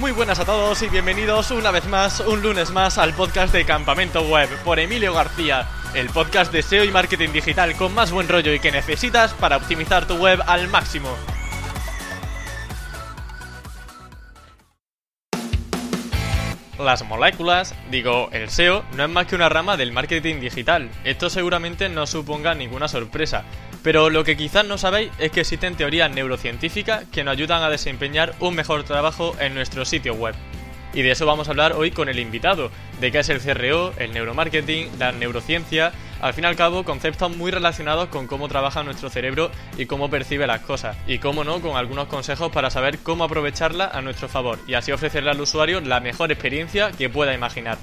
Muy 0.00 0.12
buenas 0.12 0.38
a 0.38 0.46
todos 0.46 0.80
y 0.80 0.88
bienvenidos 0.88 1.50
una 1.50 1.70
vez 1.70 1.86
más, 1.86 2.20
un 2.20 2.40
lunes 2.40 2.70
más, 2.70 2.96
al 2.96 3.12
podcast 3.12 3.52
de 3.52 3.66
Campamento 3.66 4.22
Web 4.22 4.48
por 4.64 4.78
Emilio 4.78 5.12
García, 5.12 5.68
el 5.92 6.08
podcast 6.08 6.50
de 6.50 6.62
SEO 6.62 6.84
y 6.84 6.90
marketing 6.90 7.28
digital 7.32 7.76
con 7.76 7.92
más 7.94 8.10
buen 8.10 8.26
rollo 8.26 8.54
y 8.54 8.60
que 8.60 8.72
necesitas 8.72 9.34
para 9.34 9.58
optimizar 9.58 10.06
tu 10.06 10.14
web 10.14 10.40
al 10.46 10.68
máximo. 10.68 11.14
Las 16.78 17.04
moléculas, 17.04 17.74
digo, 17.90 18.30
el 18.32 18.48
SEO, 18.48 18.82
no 18.96 19.04
es 19.04 19.10
más 19.10 19.26
que 19.26 19.34
una 19.34 19.50
rama 19.50 19.76
del 19.76 19.92
marketing 19.92 20.40
digital. 20.40 20.88
Esto 21.04 21.28
seguramente 21.28 21.90
no 21.90 22.06
suponga 22.06 22.54
ninguna 22.54 22.88
sorpresa. 22.88 23.44
Pero 23.82 24.10
lo 24.10 24.24
que 24.24 24.36
quizás 24.36 24.66
no 24.66 24.76
sabéis 24.76 25.10
es 25.18 25.30
que 25.30 25.40
existen 25.40 25.74
teorías 25.74 26.10
neurocientíficas 26.10 27.04
que 27.10 27.24
nos 27.24 27.32
ayudan 27.32 27.62
a 27.62 27.70
desempeñar 27.70 28.34
un 28.40 28.54
mejor 28.54 28.84
trabajo 28.84 29.34
en 29.40 29.54
nuestro 29.54 29.84
sitio 29.84 30.14
web. 30.14 30.34
Y 30.92 31.02
de 31.02 31.12
eso 31.12 31.24
vamos 31.24 31.46
a 31.46 31.52
hablar 31.52 31.72
hoy 31.72 31.92
con 31.92 32.08
el 32.08 32.18
invitado, 32.18 32.70
de 33.00 33.12
qué 33.12 33.20
es 33.20 33.28
el 33.28 33.40
CRO, 33.40 33.92
el 33.96 34.12
neuromarketing, 34.12 34.90
la 34.98 35.12
neurociencia, 35.12 35.92
al 36.20 36.34
fin 36.34 36.44
y 36.44 36.46
al 36.48 36.56
cabo 36.56 36.84
conceptos 36.84 37.34
muy 37.34 37.50
relacionados 37.50 38.08
con 38.08 38.26
cómo 38.26 38.48
trabaja 38.48 38.82
nuestro 38.82 39.08
cerebro 39.08 39.50
y 39.78 39.86
cómo 39.86 40.10
percibe 40.10 40.46
las 40.46 40.60
cosas, 40.60 40.96
y 41.06 41.18
cómo 41.18 41.44
no, 41.44 41.60
con 41.60 41.76
algunos 41.76 42.08
consejos 42.08 42.50
para 42.50 42.70
saber 42.70 42.98
cómo 42.98 43.24
aprovecharla 43.24 43.86
a 43.86 44.02
nuestro 44.02 44.28
favor 44.28 44.58
y 44.66 44.74
así 44.74 44.90
ofrecerle 44.90 45.30
al 45.30 45.40
usuario 45.40 45.80
la 45.80 46.00
mejor 46.00 46.32
experiencia 46.32 46.90
que 46.90 47.08
pueda 47.08 47.34
imaginar. 47.34 47.78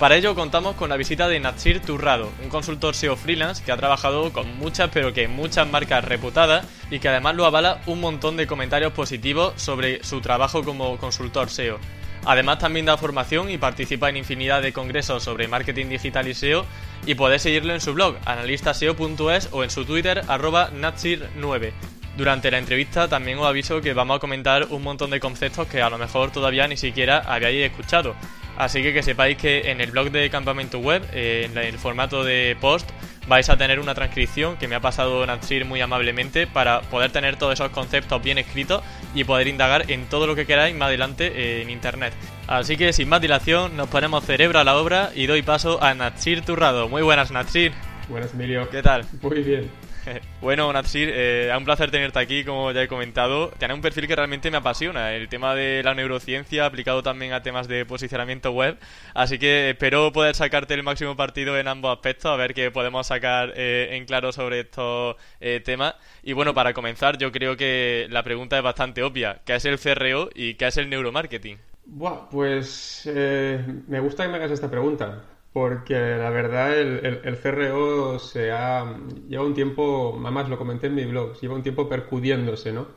Para 0.00 0.16
ello 0.16 0.34
contamos 0.34 0.76
con 0.76 0.88
la 0.88 0.96
visita 0.96 1.28
de 1.28 1.40
Natsir 1.40 1.82
Turrado, 1.82 2.32
un 2.42 2.48
consultor 2.48 2.94
SEO 2.94 3.16
freelance 3.16 3.62
que 3.62 3.70
ha 3.70 3.76
trabajado 3.76 4.32
con 4.32 4.56
muchas 4.56 4.88
pero 4.88 5.12
que 5.12 5.28
muchas 5.28 5.68
marcas 5.68 6.02
reputadas 6.02 6.66
y 6.90 7.00
que 7.00 7.10
además 7.10 7.34
lo 7.34 7.44
avala 7.44 7.82
un 7.84 8.00
montón 8.00 8.38
de 8.38 8.46
comentarios 8.46 8.94
positivos 8.94 9.52
sobre 9.60 10.02
su 10.02 10.22
trabajo 10.22 10.64
como 10.64 10.96
consultor 10.96 11.50
SEO. 11.50 11.78
Además 12.24 12.60
también 12.60 12.86
da 12.86 12.96
formación 12.96 13.50
y 13.50 13.58
participa 13.58 14.08
en 14.08 14.16
infinidad 14.16 14.62
de 14.62 14.72
congresos 14.72 15.22
sobre 15.22 15.48
marketing 15.48 15.90
digital 15.90 16.26
y 16.28 16.32
SEO 16.32 16.64
y 17.04 17.14
podéis 17.14 17.42
seguirlo 17.42 17.74
en 17.74 17.82
su 17.82 17.92
blog 17.92 18.16
analistaseo.es 18.24 19.50
o 19.52 19.64
en 19.64 19.70
su 19.70 19.84
Twitter 19.84 20.22
arroba 20.28 20.70
natsir9. 20.70 21.72
Durante 22.16 22.50
la 22.50 22.56
entrevista 22.56 23.06
también 23.06 23.38
os 23.38 23.46
aviso 23.46 23.82
que 23.82 23.92
vamos 23.92 24.16
a 24.16 24.20
comentar 24.20 24.68
un 24.70 24.82
montón 24.82 25.10
de 25.10 25.20
conceptos 25.20 25.68
que 25.68 25.82
a 25.82 25.90
lo 25.90 25.98
mejor 25.98 26.30
todavía 26.30 26.66
ni 26.68 26.78
siquiera 26.78 27.18
habíais 27.18 27.70
escuchado. 27.70 28.16
Así 28.60 28.82
que 28.82 28.92
que 28.92 29.02
sepáis 29.02 29.38
que 29.38 29.70
en 29.70 29.80
el 29.80 29.90
blog 29.90 30.10
de 30.10 30.28
Campamento 30.28 30.80
Web, 30.80 31.02
eh, 31.14 31.48
en 31.50 31.56
el 31.56 31.78
formato 31.78 32.24
de 32.24 32.58
post, 32.60 32.90
vais 33.26 33.48
a 33.48 33.56
tener 33.56 33.80
una 33.80 33.94
transcripción 33.94 34.58
que 34.58 34.68
me 34.68 34.74
ha 34.74 34.80
pasado 34.80 35.24
Natsir 35.24 35.64
muy 35.64 35.80
amablemente 35.80 36.46
para 36.46 36.82
poder 36.82 37.10
tener 37.10 37.36
todos 37.36 37.54
esos 37.54 37.70
conceptos 37.70 38.22
bien 38.22 38.36
escritos 38.36 38.82
y 39.14 39.24
poder 39.24 39.48
indagar 39.48 39.90
en 39.90 40.04
todo 40.10 40.26
lo 40.26 40.36
que 40.36 40.44
queráis 40.44 40.76
más 40.76 40.88
adelante 40.88 41.32
eh, 41.34 41.62
en 41.62 41.70
internet. 41.70 42.12
Así 42.48 42.76
que 42.76 42.92
sin 42.92 43.08
más 43.08 43.22
dilación, 43.22 43.78
nos 43.78 43.88
ponemos 43.88 44.26
cerebro 44.26 44.58
a 44.58 44.64
la 44.64 44.76
obra 44.76 45.10
y 45.14 45.24
doy 45.24 45.40
paso 45.40 45.82
a 45.82 45.94
Natsir 45.94 46.42
Turrado. 46.42 46.86
Muy 46.86 47.00
buenas, 47.00 47.30
Natsir. 47.30 47.72
Buenas, 48.10 48.34
Emilio. 48.34 48.68
¿Qué 48.68 48.82
tal? 48.82 49.06
Muy 49.22 49.42
bien. 49.42 49.70
Bueno, 50.40 50.72
Natsir, 50.72 51.10
eh, 51.12 51.52
un 51.56 51.64
placer 51.64 51.90
tenerte 51.90 52.18
aquí, 52.18 52.44
como 52.44 52.72
ya 52.72 52.82
he 52.82 52.88
comentado. 52.88 53.50
Tienes 53.58 53.74
un 53.74 53.82
perfil 53.82 54.06
que 54.06 54.16
realmente 54.16 54.50
me 54.50 54.56
apasiona, 54.56 55.12
el 55.12 55.28
tema 55.28 55.54
de 55.54 55.82
la 55.82 55.94
neurociencia 55.94 56.66
aplicado 56.66 57.02
también 57.02 57.32
a 57.32 57.42
temas 57.42 57.68
de 57.68 57.84
posicionamiento 57.84 58.52
web. 58.52 58.78
Así 59.14 59.38
que 59.38 59.70
espero 59.70 60.12
poder 60.12 60.34
sacarte 60.34 60.74
el 60.74 60.82
máximo 60.82 61.16
partido 61.16 61.58
en 61.58 61.68
ambos 61.68 61.92
aspectos, 61.92 62.30
a 62.30 62.36
ver 62.36 62.54
qué 62.54 62.70
podemos 62.70 63.06
sacar 63.06 63.52
eh, 63.56 63.90
en 63.92 64.06
claro 64.06 64.32
sobre 64.32 64.60
estos 64.60 65.16
eh, 65.40 65.60
temas. 65.64 65.94
Y 66.22 66.32
bueno, 66.32 66.54
para 66.54 66.72
comenzar, 66.72 67.18
yo 67.18 67.30
creo 67.32 67.56
que 67.56 68.06
la 68.10 68.22
pregunta 68.22 68.56
es 68.56 68.62
bastante 68.62 69.02
obvia. 69.02 69.40
¿Qué 69.44 69.54
es 69.54 69.64
el 69.64 69.78
CRO 69.78 70.30
y 70.34 70.54
qué 70.54 70.68
es 70.68 70.76
el 70.76 70.88
neuromarketing? 70.88 71.58
Buah, 71.86 72.28
pues 72.30 73.02
eh, 73.06 73.64
me 73.88 74.00
gusta 74.00 74.24
que 74.24 74.28
me 74.30 74.36
hagas 74.36 74.52
esta 74.52 74.70
pregunta 74.70 75.22
porque 75.52 75.94
la 75.94 76.30
verdad 76.30 76.78
el, 76.78 77.20
el, 77.24 77.38
CRO 77.38 78.18
se 78.18 78.52
ha, 78.52 78.96
lleva 79.28 79.44
un 79.44 79.54
tiempo, 79.54 80.16
además 80.22 80.48
lo 80.48 80.58
comenté 80.58 80.86
en 80.86 80.94
mi 80.94 81.04
blog, 81.04 81.38
lleva 81.40 81.54
un 81.54 81.62
tiempo 81.62 81.88
percudiéndose, 81.88 82.72
¿no? 82.72 82.88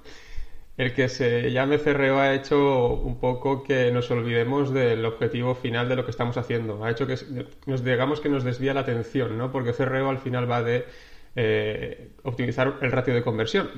El 0.77 0.93
que 0.93 1.07
se 1.07 1.51
llame 1.51 1.79
CRO 1.79 2.19
ha 2.19 2.33
hecho 2.33 2.87
un 2.93 3.19
poco 3.19 3.63
que 3.63 3.91
nos 3.91 4.09
olvidemos 4.11 4.73
del 4.73 5.05
objetivo 5.05 5.53
final 5.55 5.87
de 5.87 5.95
lo 5.95 6.03
que 6.03 6.11
estamos 6.11 6.35
haciendo. 6.37 6.83
Ha 6.83 6.91
hecho 6.91 7.05
que 7.05 7.15
nos 7.67 7.83
digamos 7.83 8.21
que 8.21 8.29
nos 8.29 8.43
desvía 8.43 8.73
la 8.73 8.81
atención, 8.81 9.37
¿no? 9.37 9.51
Porque 9.51 9.73
CRO 9.73 10.09
al 10.09 10.17
final 10.17 10.49
va 10.49 10.63
de 10.63 10.85
eh, 11.35 12.11
optimizar 12.23 12.77
el 12.81 12.91
ratio 12.91 13.13
de 13.13 13.23
conversión. 13.23 13.69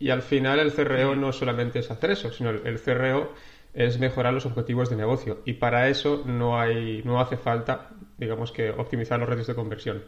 Y 0.00 0.10
al 0.10 0.22
final 0.22 0.58
el 0.58 0.72
CRO 0.72 1.14
no 1.14 1.32
solamente 1.32 1.80
es 1.80 1.90
hacer 1.90 2.10
eso, 2.12 2.32
sino 2.32 2.50
el, 2.50 2.66
el 2.66 2.80
CRO 2.80 3.32
es 3.74 3.98
mejorar 3.98 4.32
los 4.32 4.46
objetivos 4.46 4.90
de 4.90 4.96
negocio 4.96 5.38
y 5.44 5.54
para 5.54 5.88
eso 5.88 6.22
no 6.26 6.58
hay 6.58 7.02
no 7.04 7.20
hace 7.20 7.36
falta 7.36 7.90
digamos 8.20 8.52
que 8.52 8.70
optimizar 8.70 9.18
los 9.18 9.28
ratios 9.28 9.46
de 9.46 9.54
conversión 9.54 10.04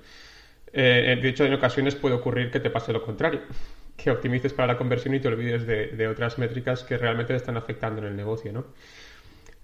eh, 0.72 1.18
de 1.20 1.28
hecho 1.28 1.44
en 1.44 1.52
ocasiones 1.54 1.96
puede 1.96 2.14
ocurrir 2.14 2.50
que 2.50 2.60
te 2.60 2.70
pase 2.70 2.92
lo 2.92 3.02
contrario 3.02 3.40
que 3.96 4.10
optimices 4.10 4.52
para 4.52 4.68
la 4.68 4.78
conversión 4.78 5.14
y 5.14 5.20
te 5.20 5.28
olvides 5.28 5.66
de, 5.66 6.08
otras 6.08 6.38
métricas 6.38 6.84
que 6.84 6.96
realmente 6.96 7.32
te 7.32 7.38
están 7.38 7.56
afectando 7.56 8.00
en 8.00 8.08
el 8.08 8.16
negocio 8.16 8.52
¿no? 8.52 8.66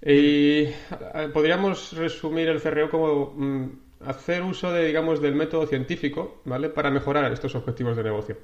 y 0.02 0.62
eh, 0.62 1.28
podríamos 1.32 1.92
resumir 1.92 2.48
el 2.48 2.60
CRO 2.60 2.90
como 2.90 3.32
mm, 3.36 3.66
hacer 4.06 4.42
uso 4.42 4.72
de 4.72 4.86
digamos 4.86 5.20
del 5.20 5.34
método 5.34 5.66
científico 5.66 6.40
vale 6.44 6.68
para 6.70 6.90
mejorar 6.90 7.30
estos 7.32 7.54
objetivos 7.54 7.96
de 7.96 8.02
negocio 8.02 8.36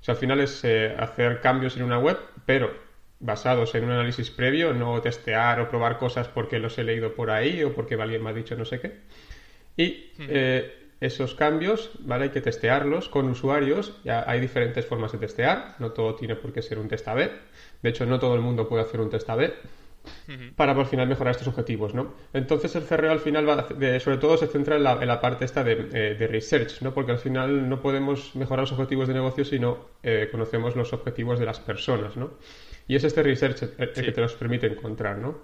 o 0.00 0.04
sea 0.04 0.12
al 0.12 0.18
final 0.18 0.40
es 0.40 0.64
eh, 0.64 0.94
hacer 0.98 1.40
cambios 1.40 1.76
en 1.76 1.84
una 1.84 1.98
web 1.98 2.18
pero 2.44 2.86
basados 3.18 3.74
en 3.74 3.84
un 3.84 3.90
análisis 3.90 4.30
previo, 4.30 4.72
no 4.72 5.00
testear 5.00 5.60
o 5.60 5.68
probar 5.68 5.98
cosas 5.98 6.28
porque 6.28 6.58
los 6.58 6.76
he 6.78 6.84
leído 6.84 7.14
por 7.14 7.30
ahí 7.30 7.62
o 7.62 7.72
porque 7.72 7.94
alguien 7.94 8.22
me 8.22 8.30
ha 8.30 8.32
dicho 8.32 8.56
no 8.56 8.64
sé 8.64 8.80
qué. 8.80 8.92
Y 9.76 10.10
eh, 10.18 10.90
esos 11.00 11.34
cambios, 11.34 11.90
¿vale? 12.00 12.24
Hay 12.24 12.30
que 12.30 12.40
testearlos 12.40 13.08
con 13.08 13.28
usuarios. 13.28 14.00
Ya 14.04 14.24
hay 14.26 14.40
diferentes 14.40 14.86
formas 14.86 15.12
de 15.12 15.18
testear, 15.18 15.76
no 15.78 15.92
todo 15.92 16.14
tiene 16.14 16.36
por 16.36 16.52
qué 16.52 16.62
ser 16.62 16.78
un 16.78 16.88
test 16.88 17.06
A-B. 17.08 17.30
De 17.82 17.90
hecho, 17.90 18.06
no 18.06 18.18
todo 18.18 18.34
el 18.34 18.40
mundo 18.40 18.68
puede 18.68 18.82
hacer 18.82 19.00
un 19.00 19.10
test 19.10 19.28
A-B 19.28 19.52
para 20.54 20.74
por 20.74 20.86
final 20.86 21.08
mejorar 21.08 21.32
estos 21.32 21.48
objetivos, 21.48 21.94
¿no? 21.94 22.14
Entonces 22.32 22.74
el 22.76 22.84
CRO 22.84 23.10
al 23.10 23.20
final 23.20 23.48
va 23.48 23.66
sobre 24.00 24.18
todo 24.18 24.36
se 24.36 24.46
centra 24.46 24.76
en 24.76 24.84
la, 24.84 25.20
parte 25.20 25.44
esta 25.44 25.64
de, 25.64 25.88
eh, 25.92 26.26
research, 26.26 26.82
¿no? 26.82 26.94
Porque 26.94 27.12
al 27.12 27.18
final 27.18 27.68
no 27.68 27.80
podemos 27.80 28.34
mejorar 28.34 28.62
los 28.62 28.72
objetivos 28.72 29.08
de 29.08 29.14
negocio 29.14 29.44
si 29.44 29.58
no 29.58 29.86
eh, 30.02 30.28
conocemos 30.30 30.76
los 30.76 30.92
objetivos 30.92 31.38
de 31.38 31.46
las 31.46 31.60
personas, 31.60 32.16
¿no? 32.16 32.30
Y 32.88 32.96
es 32.96 33.04
este 33.04 33.22
research 33.22 33.62
el, 33.78 33.92
que 33.92 34.12
te 34.12 34.20
los 34.20 34.34
permite 34.34 34.66
encontrar, 34.66 35.18
¿no? 35.18 35.40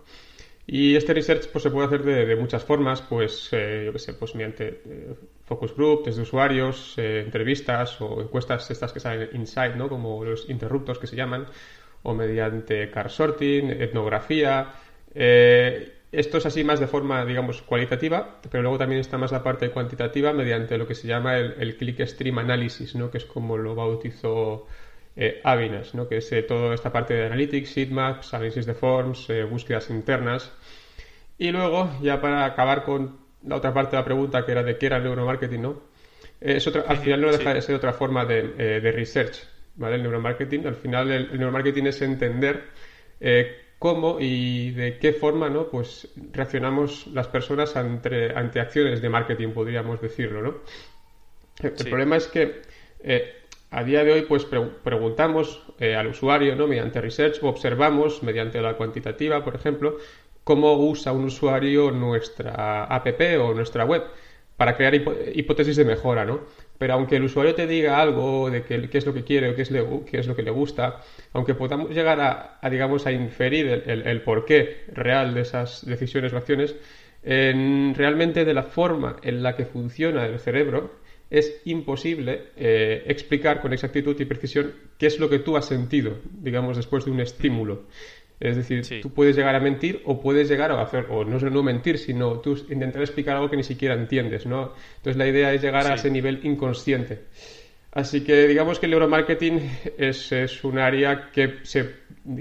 Y 0.67 0.95
este 0.95 1.13
research 1.13 1.49
pues, 1.49 1.65
se 1.65 1.71
puede 1.71 1.87
hacer 1.87 2.03
de, 2.05 2.37
muchas 2.37 2.65
formas, 2.65 3.03
pues 3.03 3.49
eh, 3.53 3.83
yo 3.87 3.93
qué 3.93 3.99
sé, 3.99 4.15
pues 4.15 4.35
mediante 4.35 4.83
eh, 4.87 5.15
focus 5.45 5.75
group, 5.75 6.05
desde 6.05 6.23
usuarios, 6.23 6.95
eh, 6.99 7.21
entrevistas 7.21 8.01
o 8.01 8.23
encuestas 8.23 8.71
estas 8.71 8.93
que 8.93 9.01
salen 9.01 9.29
inside, 9.33 9.75
¿no? 9.77 9.89
Como 9.89 10.25
los 10.25 10.49
interruptos 10.49 10.99
que 10.99 11.09
se 11.09 11.17
llaman, 11.17 11.47
o 12.05 12.15
mediante 12.15 12.91
car 12.91 13.11
sorting, 13.11 13.71
etnografía. 13.71 14.73
esto 15.15 16.39
es 16.39 16.47
así 16.47 16.65
más 16.65 16.81
de 16.81 16.87
forma, 16.87 17.25
digamos, 17.25 17.63
cualitativa, 17.63 18.41
pero 18.51 18.63
luego 18.63 18.79
también 18.79 19.01
está 19.01 19.19
más 19.19 19.33
la 19.33 19.43
parte 19.43 19.71
cuantitativa 19.71 20.33
mediante 20.33 20.79
lo 20.79 20.87
que 20.87 20.95
se 20.95 21.09
llama 21.09 21.39
el, 21.39 21.55
el 21.59 21.77
click 21.77 22.05
stream 22.07 22.39
analysis, 22.39 22.95
¿no? 22.95 23.11
Que 23.11 23.19
es 23.19 23.25
como 23.25 23.59
lo 23.59 23.75
bautizó 23.75 24.67
eh, 25.17 25.43
¿no? 25.93 26.09
que 26.09 26.19
es 26.19 26.33
eh, 26.33 26.43
toda 26.43 26.75
esta 26.75 26.91
parte 26.91 27.15
de 27.15 27.27
Analytics, 27.27 27.71
Seedmaps, 27.71 28.35
análisis 28.35 28.67
de 28.67 28.75
forms, 28.75 29.29
eh, 29.31 29.45
búsquedas 29.45 29.91
internas. 29.91 30.53
Y 31.39 31.51
luego, 31.51 31.91
ya 32.03 32.21
para 32.21 32.45
acabar 32.45 32.85
con 32.85 33.19
la 33.47 33.57
otra 33.57 33.75
parte 33.75 33.97
de 33.97 34.03
la 34.03 34.05
pregunta, 34.05 34.45
que 34.45 34.53
era 34.53 34.63
de 34.63 34.79
qué 34.79 34.87
era 34.87 34.99
el 34.99 35.05
neuromarketing, 35.05 35.63
¿no? 35.63 35.83
Es 36.41 36.67
otra, 36.67 36.85
al 36.87 36.99
final 36.99 37.21
no 37.21 37.33
deja 37.33 37.55
de 37.55 37.63
ser 37.63 37.75
otra 37.75 37.93
forma 37.93 38.25
de, 38.25 38.43
de 38.81 38.93
research, 38.93 39.47
¿vale? 39.77 39.97
El 39.97 40.03
neuromarketing, 40.03 40.67
al 40.67 40.75
final 40.75 41.11
el, 41.11 41.39
neuromarketing 41.39 41.87
es 41.87 42.03
entender 42.03 42.65
cómo 43.79 44.19
y 44.21 44.71
de 44.73 44.99
qué 44.99 45.13
forma, 45.13 45.49
¿no? 45.49 45.69
Pues 45.69 46.09
reaccionamos 46.33 47.09
las 47.09 47.29
personas 47.29 47.77
ante, 47.77 48.33
ante 48.33 48.61
acciones 48.61 49.03
de 49.03 49.09
marketing, 49.09 49.49
podríamos 49.49 50.01
decirlo, 50.01 50.43
¿no? 50.43 50.55
El, 51.61 51.73
problema 51.73 52.17
es 52.17 52.29
que 52.29 52.63
a 53.73 53.85
día 53.85 54.05
de 54.05 54.13
hoy, 54.13 54.23
pues 54.23 54.45
preguntamos 54.45 55.63
eh, 55.81 55.97
al 55.97 56.09
usuario, 56.09 56.55
¿no? 56.55 56.67
Mediante 56.67 57.01
research 57.01 57.43
o 57.43 57.49
observamos, 57.49 58.23
mediante 58.23 58.61
la 58.61 58.75
cuantitativa, 58.75 59.43
por 59.43 59.57
ejemplo, 59.57 59.97
cómo 60.45 60.75
usa 60.75 61.13
un 61.13 61.25
usuario 61.25 61.91
nuestra 61.91 62.85
app 62.85 63.21
o 63.41 63.55
nuestra 63.55 63.87
web 63.87 64.03
para 64.59 64.77
crear 64.77 64.95
hipótesis 64.95 65.75
de 65.77 65.87
mejora, 65.87 66.27
¿no? 66.27 66.41
Pero 66.77 66.93
aunque 66.95 67.17
el 67.17 67.25
usuario 67.25 67.55
te 67.55 67.67
diga 67.67 67.99
algo 67.99 68.51
de 68.51 68.63
qué, 68.63 68.89
es 68.93 69.07
lo 69.07 69.15
que 69.15 69.25
quiere 69.25 69.49
o 69.49 69.55
qué 69.55 69.63
es, 69.63 69.71
es, 69.71 70.27
lo 70.27 70.37
que 70.37 70.43
le 70.43 70.51
gusta, 70.51 71.01
aunque 71.33 71.55
podamos 71.55 71.91
llegar 71.91 72.21
a, 72.21 72.69
digamos, 72.69 73.07
a 73.07 73.13
inferir 73.13 73.85
el, 73.87 74.23
porqué 74.23 74.85
real 74.93 75.33
de 75.33 75.41
esas 75.41 75.87
decisiones 75.87 76.35
o 76.35 76.37
acciones, 76.37 76.77
realmente 77.25 78.45
de 78.45 78.53
la 78.53 78.65
forma 78.65 79.17
en 79.23 79.43
la 79.43 79.57
que 79.57 79.65
funciona 79.65 80.27
el 80.27 80.39
cerebro, 80.39 81.02
es 81.33 81.63
imposible 81.65 82.49
eh, 82.57 83.05
explicar 83.07 83.63
con 83.63 83.73
exactitud 83.73 84.15
y 84.21 84.27
precisión 84.27 84.75
qué 84.99 85.07
es 85.07 85.19
lo 85.19 85.31
que 85.31 85.39
tú 85.39 85.57
has 85.57 85.65
sentido, 85.65 86.19
digamos, 86.31 86.77
después 86.77 87.07
de 87.07 87.11
un 87.11 87.21
estímulo. 87.21 87.85
Es 88.39 88.57
decir, 88.57 89.01
tú 89.01 89.15
puedes 89.15 89.35
llegar 89.35 89.55
a 89.55 89.61
mentir 89.61 90.03
o 90.05 90.21
puedes 90.21 90.49
llegar 90.49 90.73
a 90.73 90.83
hacer, 90.83 91.07
o 91.09 91.25
no 91.25 91.39
es 91.39 91.43
no 91.45 91.63
mentir, 91.63 91.97
sino 91.97 92.41
tú 92.41 92.59
intentar 92.69 93.01
explicar 93.01 93.37
algo 93.37 93.49
que 93.49 93.57
ni 93.57 93.63
siquiera 93.63 93.95
entiendes, 93.95 94.45
¿no? 94.45 94.75
Entonces 94.97 95.17
la 95.17 95.27
idea 95.27 95.55
es 95.55 95.63
llegar 95.63 95.87
a 95.87 95.95
ese 95.95 96.11
nivel 96.11 96.41
inconsciente. 96.43 97.21
Así 97.93 98.23
que 98.25 98.47
digamos 98.47 98.79
que 98.79 98.87
el 98.87 98.91
neuromarketing 98.91 99.71
es, 99.97 100.33
es 100.33 100.65
un 100.65 100.79
área 100.79 101.31
que, 101.31 101.61
se, 101.63 101.95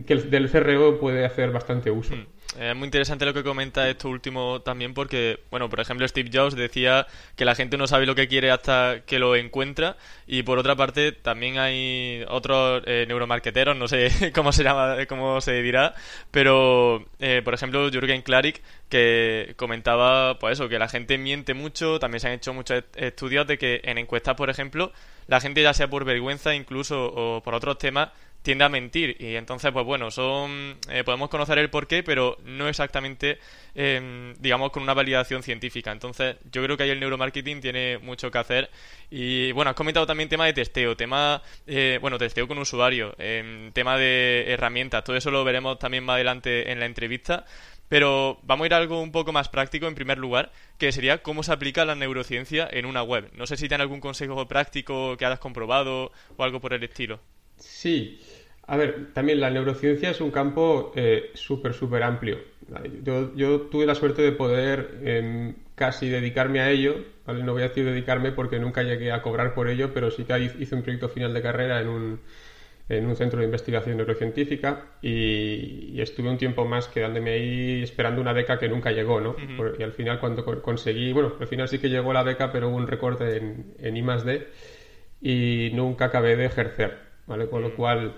que 0.05 0.15
del 0.15 0.49
CRO 0.49 0.99
puede 0.99 1.23
hacer 1.23 1.51
bastante 1.51 1.91
uso. 1.91 2.15
Hmm. 2.15 2.25
Es 2.59 2.75
muy 2.75 2.85
interesante 2.85 3.25
lo 3.25 3.33
que 3.33 3.43
comenta 3.43 3.87
esto 3.87 4.09
último 4.09 4.61
también 4.61 4.93
porque, 4.93 5.39
bueno, 5.49 5.69
por 5.69 5.79
ejemplo, 5.79 6.05
Steve 6.05 6.29
Jobs 6.33 6.53
decía 6.53 7.07
que 7.37 7.45
la 7.45 7.55
gente 7.55 7.77
no 7.77 7.87
sabe 7.87 8.05
lo 8.05 8.13
que 8.13 8.27
quiere 8.27 8.51
hasta 8.51 9.03
que 9.05 9.19
lo 9.19 9.37
encuentra 9.37 9.95
y 10.27 10.43
por 10.43 10.59
otra 10.59 10.75
parte 10.75 11.13
también 11.13 11.59
hay 11.59 12.25
otros 12.27 12.83
eh, 12.85 13.07
no 13.07 13.87
sé 13.87 14.31
cómo 14.35 14.51
se 14.51 14.63
llama, 14.65 14.97
cómo 15.07 15.39
se 15.39 15.61
dirá, 15.61 15.95
pero, 16.29 17.05
eh, 17.19 17.41
por 17.41 17.53
ejemplo, 17.53 17.89
Jürgen 17.89 18.21
Klarik 18.21 18.61
que 18.89 19.53
comentaba, 19.55 20.37
pues 20.37 20.59
eso, 20.59 20.67
que 20.67 20.77
la 20.77 20.89
gente 20.89 21.17
miente 21.17 21.53
mucho, 21.53 21.99
también 21.99 22.19
se 22.19 22.27
han 22.27 22.33
hecho 22.33 22.53
muchos 22.53 22.83
estudios 22.95 23.47
de 23.47 23.57
que 23.57 23.79
en 23.85 23.97
encuestas, 23.97 24.35
por 24.35 24.49
ejemplo, 24.49 24.91
la 25.27 25.39
gente 25.39 25.61
ya 25.61 25.73
sea 25.73 25.89
por 25.89 26.03
vergüenza 26.03 26.53
incluso 26.53 27.05
o 27.05 27.41
por 27.41 27.53
otros 27.53 27.77
temas, 27.77 28.09
tiende 28.41 28.63
a 28.63 28.69
mentir. 28.69 29.15
Y 29.19 29.35
entonces 29.35 29.71
pues 29.71 29.85
bueno 29.85 30.11
son 30.11 30.77
eh, 30.89 31.03
podemos 31.03 31.29
conocer 31.29 31.57
el 31.57 31.69
porqué 31.69 32.03
pero 32.03 32.37
no 32.43 32.67
exactamente 32.67 33.39
em, 33.75 34.33
digamos 34.39 34.71
con 34.71 34.83
una 34.83 34.93
validación 34.93 35.43
científica. 35.43 35.91
Entonces 35.91 36.37
yo 36.51 36.63
creo 36.63 36.77
que 36.77 36.83
ahí 36.83 36.89
el 36.89 36.99
neuromarketing 36.99 37.61
tiene 37.61 37.97
mucho 37.99 38.31
que 38.31 38.37
hacer. 38.37 38.69
Y 39.09 39.51
bueno 39.51 39.69
has 39.71 39.75
comentado 39.75 40.05
también 40.05 40.29
tema 40.29 40.45
de 40.45 40.53
testeo 40.53 40.95
tema 40.95 41.41
eh, 41.67 41.99
bueno 42.01 42.17
testeo 42.17 42.47
con 42.47 42.57
usuario 42.57 43.15
em, 43.17 43.71
tema 43.71 43.97
de 43.97 44.45
herramientas. 44.47 45.03
Todo 45.03 45.15
eso 45.15 45.31
lo 45.31 45.43
veremos 45.43 45.79
también 45.79 46.03
más 46.03 46.15
adelante 46.15 46.71
en 46.71 46.79
la 46.79 46.85
entrevista. 46.85 47.45
Pero 47.91 48.39
vamos 48.43 48.63
a 48.63 48.67
ir 48.67 48.73
a 48.73 48.77
algo 48.77 49.01
un 49.01 49.11
poco 49.11 49.33
más 49.33 49.49
práctico 49.49 49.85
en 49.85 49.95
primer 49.95 50.17
lugar, 50.17 50.53
que 50.77 50.93
sería 50.93 51.21
cómo 51.21 51.43
se 51.43 51.51
aplica 51.51 51.83
la 51.83 51.93
neurociencia 51.93 52.65
en 52.71 52.85
una 52.85 53.03
web. 53.03 53.29
No 53.33 53.45
sé 53.45 53.57
si 53.57 53.67
tiene 53.67 53.81
algún 53.81 53.99
consejo 53.99 54.47
práctico 54.47 55.17
que 55.17 55.25
hayas 55.25 55.39
comprobado 55.39 56.13
o 56.37 56.43
algo 56.43 56.61
por 56.61 56.71
el 56.71 56.85
estilo. 56.85 57.19
Sí, 57.61 58.19
a 58.67 58.77
ver, 58.77 59.07
también 59.13 59.39
la 59.39 59.49
neurociencia 59.49 60.09
es 60.11 60.21
un 60.21 60.31
campo 60.31 60.91
eh, 60.95 61.31
súper, 61.33 61.73
súper 61.73 62.03
amplio. 62.03 62.39
Yo, 63.03 63.61
tuve 63.61 63.85
la 63.85 63.95
suerte 63.95 64.21
de 64.21 64.31
poder 64.31 64.99
em, 65.03 65.55
casi 65.75 66.07
dedicarme 66.09 66.61
a 66.61 66.69
ello, 66.69 66.95
no 67.27 67.53
voy 67.53 67.63
a 67.63 67.67
decir 67.67 67.85
dedicarme 67.85 68.31
porque 68.31 68.59
nunca 68.59 68.83
llegué 68.83 69.11
a 69.11 69.21
cobrar 69.21 69.53
por 69.53 69.67
ello, 69.67 69.93
pero 69.93 70.09
sí 70.09 70.23
que 70.23 70.39
hice 70.39 70.75
un 70.75 70.81
proyecto 70.81 71.09
final 71.09 71.33
de 71.33 71.41
carrera 71.41 71.81
en 71.81 71.89
un, 71.89 72.19
en 72.89 73.05
un 73.05 73.15
centro 73.15 73.39
de 73.39 73.45
investigación 73.45 73.97
neurocientífica 73.97 74.85
y, 75.01 75.99
estuve 75.99 76.29
un 76.29 76.37
tiempo 76.37 76.65
más 76.65 76.87
quedándome 76.87 77.31
ahí 77.31 77.83
esperando 77.83 78.21
una 78.21 78.33
beca 78.33 78.57
que 78.57 78.67
nunca 78.69 78.91
llegó, 78.91 79.21
¿no? 79.21 79.35
Y 79.77 79.83
al 79.83 79.91
final 79.91 80.19
cuando 80.19 80.43
conseguí, 80.61 81.11
bueno, 81.11 81.33
al 81.39 81.47
final 81.47 81.67
sí 81.67 81.77
que 81.79 81.89
llegó 81.89 82.13
la 82.13 82.23
beca, 82.23 82.51
pero 82.51 82.69
hubo 82.69 82.77
un 82.77 82.87
recorte 82.87 83.37
en, 83.37 83.73
en 83.79 83.97
I 83.97 84.01
D 84.01 84.47
y 85.21 85.71
nunca 85.73 86.05
acabé 86.05 86.35
de 86.35 86.45
ejercer. 86.45 87.10
¿Vale? 87.31 87.49
Con 87.49 87.61
lo 87.61 87.69
mm. 87.69 87.75
cual, 87.75 88.15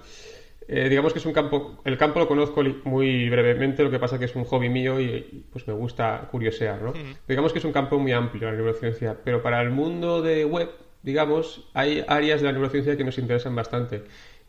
eh, 0.68 0.90
digamos 0.90 1.14
que 1.14 1.20
es 1.20 1.26
un 1.26 1.34
campo, 1.34 1.80
el 1.86 1.98
campo 1.98 2.20
lo 2.20 2.28
conozco 2.28 2.62
muy 2.84 3.30
brevemente, 3.30 3.84
lo 3.84 3.92
que 3.92 4.00
pasa 4.00 4.20
que 4.20 4.26
es 4.26 4.36
un 4.36 4.44
hobby 4.44 4.70
mío 4.70 5.00
y, 5.00 5.46
pues 5.52 5.68
me 5.68 5.74
gusta 5.74 6.28
curiosear, 6.30 6.82
¿no? 6.82 6.92
Mm. 6.92 7.16
Digamos 7.28 7.54
que 7.54 7.60
es 7.60 7.66
un 7.66 7.72
campo 7.72 7.98
muy 8.00 8.12
amplio 8.12 8.50
la 8.50 8.56
neurociencia, 8.56 9.18
pero 9.24 9.42
para 9.42 9.62
el 9.62 9.70
mundo 9.70 10.22
de 10.22 10.44
web, 10.44 10.70
digamos, 11.04 11.70
hay 11.74 12.04
áreas 12.08 12.42
de 12.42 12.48
la 12.48 12.54
neurociencia 12.54 12.98
que 12.98 13.04
nos 13.04 13.18
interesan 13.18 13.56
bastante 13.56 14.04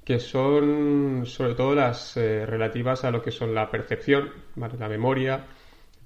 que 0.05 0.20
son 0.20 1.25
sobre 1.25 1.55
todo 1.55 1.75
las 1.75 2.16
eh, 2.19 2.44
relativas 2.44 3.05
a 3.05 3.11
lo 3.11 3.22
que 3.22 3.31
son 3.31 3.55
la 3.55 3.70
percepción, 3.70 4.31
la 4.55 4.88
memoria, 4.88 5.46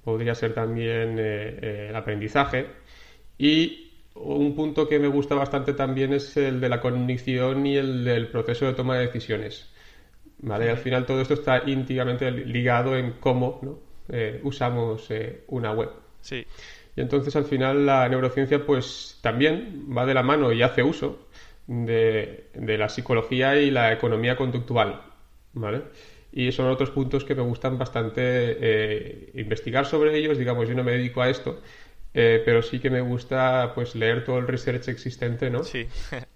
podría 0.03 0.33
ser 0.35 0.53
también 0.53 1.17
eh, 1.19 1.87
el 1.89 1.95
aprendizaje 1.95 2.67
y 3.37 3.88
un 4.19 4.55
punto 4.55 4.87
que 4.87 4.99
me 4.99 5.07
gusta 5.07 5.35
bastante 5.35 5.73
también 5.73 6.13
es 6.13 6.35
el 6.37 6.59
de 6.59 6.69
la 6.69 6.81
cognición 6.81 7.65
y 7.65 7.77
el 7.77 8.03
del 8.03 8.27
proceso 8.27 8.65
de 8.65 8.73
toma 8.73 8.97
de 8.97 9.07
decisiones. 9.07 9.69
¿Vale? 10.39 10.69
Al 10.69 10.77
final 10.77 11.05
todo 11.05 11.21
esto 11.21 11.33
está 11.33 11.63
íntimamente 11.65 12.31
ligado 12.31 12.97
en 12.97 13.13
cómo 13.19 13.81
eh, 14.09 14.39
usamos 14.43 15.09
eh, 15.11 15.43
una 15.47 15.71
web. 15.71 15.89
Sí. 16.21 16.45
Y 16.95 17.01
entonces 17.01 17.35
al 17.35 17.45
final 17.45 17.85
la 17.85 18.07
neurociencia 18.09 18.65
pues 18.65 19.19
también 19.21 19.85
va 19.95 20.05
de 20.05 20.13
la 20.13 20.23
mano 20.23 20.51
y 20.51 20.61
hace 20.61 20.83
uso 20.83 21.27
de, 21.67 22.49
la 22.55 22.89
psicología 22.89 23.55
y 23.59 23.71
la 23.71 23.93
economía 23.93 24.35
conductual. 24.35 25.01
¿Vale? 25.53 25.83
Y 26.31 26.51
son 26.51 26.67
otros 26.67 26.91
puntos 26.91 27.25
que 27.25 27.35
me 27.35 27.41
gustan 27.41 27.77
bastante 27.77 28.21
eh, 28.21 29.31
investigar 29.35 29.85
sobre 29.85 30.17
ellos. 30.17 30.37
Digamos, 30.37 30.67
yo 30.69 30.75
no 30.75 30.83
me 30.83 30.91
dedico 30.91 31.21
a 31.21 31.29
esto, 31.29 31.61
eh, 32.13 32.41
pero 32.43 32.61
sí 32.61 32.79
que 32.79 32.89
me 32.89 33.01
gusta 33.01 33.71
pues 33.75 33.95
leer 33.95 34.23
todo 34.23 34.39
el 34.39 34.47
research 34.47 34.87
existente, 34.87 35.49
¿no? 35.49 35.63
Sí. 35.63 35.87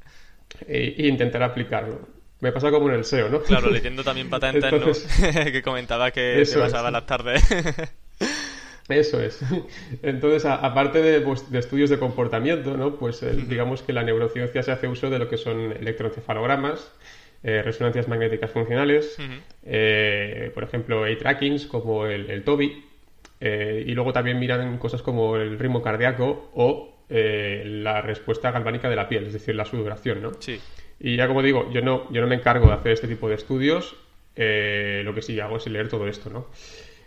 e, 0.67 1.07
intentar 1.07 1.43
aplicarlo. 1.43 1.99
Me 2.39 2.51
pasa 2.51 2.71
como 2.71 2.89
en 2.89 2.95
el 2.95 3.05
SEO, 3.05 3.29
¿no? 3.29 3.41
Claro, 3.41 3.69
leyendo 3.69 4.03
también 4.03 4.29
patentes, 4.29 4.71
¿no? 4.71 5.43
que 5.51 5.61
comentaba 5.61 6.11
que 6.11 6.45
se 6.45 6.59
pasaba 6.59 6.91
las 6.91 7.05
tardes. 7.05 7.41
Eso 8.89 9.21
es. 9.21 9.39
Entonces, 10.01 10.43
aparte 10.45 11.21
pues, 11.21 11.49
de, 11.49 11.59
estudios 11.59 11.89
de 11.89 11.97
comportamiento, 11.97 12.75
¿no? 12.75 12.95
Pues 12.97 13.23
digamos 13.47 13.81
que 13.81 13.93
la 13.93 14.03
neurociencia 14.03 14.61
se 14.61 14.73
hace 14.73 14.89
uso 14.89 15.09
de 15.09 15.19
lo 15.19 15.29
que 15.29 15.37
son 15.37 15.71
electroencefalogramas, 15.71 16.91
eh, 17.43 17.61
resonancias 17.61 18.09
magnéticas 18.09 18.51
funcionales, 18.51 19.17
eh, 19.65 20.51
por 20.53 20.65
ejemplo, 20.65 21.05
eye 21.07 21.15
trackings 21.15 21.65
como 21.65 22.07
el, 22.07 22.29
el 22.29 22.43
TOBI, 22.43 22.83
eh, 23.45 23.83
y 23.85 23.93
luego 23.93 24.13
también 24.13 24.39
miran 24.39 24.77
cosas 24.77 25.01
como 25.01 25.35
el 25.35 25.59
ritmo 25.59 25.81
cardíaco 25.81 26.49
o 26.53 27.03
eh, 27.09 27.61
la 27.65 27.99
respuesta 28.01 28.51
galvánica 28.51 28.89
de 28.89 28.95
la 28.95 29.09
piel, 29.09 29.25
es 29.25 29.33
decir, 29.33 29.53
la 29.53 29.65
sudoración, 29.65 30.21
¿no? 30.21 30.31
Sí. 30.39 30.61
Y 30.97 31.17
ya 31.17 31.27
como 31.27 31.41
digo, 31.41 31.69
yo 31.69 31.81
no, 31.81 32.09
yo 32.09 32.21
no 32.21 32.27
me 32.27 32.35
encargo 32.35 32.67
de 32.67 32.73
hacer 32.73 32.93
este 32.93 33.09
tipo 33.09 33.27
de 33.27 33.35
estudios, 33.35 33.97
eh, 34.37 35.01
lo 35.03 35.13
que 35.13 35.21
sí 35.21 35.37
hago 35.41 35.57
es 35.57 35.67
leer 35.67 35.89
todo 35.89 36.07
esto, 36.07 36.29
¿no? 36.29 36.47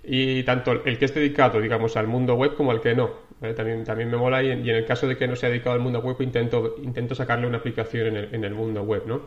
Y 0.05 0.43
tanto 0.43 0.73
el 0.73 0.99
que 0.99 1.06
esté 1.06 1.21
dedicado, 1.21 1.59
digamos, 1.59 1.97
al 1.97 2.06
mundo 2.06 2.35
web 2.35 2.55
como 2.55 2.71
al 2.71 2.83
que 2.83 2.94
no. 2.94 3.12
También, 3.56 3.85
también 3.85 4.11
me 4.11 4.19
mola 4.19 4.43
y 4.43 4.50
en, 4.50 4.69
el 4.69 4.85
caso 4.85 5.09
de 5.09 5.17
que 5.17 5.27
no 5.27 5.37
sea 5.37 5.49
dedicado 5.49 5.73
al 5.75 5.81
mundo 5.81 6.00
web 6.00 6.17
intento, 6.21 6.77
intento 6.83 7.15
sacarle 7.15 7.47
una 7.47 7.59
aplicación 7.59 8.09
en 8.09 8.17
el, 8.17 8.35
en 8.35 8.45
el 8.45 8.52
mundo 8.52 8.83
web, 8.83 9.05
¿no? 9.07 9.23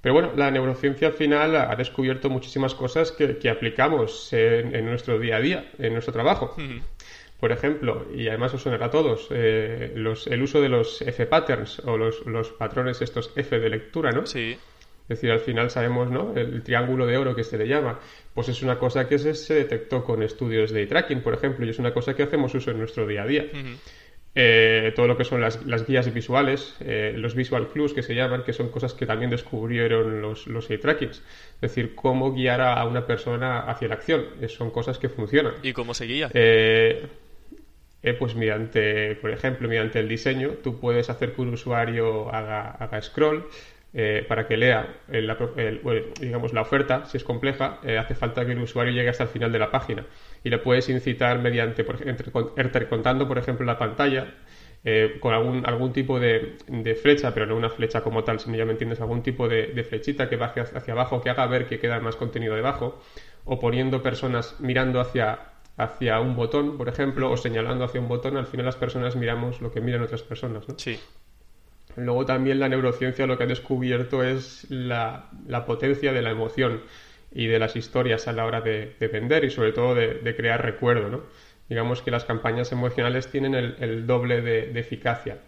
Pero 0.00 0.14
bueno, 0.14 0.32
la 0.36 0.50
neurociencia 0.50 1.08
al 1.08 1.14
final 1.14 1.56
ha 1.56 1.74
descubierto 1.74 2.30
muchísimas 2.30 2.74
cosas 2.74 3.10
que, 3.12 3.50
aplicamos 3.50 4.32
en, 4.32 4.86
nuestro 4.86 5.18
día 5.18 5.36
a 5.36 5.40
día, 5.40 5.72
en 5.78 5.92
nuestro 5.92 6.12
trabajo. 6.12 6.54
Por 7.40 7.52
ejemplo, 7.52 8.06
y 8.14 8.28
además 8.28 8.52
os 8.54 8.62
sonará 8.62 8.86
a 8.86 8.90
todos, 8.90 9.28
eh, 9.30 9.92
el 9.94 10.42
uso 10.42 10.60
de 10.60 10.68
los 10.68 11.02
F-patterns 11.02 11.80
o 11.84 11.96
los, 11.96 12.50
patrones 12.50 13.00
estos 13.00 13.32
F 13.36 13.58
de 13.58 13.70
lectura, 13.70 14.10
¿no? 14.10 14.26
Sí. 14.26 14.58
Es 15.08 15.20
decir, 15.20 15.30
al 15.30 15.40
final 15.40 15.70
sabemos, 15.70 16.10
¿no? 16.10 16.34
El 16.36 16.62
triángulo 16.62 17.06
de 17.06 17.16
oro 17.16 17.34
que 17.34 17.44
se 17.44 17.56
le 17.56 17.66
llama. 17.66 17.98
Pues 18.34 18.48
es 18.48 18.62
una 18.62 18.78
cosa 18.78 19.08
que 19.08 19.18
se, 19.18 19.54
detectó 19.54 20.04
con 20.04 20.22
estudios 20.22 20.70
de 20.70 20.86
tracking, 20.86 21.22
por 21.22 21.32
ejemplo, 21.32 21.64
y 21.64 21.70
es 21.70 21.78
una 21.78 21.94
cosa 21.94 22.14
que 22.14 22.24
hacemos 22.24 22.54
uso 22.54 22.72
en 22.72 22.78
nuestro 22.78 23.06
día 23.06 23.22
a 23.22 23.26
día. 23.26 23.46
Eh, 24.40 24.92
todo 24.94 25.08
lo 25.08 25.16
que 25.16 25.24
son 25.24 25.40
las, 25.40 25.58
guías 25.84 26.14
visuales, 26.14 26.76
eh, 26.78 27.12
los 27.16 27.34
visual 27.34 27.70
clues 27.70 27.92
que 27.92 28.04
se 28.04 28.14
llaman, 28.14 28.44
que 28.44 28.52
son 28.52 28.68
cosas 28.68 28.94
que 28.94 29.04
también 29.04 29.32
descubrieron 29.32 30.22
los, 30.22 30.46
los 30.46 30.68
trackings. 30.68 31.24
Es 31.56 31.60
decir, 31.60 31.96
cómo 31.96 32.32
guiar 32.32 32.60
a 32.60 32.84
una 32.84 33.04
persona 33.04 33.62
hacia 33.62 33.88
la 33.88 33.94
acción. 33.94 34.26
son 34.46 34.70
cosas 34.70 34.96
que 34.98 35.08
funcionan. 35.08 35.54
¿Y 35.64 35.72
cómo 35.72 35.92
se 35.92 36.04
guía? 36.04 36.30
Eh, 36.34 37.08
pues 38.16 38.36
mediante, 38.36 39.16
por 39.16 39.32
ejemplo, 39.32 39.68
mediante 39.68 39.98
el 39.98 40.08
diseño, 40.08 40.50
tú 40.62 40.78
puedes 40.78 41.10
hacer 41.10 41.32
que 41.32 41.40
un 41.40 41.54
usuario 41.54 42.32
haga, 42.32 42.70
haga 42.70 43.02
scroll, 43.02 43.44
para 44.28 44.46
que 44.46 44.56
lea 44.56 44.96
digamos, 46.20 46.52
la 46.52 46.60
oferta, 46.60 47.04
si 47.06 47.16
es 47.16 47.24
compleja, 47.24 47.80
hace 47.98 48.14
falta 48.14 48.44
que 48.44 48.52
el 48.52 48.58
usuario 48.60 48.92
llegue 48.92 49.08
hasta 49.08 49.24
el 49.24 49.30
final 49.30 49.50
de 49.50 49.58
la 49.58 49.70
página 49.70 50.06
y 50.44 50.50
le 50.50 50.58
puedes 50.58 50.88
incitar 50.88 51.38
mediante, 51.38 51.84
por 51.84 51.96
ejemplo, 51.96 52.54
contando, 52.88 53.26
por 53.26 53.38
ejemplo, 53.38 53.64
la 53.64 53.78
pantalla 53.78 54.34
eh, 54.84 55.18
con 55.20 55.34
algún, 55.34 55.66
algún 55.66 55.92
tipo 55.92 56.20
de, 56.20 56.56
flecha, 57.02 57.34
pero 57.34 57.46
no 57.46 57.56
una 57.56 57.68
flecha 57.68 58.00
como 58.02 58.22
tal, 58.22 58.38
si 58.38 58.56
ya 58.56 58.64
me 58.64 58.72
entiendes, 58.72 59.00
algún 59.00 59.22
tipo 59.22 59.48
de, 59.48 59.84
flechita 59.84 60.28
que 60.28 60.36
baje 60.36 60.60
hacia 60.60 60.94
abajo, 60.94 61.20
que 61.20 61.30
haga 61.30 61.46
ver 61.46 61.66
que 61.66 61.80
queda 61.80 61.98
más 61.98 62.14
contenido 62.14 62.54
debajo, 62.54 63.00
o 63.44 63.58
poniendo 63.58 64.02
personas 64.02 64.54
mirando 64.60 65.00
hacia, 65.00 65.40
hacia 65.76 66.20
un 66.20 66.36
botón, 66.36 66.78
por 66.78 66.88
ejemplo, 66.88 67.30
o 67.30 67.36
señalando 67.36 67.84
hacia 67.84 68.00
un 68.00 68.08
botón, 68.08 68.36
al 68.36 68.46
final 68.46 68.66
las 68.66 68.76
personas 68.76 69.16
miramos 69.16 69.60
lo 69.60 69.72
que 69.72 69.80
miran 69.80 70.02
otras 70.02 70.22
personas, 70.22 70.68
¿no? 70.68 70.78
Sí. 70.78 70.98
Luego 71.98 72.24
también 72.24 72.60
la 72.60 72.68
neurociencia 72.68 73.26
lo 73.26 73.36
que 73.36 73.44
ha 73.44 73.46
descubierto 73.46 74.22
es 74.22 74.66
la, 74.70 75.30
la 75.46 75.64
potencia 75.64 76.12
de 76.12 76.22
la 76.22 76.30
emoción 76.30 76.82
y 77.32 77.46
de 77.46 77.58
las 77.58 77.76
historias 77.76 78.26
a 78.28 78.32
la 78.32 78.46
hora 78.46 78.60
de, 78.60 78.94
vender 79.12 79.44
y 79.44 79.50
sobre 79.50 79.72
todo 79.72 79.94
de, 79.94 80.34
crear 80.36 80.62
recuerdo, 80.62 81.08
¿no? 81.08 81.22
Digamos 81.68 82.00
que 82.00 82.10
las 82.10 82.24
campañas 82.24 82.72
emocionales 82.72 83.30
tienen 83.30 83.54
el, 83.54 84.06
doble 84.06 84.40
de, 84.40 84.78
eficacia 84.78 85.38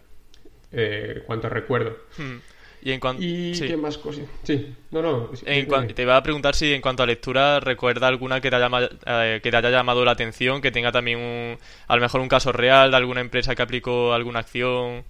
eh, 0.71 1.13
en 1.17 1.23
cuanto 1.23 1.47
a 1.47 1.49
recuerdo. 1.49 1.97
Hmm. 2.17 2.37
Y, 2.83 2.91
en 2.91 2.99
cuanto... 2.99 3.21
¿Y 3.23 3.59
qué 3.59 3.77
más 3.77 3.97
cosas? 3.97 4.25
Sí, 4.43 4.73
no, 4.91 5.01
no. 5.01 5.29
Te 5.29 6.01
iba 6.01 6.17
a 6.17 6.23
preguntar 6.23 6.55
si 6.55 6.73
en 6.73 6.81
cuanto 6.81 7.03
a 7.03 7.05
lectura 7.05 7.59
recuerda 7.59 8.07
alguna 8.07 8.41
que 8.41 8.49
te, 8.49 8.55
haya, 8.55 8.89
eh, 9.05 9.39
que 9.41 9.51
te 9.51 9.57
haya 9.57 9.69
llamado 9.69 10.03
la 10.03 10.11
atención, 10.11 10.61
que 10.61 10.71
tenga 10.71 10.91
también 10.91 11.19
un, 11.19 11.57
a 11.87 11.95
lo 11.95 12.01
mejor 12.01 12.21
un 12.21 12.27
caso 12.27 12.51
real 12.51 12.89
de 12.91 12.97
alguna 12.97 13.21
empresa 13.21 13.55
que 13.55 13.61
aplicó 13.61 14.13
alguna 14.13 14.39
acción. 14.39 15.03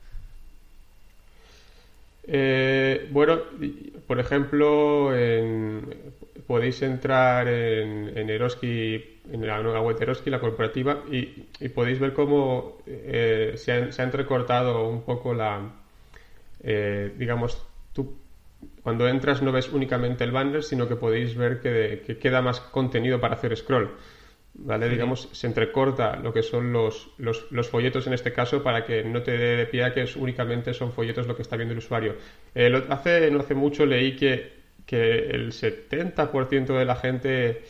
Eh, 2.33 3.09
bueno, 3.11 3.39
por 4.07 4.19
ejemplo, 4.19 5.11
podéis 6.47 6.81
entrar 6.81 7.47
en, 7.47 8.17
en 8.17 8.29
en 8.29 9.47
la 9.47 9.61
nueva 9.61 9.81
web 9.81 9.97
de 9.97 10.03
Eroski, 10.03 10.29
la 10.29 10.39
corporativa, 10.39 11.03
y, 11.11 11.25
podéis 11.69 11.99
ver 11.99 12.13
cómo 12.13 12.77
eh, 12.85 13.53
se, 13.57 13.73
ha, 13.73 13.91
se, 13.91 14.01
ha, 14.01 14.05
entrecortado 14.05 14.87
un 14.87 15.03
poco 15.03 15.33
la, 15.33 15.73
eh, 16.63 17.13
digamos, 17.17 17.61
tú 17.93 18.17
cuando 18.83 19.07
entras 19.07 19.41
no 19.41 19.51
ves 19.51 19.69
únicamente 19.71 20.23
el 20.23 20.31
banner, 20.31 20.63
sino 20.63 20.87
que 20.87 20.95
podéis 20.95 21.35
ver 21.35 21.59
que, 21.61 22.17
queda 22.17 22.41
más 22.41 22.59
contenido 22.59 23.19
para 23.19 23.35
hacer 23.35 23.55
scroll. 23.57 23.91
¿Vale? 24.53 24.89
Digamos, 24.89 25.29
se 25.31 25.47
entrecorta 25.47 26.17
lo 26.17 26.33
que 26.33 26.43
son 26.43 26.73
los, 26.73 27.11
los, 27.17 27.69
folletos 27.69 28.05
en 28.07 28.13
este 28.13 28.33
caso 28.33 28.61
para 28.61 28.85
que 28.85 29.03
no 29.03 29.23
te 29.23 29.31
dé 29.31 29.55
de 29.55 29.65
pie 29.65 29.85
a 29.85 29.93
que 29.93 30.01
es, 30.01 30.15
únicamente 30.17 30.73
son 30.73 30.91
folletos 30.91 31.25
lo 31.25 31.35
que 31.35 31.41
está 31.41 31.55
viendo 31.55 31.71
el 31.71 31.77
usuario. 31.77 32.15
Eh, 32.53 32.69
hace, 32.89 33.31
no 33.31 33.39
hace 33.39 33.55
mucho 33.55 33.85
leí 33.85 34.15
que, 34.15 34.51
que 34.85 35.29
el 35.29 35.53
70% 35.53 36.77
de 36.77 36.85
la 36.85 36.95
gente 36.95 37.63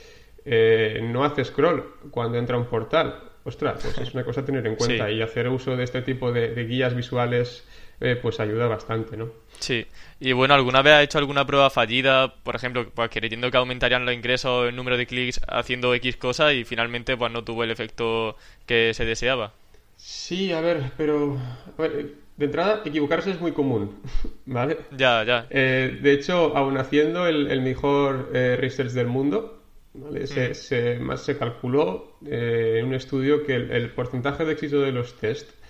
eh, 0.44 1.00
no 1.04 1.24
hace 1.24 1.46
scroll 1.46 1.96
cuando 2.10 2.40
entra 2.40 2.56
a 2.56 2.60
un 2.60 2.66
portal. 2.66 3.30
Ostras, 3.44 3.80
pues 3.82 3.98
es 4.00 4.14
una 4.14 4.24
cosa 4.24 4.42
a 4.42 4.46
tener 4.46 4.66
en 4.66 4.76
cuenta 4.76 5.10
y 5.10 5.22
hacer 5.22 5.48
uso 5.50 5.76
de 5.76 5.84
este 5.84 6.02
tipo 6.02 6.32
de, 6.32 6.54
de 6.54 6.66
guías 6.66 6.96
visuales 6.96 7.64
eh, 8.02 8.18
pues 8.20 8.40
ayuda 8.40 8.68
bastante, 8.68 9.16
¿no? 9.16 9.30
Sí, 9.60 9.86
y 10.20 10.32
bueno, 10.32 10.56
¿alguna 10.56 10.82
vez 10.82 10.94
ha 10.94 11.04
hecho 11.04 11.20
alguna 11.20 11.46
prueba 11.46 11.70
fallida, 11.70 12.34
por 12.34 12.56
ejemplo, 12.56 12.90
pues 12.90 13.12
creyendo 13.12 13.52
que 13.52 13.58
aumentarían 13.58 14.06
los 14.06 14.16
ingresos, 14.16 14.68
el 14.68 14.76
número 14.76 14.98
de 14.98 15.06
clics 15.06 15.40
haciendo 15.48 15.94
X 15.94 16.18
cosas 16.18 16.54
y 16.54 16.64
finalmente 16.64 17.16
pues 17.16 17.32
no 17.32 17.44
tuvo 17.44 17.64
el 17.64 17.70
efecto 17.70 18.36
que 18.66 18.96
se 18.96 19.06
deseaba? 19.06 19.54
Sí, 19.98 20.52
a 20.52 20.62
ver, 20.62 20.92
pero 20.98 21.38
de 21.78 22.46
entrada 22.46 22.82
equivocarse 22.84 23.30
es 23.30 23.40
muy 23.40 23.52
común, 23.52 24.02
¿vale? 24.48 24.80
Ya, 24.98 25.24
ya. 25.24 25.46
Eh, 25.52 26.00
de 26.02 26.14
hecho, 26.14 26.58
aún 26.58 26.80
haciendo 26.80 27.28
el, 27.28 27.62
mejor 27.62 28.32
eh, 28.34 28.58
research 28.60 28.94
del 28.94 29.08
mundo, 29.08 29.62
¿vale? 29.94 30.26
se, 30.26 30.98
mm. 30.98 31.04
más 31.04 31.22
se 31.22 31.38
calculó 31.38 32.18
en 32.26 32.88
un 32.88 32.96
estudio 32.96 33.46
que 33.46 33.54
el, 33.54 33.70
el 33.70 33.92
porcentaje 33.92 34.44
de 34.44 34.54
éxito 34.54 34.82
de 34.82 34.92
los 34.92 35.20
test 35.20 35.61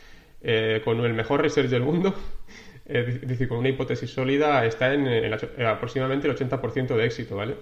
eh, 0.44 0.82
con 0.84 1.00
el 1.00 1.14
mejor 1.14 1.42
research 1.42 1.70
del 1.70 1.82
mundo, 1.82 2.16
es 2.86 3.22
decir, 3.28 3.48
con 3.48 3.60
una 3.60 3.70
hipótesis 3.70 4.10
sólida, 4.10 4.66
está 4.66 4.94
en, 4.94 5.34
aproximadamente 5.66 6.28
el 6.28 6.36
80% 6.36 6.96
de 6.96 7.06
éxito, 7.06 7.36
¿vale? 7.36 7.56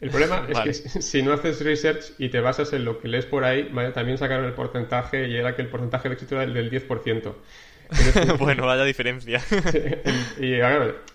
El 0.00 0.10
problema 0.10 0.46
es 0.64 0.80
que 0.80 0.88
si 1.02 1.22
no 1.22 1.32
haces 1.32 1.62
research 1.62 2.12
y 2.18 2.28
te 2.28 2.40
basas 2.40 2.72
en 2.72 2.84
lo 2.84 2.98
que 2.98 3.08
lees 3.08 3.26
por 3.26 3.44
ahí, 3.44 3.70
también 3.94 4.18
sacaron 4.18 4.44
el 4.44 4.54
porcentaje 4.54 5.28
y 5.28 5.36
era 5.36 5.54
que 5.54 5.62
el 5.62 5.68
porcentaje 5.68 6.08
de 6.08 6.14
éxito 6.14 6.36
era 6.36 6.44
el 6.44 6.54
del 6.54 6.70
10%. 6.70 7.34
bueno, 8.38 8.66
vaya 8.66 8.84
diferencia. 8.84 9.40
y 10.40 10.60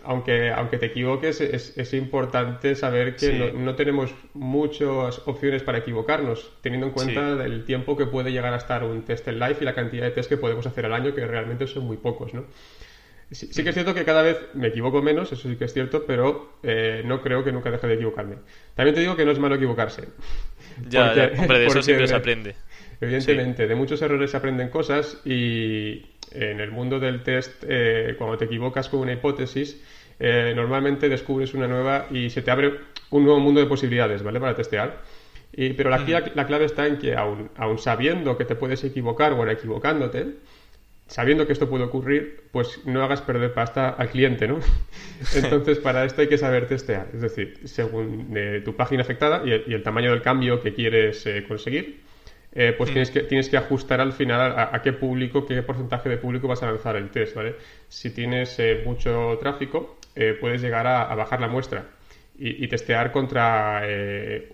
aunque, 0.03 0.51
aunque 0.51 0.77
te 0.77 0.87
equivoques, 0.87 1.41
es, 1.41 1.93
importante 1.93 2.75
saber 2.75 3.15
que 3.15 3.53
no, 3.55 3.75
tenemos 3.75 4.13
muchas 4.33 5.21
opciones 5.25 5.63
para 5.63 5.79
equivocarnos, 5.79 6.51
teniendo 6.61 6.87
en 6.87 6.93
cuenta 6.93 7.43
el 7.45 7.65
tiempo 7.65 7.95
que 7.97 8.05
puede 8.05 8.31
llegar 8.31 8.53
a 8.53 8.57
estar 8.57 8.83
un 8.83 9.03
test 9.03 9.27
en 9.27 9.39
live 9.39 9.57
y 9.61 9.63
la 9.63 9.73
cantidad 9.73 10.03
de 10.03 10.11
test 10.11 10.29
que 10.29 10.37
podemos 10.37 10.65
hacer 10.65 10.85
al 10.85 10.93
año, 10.93 11.13
que 11.13 11.25
realmente 11.25 11.67
son 11.67 11.85
muy 11.85 11.97
pocos, 11.97 12.33
¿no? 12.33 12.45
Sí, 13.31 13.63
que 13.63 13.69
es 13.69 13.73
cierto 13.73 13.95
que 13.95 14.05
cada 14.05 14.21
vez 14.21 14.37
me 14.53 14.67
equivoco 14.67 15.01
menos, 15.01 15.31
eso 15.31 15.49
sí 15.49 15.55
que 15.55 15.65
es 15.65 15.73
cierto, 15.73 16.05
pero 16.05 16.59
eh, 16.61 17.01
no 17.05 17.21
creo 17.21 17.43
que 17.43 17.51
nunca 17.51 17.71
deje 17.71 17.87
de 17.87 17.95
equivocarme. 17.95 18.35
También 18.75 18.93
te 18.93 19.01
digo 19.01 19.15
que 19.15 19.25
no 19.25 19.31
es 19.31 19.39
malo 19.39 19.55
equivocarse. 19.55 20.09
Ya, 20.87 21.11
hombre, 21.37 21.59
de 21.59 21.65
eso 21.65 21.81
siempre 21.81 22.07
se 22.07 22.13
aprende. 22.15 22.55
Evidentemente, 23.01 23.67
de 23.67 23.75
muchos 23.75 24.01
errores 24.01 24.31
se 24.31 24.37
aprenden 24.37 24.69
cosas 24.69 25.21
y, 25.25 26.05
en 26.31 26.59
el 26.59 26.71
mundo 26.71 26.99
del 26.99 27.23
test, 27.23 27.63
eh, 27.67 28.15
cuando 28.17 28.37
te 28.37 28.45
equivocas 28.45 28.89
con 28.89 29.01
una 29.01 29.13
hipótesis, 29.13 29.81
eh, 30.19 30.53
normalmente 30.55 31.09
descubres 31.09 31.53
una 31.53 31.67
nueva 31.67 32.07
y 32.11 32.29
se 32.29 32.41
te 32.41 32.51
abre 32.51 32.73
un 33.09 33.23
nuevo 33.23 33.39
mundo 33.39 33.59
de 33.59 33.67
posibilidades, 33.67 34.23
¿vale? 34.23 34.39
Para 34.39 34.55
testear. 34.55 35.01
Y, 35.53 35.73
pero 35.73 35.93
aquí 35.93 36.11
la, 36.11 36.47
clave 36.47 36.65
está 36.65 36.87
en 36.87 36.97
que, 36.97 37.15
aun, 37.15 37.49
sabiendo 37.77 38.37
que 38.37 38.45
te 38.45 38.55
puedes 38.55 38.83
equivocar 38.83 39.33
o 39.33 39.49
equivocándote, 39.49 40.35
sabiendo 41.07 41.45
que 41.45 41.53
esto 41.53 41.69
puede 41.69 41.85
ocurrir, 41.85 42.43
pues 42.51 42.85
no 42.85 43.03
hagas 43.03 43.21
perder 43.21 43.53
pasta 43.53 43.89
al 43.89 44.09
cliente, 44.09 44.47
¿no? 44.47 44.59
Entonces, 45.35 45.79
para 45.79 46.03
esto 46.03 46.21
hay 46.21 46.27
que 46.27 46.37
saber 46.37 46.67
testear. 46.67 47.07
Es 47.13 47.21
decir, 47.21 47.59
según 47.65 48.33
eh, 48.35 48.61
tu 48.65 48.75
página 48.75 49.03
afectada 49.03 49.43
y 49.45 49.51
el, 49.51 49.83
tamaño 49.83 50.11
del 50.11 50.21
cambio 50.21 50.61
que 50.61 50.73
quieres 50.73 51.25
conseguir, 51.47 52.04
eh, 52.57 52.73
pues 52.77 52.89
mm. 52.89 52.93
tienes, 52.93 53.11
que, 53.11 53.23
tienes 53.23 53.49
que 53.49 53.57
ajustar 53.57 53.99
al 53.99 54.13
final 54.13 54.55
a, 54.57 54.81
qué 54.81 54.93
público, 54.93 55.45
qué 55.45 55.61
porcentaje 55.61 56.07
de 56.07 56.17
público 56.17 56.47
vas 56.47 56.63
a 56.63 56.67
lanzar 56.67 56.95
el 56.95 57.09
test, 57.09 57.35
¿vale? 57.35 57.55
Si 57.89 58.11
tienes 58.11 58.57
eh, 58.59 58.81
mucho 58.85 59.37
tráfico, 59.41 59.97
eh, 60.15 60.37
puedes 60.39 60.61
llegar 60.61 60.87
a, 60.87 61.13
bajar 61.15 61.41
la 61.41 61.49
muestra 61.49 61.85
y, 62.37 62.67
testear 62.67 63.11
contra 63.11 63.83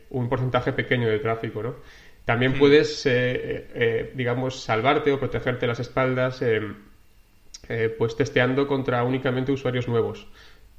un 0.09 0.29
porcentaje 0.29 0.73
pequeño 0.73 1.07
de 1.09 1.19
tráfico, 1.19 1.61
¿no? 1.61 1.75
También 2.25 2.53
mm. 2.53 2.59
puedes, 2.59 3.07
digamos, 4.15 4.63
salvarte 4.63 5.11
o 5.11 5.19
protegerte 5.19 5.67
las 5.67 5.79
espaldas, 5.79 6.43
pues 7.97 8.15
testeando 8.15 8.67
contra 8.67 9.03
únicamente 9.03 9.51
usuarios 9.51 9.87
nuevos 9.87 10.27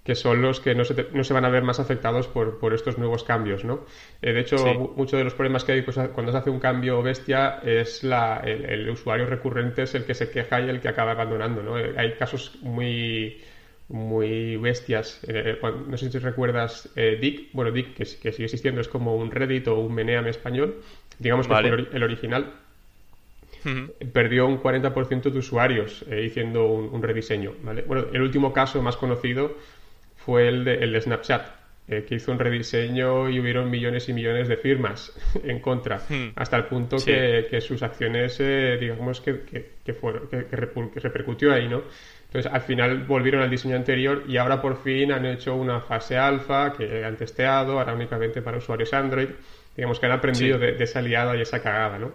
que 0.05 0.17
son 0.17 0.43
los 0.43 0.61
que 0.61 0.75
no 0.75 0.85
se, 0.85 1.07
no 1.13 1.23
se 1.23 1.33
van 1.33 1.45
a 1.45 1.49
ver 1.49 1.63
más 1.63 1.79
afectados 1.79 2.27
por, 2.27 2.59
por 2.59 2.75
estos 2.75 2.99
nuevos 2.99 3.23
cambios, 3.23 3.65
¿no? 3.65 3.87
Eh, 4.21 4.33
de 4.33 4.41
hecho, 4.41 4.57
muchos 4.97 5.19
de 5.19 5.25
los 5.25 5.35
problemas 5.35 5.65
que 5.65 5.73
hay 5.73 5.83
pues, 5.83 5.97
cuando 6.13 6.33
se 6.33 6.39
hace 6.39 6.51
un 6.51 6.59
cambio 6.59 7.03
bestia 7.03 7.61
es 7.63 8.03
la, 8.03 8.39
el, 8.39 8.89
usuario 8.91 9.27
recurrente 9.27 9.83
es 9.83 9.95
el 9.95 10.05
que 10.05 10.15
se 10.15 10.31
queja 10.31 10.61
y 10.61 10.69
el 10.69 10.81
que 10.81 10.89
acaba 10.89 11.13
abandonando, 11.13 11.63
¿no? 11.63 11.79
Eh, 11.79 11.95
hay 11.97 12.15
casos 12.15 12.59
muy 12.63 13.41
muy 13.89 14.57
bestias. 14.57 15.21
Eh, 15.29 15.59
no 15.87 15.97
sé 15.97 16.11
si 16.11 16.19
recuerdas 16.19 16.89
Dick, 16.95 17.51
bueno, 17.53 17.71
Dick, 17.71 17.95
que, 17.95 18.05
que, 18.05 18.33
sigue 18.33 18.45
existiendo, 18.45 18.81
es 18.81 18.89
como 18.89 19.17
un 19.17 19.31
Reddit 19.31 19.69
o 19.69 19.79
un 19.79 19.95
Meneam 19.95 20.27
español, 20.27 20.81
digamos 21.19 21.47
que 21.47 21.55
el, 21.55 22.03
original. 22.03 22.55
Perdió 24.13 24.47
un 24.47 24.61
40% 24.61 25.31
de 25.31 25.39
usuarios 25.39 26.05
haciendo 26.09 26.67
un, 26.67 26.89
un, 26.93 27.03
rediseño. 27.03 27.53
¿vale? 27.63 27.83
Bueno, 27.83 28.07
el 28.13 28.23
último 28.23 28.53
caso 28.53 28.83
más 28.83 28.97
conocido 28.97 29.55
fue 30.25 30.49
el 30.49 30.65
de, 30.65 30.75
el 30.75 31.01
Snapchat, 31.01 31.47
eh, 31.89 32.05
que 32.09 32.15
hizo 32.15 32.31
un 32.31 32.39
rediseño 32.39 33.29
y 33.29 33.41
hubieron 33.41 33.69
millones 33.69 34.09
y 34.09 34.13
millones 34.13 34.49
de 34.49 34.57
firmas 34.57 35.13
en 35.45 35.61
contra, 35.61 35.99
hmm. 35.99 36.33
hasta 36.37 36.57
el 36.57 36.65
punto 36.65 36.97
que, 37.05 37.61
sus 37.61 37.83
acciones, 37.83 38.37
eh, 38.41 38.77
digamos, 38.81 39.21
que, 39.21 39.43
que, 39.85 39.93
fueron, 39.93 40.29
que, 40.29 40.45
repercutió 40.49 41.53
ahí, 41.53 41.69
¿no? 41.69 41.83
Entonces, 42.33 42.51
al 42.51 42.63
final 42.63 43.05
volvieron 43.05 43.43
al 43.43 43.51
diseño 43.51 43.77
anterior 43.77 44.25
y 44.27 44.39
ahora 44.39 44.63
por 44.63 44.83
fin 44.83 45.13
han 45.13 45.27
hecho 45.27 45.55
una 45.55 45.81
fase 45.81 46.17
alfa 46.17 46.73
que 46.73 47.05
han 47.05 47.15
testeado, 47.15 47.79
ahora 47.79 47.93
únicamente 47.93 48.41
para 48.41 48.57
usuarios 48.57 48.95
Android. 48.95 49.29
Digamos 49.77 50.01
que 50.01 50.07
han 50.07 50.13
aprendido 50.13 50.59
de, 50.59 50.83
esa 50.83 51.03
liada 51.03 51.37
y 51.37 51.43
esa 51.43 51.63
cagada, 51.63 51.99
¿no? 51.99 52.13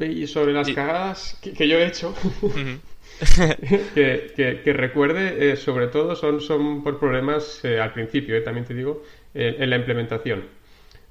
Y 0.00 0.26
sobre 0.26 0.54
las 0.54 0.70
cagadas 0.70 1.38
que, 1.42 1.68
yo 1.68 1.76
he 1.76 1.86
hecho, 1.86 2.14
que, 3.94 4.72
recuerde, 4.74 5.52
eh, 5.52 5.56
sobre 5.56 5.86
todo, 5.86 6.16
son, 6.16 6.40
son 6.40 6.82
por 6.82 6.98
problemas 6.98 7.64
eh, 7.64 7.80
al 7.80 7.92
principio, 7.92 8.36
eh, 8.36 8.40
también 8.40 8.66
te 8.66 8.74
digo, 8.74 9.02
en 9.34 9.70
la 9.70 9.76
implementación. 9.76 10.44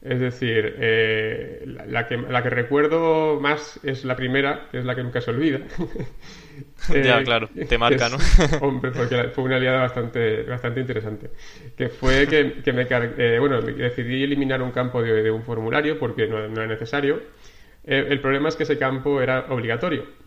Es 0.03 0.19
decir, 0.19 0.77
la, 1.87 2.07
que, 2.07 2.17
la 2.17 2.41
que 2.41 2.49
recuerdo 2.49 3.39
más 3.39 3.79
es 3.83 4.03
la 4.03 4.15
primera, 4.15 4.67
que 4.71 4.79
es 4.79 4.85
la 4.85 4.95
que 4.95 5.03
nunca 5.03 5.21
se 5.21 5.29
olvida. 5.29 5.59
ya, 7.03 7.23
claro, 7.23 7.49
te 7.69 7.77
marca, 7.77 8.09
¿no? 8.09 8.17
hombre, 8.61 8.91
porque 8.91 9.29
fue 9.29 9.43
una 9.43 9.57
aliada 9.57 9.81
bastante, 9.81 10.41
bastante 10.43 10.79
interesante. 10.79 11.29
Que 11.77 11.89
fue 11.89 12.27
que, 12.27 12.73
me 12.73 13.39
bueno, 13.39 13.61
decidí 13.61 14.23
eliminar 14.23 14.63
un 14.63 14.71
campo 14.71 15.03
de, 15.03 15.29
un 15.29 15.43
formulario 15.43 15.99
porque 15.99 16.27
no, 16.27 16.47
no 16.47 16.61
era 16.61 16.67
necesario. 16.67 17.21
el 17.83 18.19
problema 18.21 18.49
es 18.49 18.55
que 18.55 18.63
ese 18.63 18.79
campo 18.79 19.21
era 19.21 19.45
obligatorio. 19.49 20.20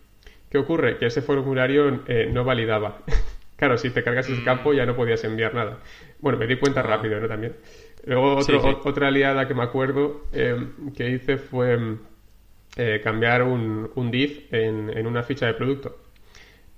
¿Qué 0.55 0.59
ocurre? 0.59 0.97
Que 0.97 1.07
ese 1.07 1.21
formulario 1.21 2.03
eh, 2.07 2.29
no 2.31 2.45
validaba. 2.45 2.99
claro, 3.57 3.77
si 3.77 3.89
te 3.89 4.01
cargas 4.01 4.29
ese 4.29 4.41
campo 4.41 4.71
ya 4.73 4.85
no 4.85 4.95
podías 4.95 5.21
enviar 5.25 5.53
nada. 5.53 5.79
Bueno, 6.21 6.37
me 6.37 6.47
di 6.47 6.55
cuenta 6.55 6.79
ah. 6.79 6.83
rápido, 6.83 7.19
¿no? 7.19 7.27
También. 7.27 7.57
Luego 8.05 8.37
otra 8.85 9.09
aliada 9.09 9.49
que 9.49 9.53
me 9.53 9.63
acuerdo 9.63 10.27
em, 10.31 10.93
que 10.93 11.09
hice 11.09 11.35
fue 11.35 11.73
em, 11.73 11.97
eh, 12.77 13.01
cambiar 13.03 13.43
un, 13.43 13.91
un 13.95 14.09
div 14.09 14.47
en, 14.49 15.05
una 15.05 15.23
ficha 15.23 15.45
de 15.47 15.55
producto. 15.55 15.97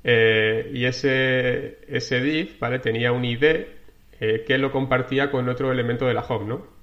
Eh, 0.03 0.71
y 0.73 0.85
ese, 0.85 1.77
ese 1.87 2.19
div, 2.19 2.57
¿vale? 2.59 2.79
Tenía 2.79 3.11
un 3.11 3.23
ID 3.25 3.45
que 4.17 4.57
lo 4.57 4.71
compartía 4.71 5.29
con 5.29 5.47
otro 5.49 5.71
elemento 5.71 6.07
de 6.07 6.15
la 6.15 6.21
home, 6.21 6.47
¿no? 6.47 6.76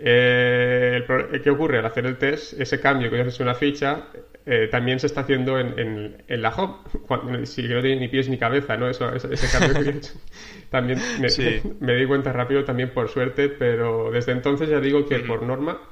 Eh, 0.00 1.04
¿Qué 1.42 1.50
ocurre? 1.50 1.78
Al 1.78 1.86
hacer 1.86 2.06
el 2.06 2.18
test, 2.18 2.58
ese 2.60 2.80
cambio 2.80 3.10
que 3.10 3.20
haces 3.20 3.40
una 3.40 3.54
ficha 3.54 4.06
eh, 4.50 4.66
también 4.70 4.98
se 4.98 5.08
está 5.08 5.20
haciendo 5.20 5.58
en, 5.58 6.24
en, 6.26 6.40
la 6.42 6.48
home, 6.48 6.76
cuando, 7.06 7.44
si 7.44 7.68
no 7.68 7.82
tiene 7.82 8.00
ni 8.00 8.08
pies 8.08 8.30
ni 8.30 8.38
cabeza, 8.38 8.78
¿no? 8.78 8.88
Eso, 8.88 9.14
ese, 9.14 9.46
cambio 9.52 9.74
que 9.74 9.90
he 9.90 9.92
hecho. 9.92 10.14
También 10.70 10.98
me, 11.20 11.28
me, 11.80 11.94
di 11.94 12.06
cuenta 12.06 12.32
rápido, 12.32 12.64
también 12.64 12.88
por 12.90 13.10
suerte, 13.10 13.50
pero 13.50 14.10
desde 14.10 14.32
entonces 14.32 14.70
ya 14.70 14.80
digo 14.80 15.04
que 15.06 15.18
por 15.18 15.42
norma 15.42 15.82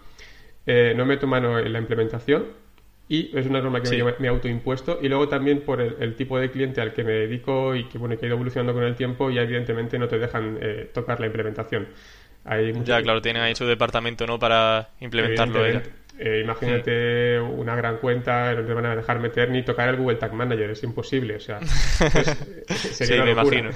eh, 0.65 0.95
no 0.97 1.05
meto 1.05 1.27
mano 1.27 1.59
en 1.59 1.71
la 1.71 1.79
implementación 1.79 2.47
y 3.09 3.37
es 3.39 3.47
una 3.47 3.61
norma 3.61 3.83
que 3.83 4.03
me, 4.03 4.15
me, 4.19 4.29
autoimpuesto 4.29 5.01
y 5.03 5.09
luego 5.09 5.29
también 5.29 5.61
por 5.61 5.81
el, 5.81 6.17
tipo 6.17 6.39
de 6.39 6.51
cliente 6.51 6.81
al 6.81 6.93
que 6.93 7.05
me 7.05 7.13
dedico 7.13 7.75
y 7.75 7.85
que 7.89 7.99
bueno 7.99 8.19
que 8.19 8.25
ha 8.25 8.29
ido 8.29 8.37
evolucionando 8.37 8.75
con 8.75 8.83
el 8.83 8.97
tiempo 8.97 9.31
ya 9.31 9.43
evidentemente 9.43 9.99
no 9.99 10.09
te 10.09 10.19
dejan 10.19 10.59
tocar 10.93 11.21
la 11.21 11.27
implementación 11.27 11.87
ya, 12.85 13.03
claro, 13.03 13.21
tienen 13.21 13.43
ahí 13.43 13.55
su 13.55 13.67
departamento, 13.67 14.27
¿no? 14.27 14.39
Para 14.39 14.91
implementarlo. 15.01 15.65
Eh, 16.19 16.41
imagínate 16.43 17.39
una 17.39 17.77
gran 17.77 17.99
cuenta, 17.99 18.55
no 18.55 18.65
te 18.65 18.73
van 18.73 18.87
a 18.87 18.97
dejar 18.97 19.21
meter 19.21 19.51
ni 19.51 19.63
tocar 19.63 19.91
el 19.91 19.97
Google 19.97 20.17
Tag 20.17 20.33
Manager, 20.33 20.71
es 20.71 20.83
imposible, 20.83 21.37
o 21.37 21.41
sea, 21.41 21.61
sería 22.67 23.23
una 23.23 23.35
locura. 23.35 23.71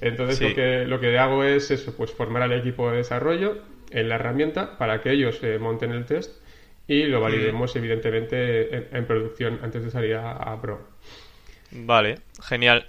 Entonces 0.00 0.40
lo, 0.40 0.54
que, 0.54 0.84
lo 0.86 1.00
que 1.00 1.18
hago 1.18 1.44
es 1.44 1.70
eso, 1.70 1.94
pues 1.94 2.12
formar 2.12 2.42
al 2.42 2.52
equipo 2.52 2.90
de 2.90 2.98
desarrollo 2.98 3.58
en 3.90 4.08
la 4.08 4.14
herramienta 4.14 4.78
para 4.78 5.02
que 5.02 5.12
ellos 5.12 5.38
eh, 5.42 5.58
monten 5.58 5.92
el 5.92 6.06
test 6.06 6.40
y 6.88 7.04
lo 7.04 7.20
validemos 7.20 7.76
evidentemente 7.76 8.96
en, 8.96 9.04
producción 9.06 9.58
antes 9.62 9.84
de 9.84 9.90
salir 9.90 10.14
a 10.16 10.58
Pro. 10.62 10.80
Vale, 11.70 12.20
genial. 12.42 12.86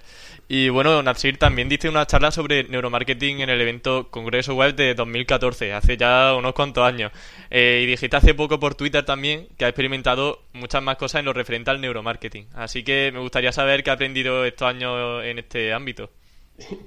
Y 0.50 0.70
bueno, 0.70 1.02
Natsir 1.02 1.36
también 1.36 1.68
diste 1.68 1.90
una 1.90 2.06
charla 2.06 2.30
sobre 2.30 2.64
neuromarketing 2.64 3.40
en 3.40 3.50
el 3.50 3.60
evento 3.60 4.08
Congreso 4.10 4.54
Web 4.54 4.76
de 4.76 4.94
2014, 4.94 5.74
hace 5.74 5.98
ya 5.98 6.34
unos 6.34 6.54
cuantos 6.54 6.84
años. 6.86 7.12
Eh, 7.50 7.82
y 7.82 7.86
dijiste 7.86 8.16
hace 8.16 8.32
poco 8.32 8.58
por 8.58 8.74
Twitter 8.74 9.04
también 9.04 9.48
que 9.58 9.66
ha 9.66 9.68
experimentado 9.68 10.40
muchas 10.54 10.82
más 10.82 10.96
cosas 10.96 11.18
en 11.18 11.26
lo 11.26 11.34
referente 11.34 11.70
al 11.70 11.82
neuromarketing. 11.82 12.46
Así 12.54 12.82
que 12.82 13.10
me 13.12 13.20
gustaría 13.20 13.52
saber 13.52 13.84
qué 13.84 13.90
ha 13.90 13.94
aprendido 13.94 14.46
estos 14.46 14.68
años 14.68 15.22
en 15.22 15.38
este 15.38 15.74
ámbito. 15.74 16.10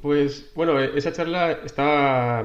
Pues 0.02 0.52
bueno, 0.56 0.80
esa 0.80 1.14
charla 1.14 1.52
estaba 1.64 2.44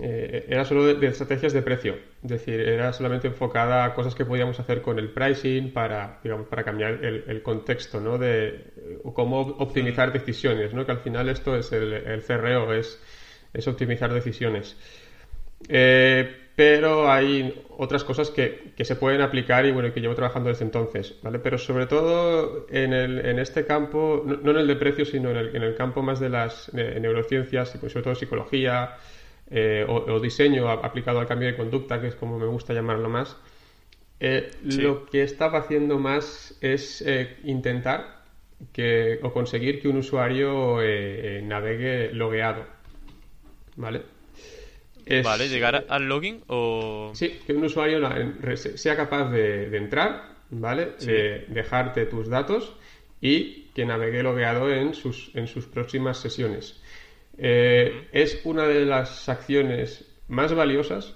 eh, 0.00 0.46
era 0.48 0.64
solo 0.64 0.94
de, 0.94 1.06
estrategias 1.08 1.52
de 1.52 1.62
precio, 1.62 1.96
es 2.22 2.30
decir, 2.30 2.60
era 2.60 2.92
solamente 2.92 3.26
enfocada 3.26 3.84
a 3.84 3.94
cosas 3.94 4.14
que 4.14 4.24
podíamos 4.24 4.60
hacer 4.60 4.80
con 4.80 4.98
el 4.98 5.10
pricing 5.10 5.72
para, 5.72 6.20
digamos, 6.22 6.46
para 6.46 6.62
cambiar 6.62 7.04
el, 7.04 7.42
contexto, 7.42 8.00
¿no? 8.00 8.16
De 8.16 8.64
cómo 9.12 9.40
optimizar 9.40 10.12
decisiones, 10.12 10.72
¿no? 10.72 10.86
Que 10.86 10.92
al 10.92 11.00
final 11.00 11.28
esto 11.28 11.56
es 11.56 11.72
el, 11.72 11.92
el 11.92 12.22
CRO, 12.22 12.72
es, 12.74 13.00
es 13.52 13.66
optimizar 13.66 14.12
decisiones. 14.12 14.76
Eh, 15.68 16.48
pero 16.54 17.10
hay 17.10 17.64
otras 17.76 18.04
cosas 18.04 18.30
que, 18.30 18.72
que, 18.76 18.84
se 18.84 18.96
pueden 18.96 19.20
aplicar 19.20 19.64
y 19.66 19.72
bueno, 19.72 19.92
que 19.92 20.00
llevo 20.00 20.14
trabajando 20.14 20.48
desde 20.48 20.64
entonces, 20.64 21.16
¿vale? 21.22 21.38
Pero 21.38 21.58
sobre 21.58 21.86
todo 21.86 22.66
en, 22.70 22.92
el, 22.92 23.24
en 23.24 23.38
este 23.38 23.64
campo, 23.64 24.24
no, 24.24 24.50
en 24.50 24.56
el 24.56 24.66
de 24.66 24.76
precio, 24.76 25.04
sino 25.04 25.30
en 25.30 25.36
el, 25.36 25.56
en 25.56 25.62
el 25.62 25.76
campo 25.76 26.02
más 26.02 26.18
de 26.20 26.28
las 26.28 26.72
neurociencias 26.74 27.74
y 27.74 27.78
pues 27.78 27.92
sobre 27.92 28.02
todo 28.02 28.14
psicología, 28.16 28.96
eh, 29.50 29.84
o, 29.88 30.20
diseño 30.20 30.68
aplicado 30.68 31.20
al 31.20 31.26
cambio 31.26 31.48
de 31.48 31.56
conducta, 31.56 32.00
que 32.00 32.08
es 32.08 32.14
como 32.14 32.38
me 32.38 32.46
gusta 32.46 32.74
llamarlo 32.74 33.08
más, 33.08 33.36
eh, 34.20 34.50
lo 34.62 35.06
que 35.06 35.22
estaba 35.22 35.60
haciendo 35.60 35.98
más 35.98 36.58
es 36.60 37.02
eh, 37.06 37.36
intentar 37.44 38.24
que, 38.72 39.20
o 39.22 39.32
conseguir 39.32 39.80
que 39.80 39.88
un 39.88 39.98
usuario 39.98 40.78
navegue 41.44 42.12
logueado. 42.12 42.66
¿Vale? 43.76 44.02
vale, 45.22 45.48
llegar 45.48 45.86
al 45.88 46.08
login 46.08 46.42
o... 46.48 47.12
Sí, 47.14 47.40
que 47.46 47.54
un 47.54 47.64
usuario 47.64 48.00
sea 48.54 48.96
capaz 48.96 49.30
de, 49.30 49.74
entrar, 49.76 50.34
¿vale? 50.50 50.92
De 51.00 51.46
dejarte 51.48 52.04
tus 52.04 52.28
datos 52.28 52.74
y 53.20 53.68
que 53.74 53.86
navegue 53.86 54.22
logueado 54.22 54.70
en 54.72 54.92
sus, 54.92 55.30
en 55.34 55.46
sus 55.46 55.66
próximas 55.66 56.18
sesiones. 56.18 56.77
Eh, 57.38 58.08
es 58.12 58.40
una 58.44 58.66
de 58.66 58.84
las 58.84 59.28
acciones 59.28 60.04
más 60.26 60.52
valiosas 60.52 61.14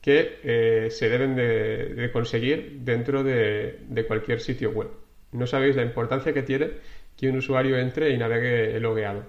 que 0.00 0.38
eh, 0.42 0.90
se 0.90 1.08
deben 1.08 1.34
de, 1.34 2.10
conseguir 2.12 2.78
dentro 2.80 3.22
de, 3.22 4.04
cualquier 4.06 4.40
sitio 4.40 4.70
web. 4.70 4.88
No 5.32 5.46
sabéis 5.46 5.76
la 5.76 5.82
importancia 5.82 6.32
que 6.32 6.42
tiene 6.42 6.70
que 7.16 7.28
un 7.28 7.36
usuario 7.36 7.76
entre 7.76 8.10
y 8.10 8.16
navegue 8.18 8.78
logueado. 8.80 9.24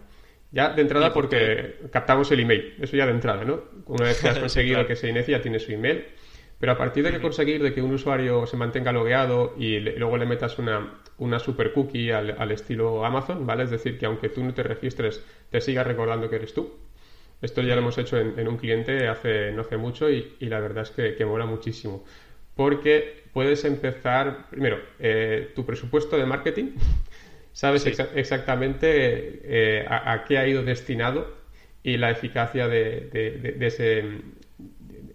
Ya 0.52 0.70
de 0.70 0.82
entrada 0.82 1.12
porque 1.12 1.76
captamos 1.92 2.32
el 2.32 2.40
email, 2.40 2.76
eso 2.80 2.96
ya 2.96 3.06
de 3.06 3.12
entrada, 3.12 3.44
¿no? 3.44 3.64
Una 3.88 4.06
vez 4.06 4.22
que 4.22 4.30
has 4.30 4.40
conseguido 4.40 4.86
que 4.86 4.96
se 4.96 5.10
inicie 5.10 5.36
ya 5.36 5.42
tiene 5.42 5.60
su 5.60 5.72
email, 5.72 6.06
pero 6.60 6.72
a 6.72 6.78
partir 6.78 7.04
de 7.04 7.12
que 7.12 7.22
conseguir 7.22 7.62
de 7.62 7.74
que 7.74 7.82
un 7.82 7.94
usuario 7.94 8.46
se 8.48 8.58
mantenga 8.58 8.92
logueado 8.92 9.54
y 9.58 9.80
luego 9.80 10.18
le 10.18 10.26
metas 10.26 10.58
una, 10.58 11.02
una 11.18 11.40
super 11.40 11.72
cookie 11.74 12.12
al, 12.12 12.52
estilo 12.52 13.06
Amazon, 13.06 13.46
¿vale? 13.46 13.64
Es 13.64 13.70
decir, 13.70 13.98
que 13.98 14.06
aunque 14.06 14.30
tú 14.30 14.44
no 14.44 14.54
te 14.54 14.64
registres, 14.64 15.24
te 15.52 15.62
siga 15.62 15.84
recordando 15.84 16.30
que 16.30 16.38
eres 16.38 16.54
tú. 16.54 16.74
Esto 17.42 17.62
ya 17.62 17.76
lo 17.76 17.82
hemos 17.82 17.98
hecho 18.00 18.18
en, 18.18 18.48
un 18.48 18.58
cliente 18.58 19.08
hace 19.08 19.52
no 19.52 19.62
hace 19.62 19.78
mucho 19.78 20.10
y, 20.10 20.36
la 20.40 20.60
verdad 20.60 20.84
es 20.84 20.90
que, 20.90 21.16
que, 21.16 21.26
mola 21.26 21.46
muchísimo. 21.46 22.04
Porque 22.56 23.24
puedes 23.34 23.64
empezar, 23.66 24.50
primero, 24.50 24.80
eh, 24.98 25.52
tu 25.56 25.64
presupuesto 25.64 26.18
de 26.18 26.26
marketing, 26.26 26.72
sabes 27.52 27.86
exactamente 27.86 29.42
eh, 29.44 29.86
a, 29.88 30.24
qué 30.28 30.40
ha 30.40 30.48
ido 30.48 30.64
destinado 30.64 31.38
y 31.84 31.98
la 31.98 32.12
eficacia 32.12 32.68
de, 32.68 33.56
ese, 33.62 34.22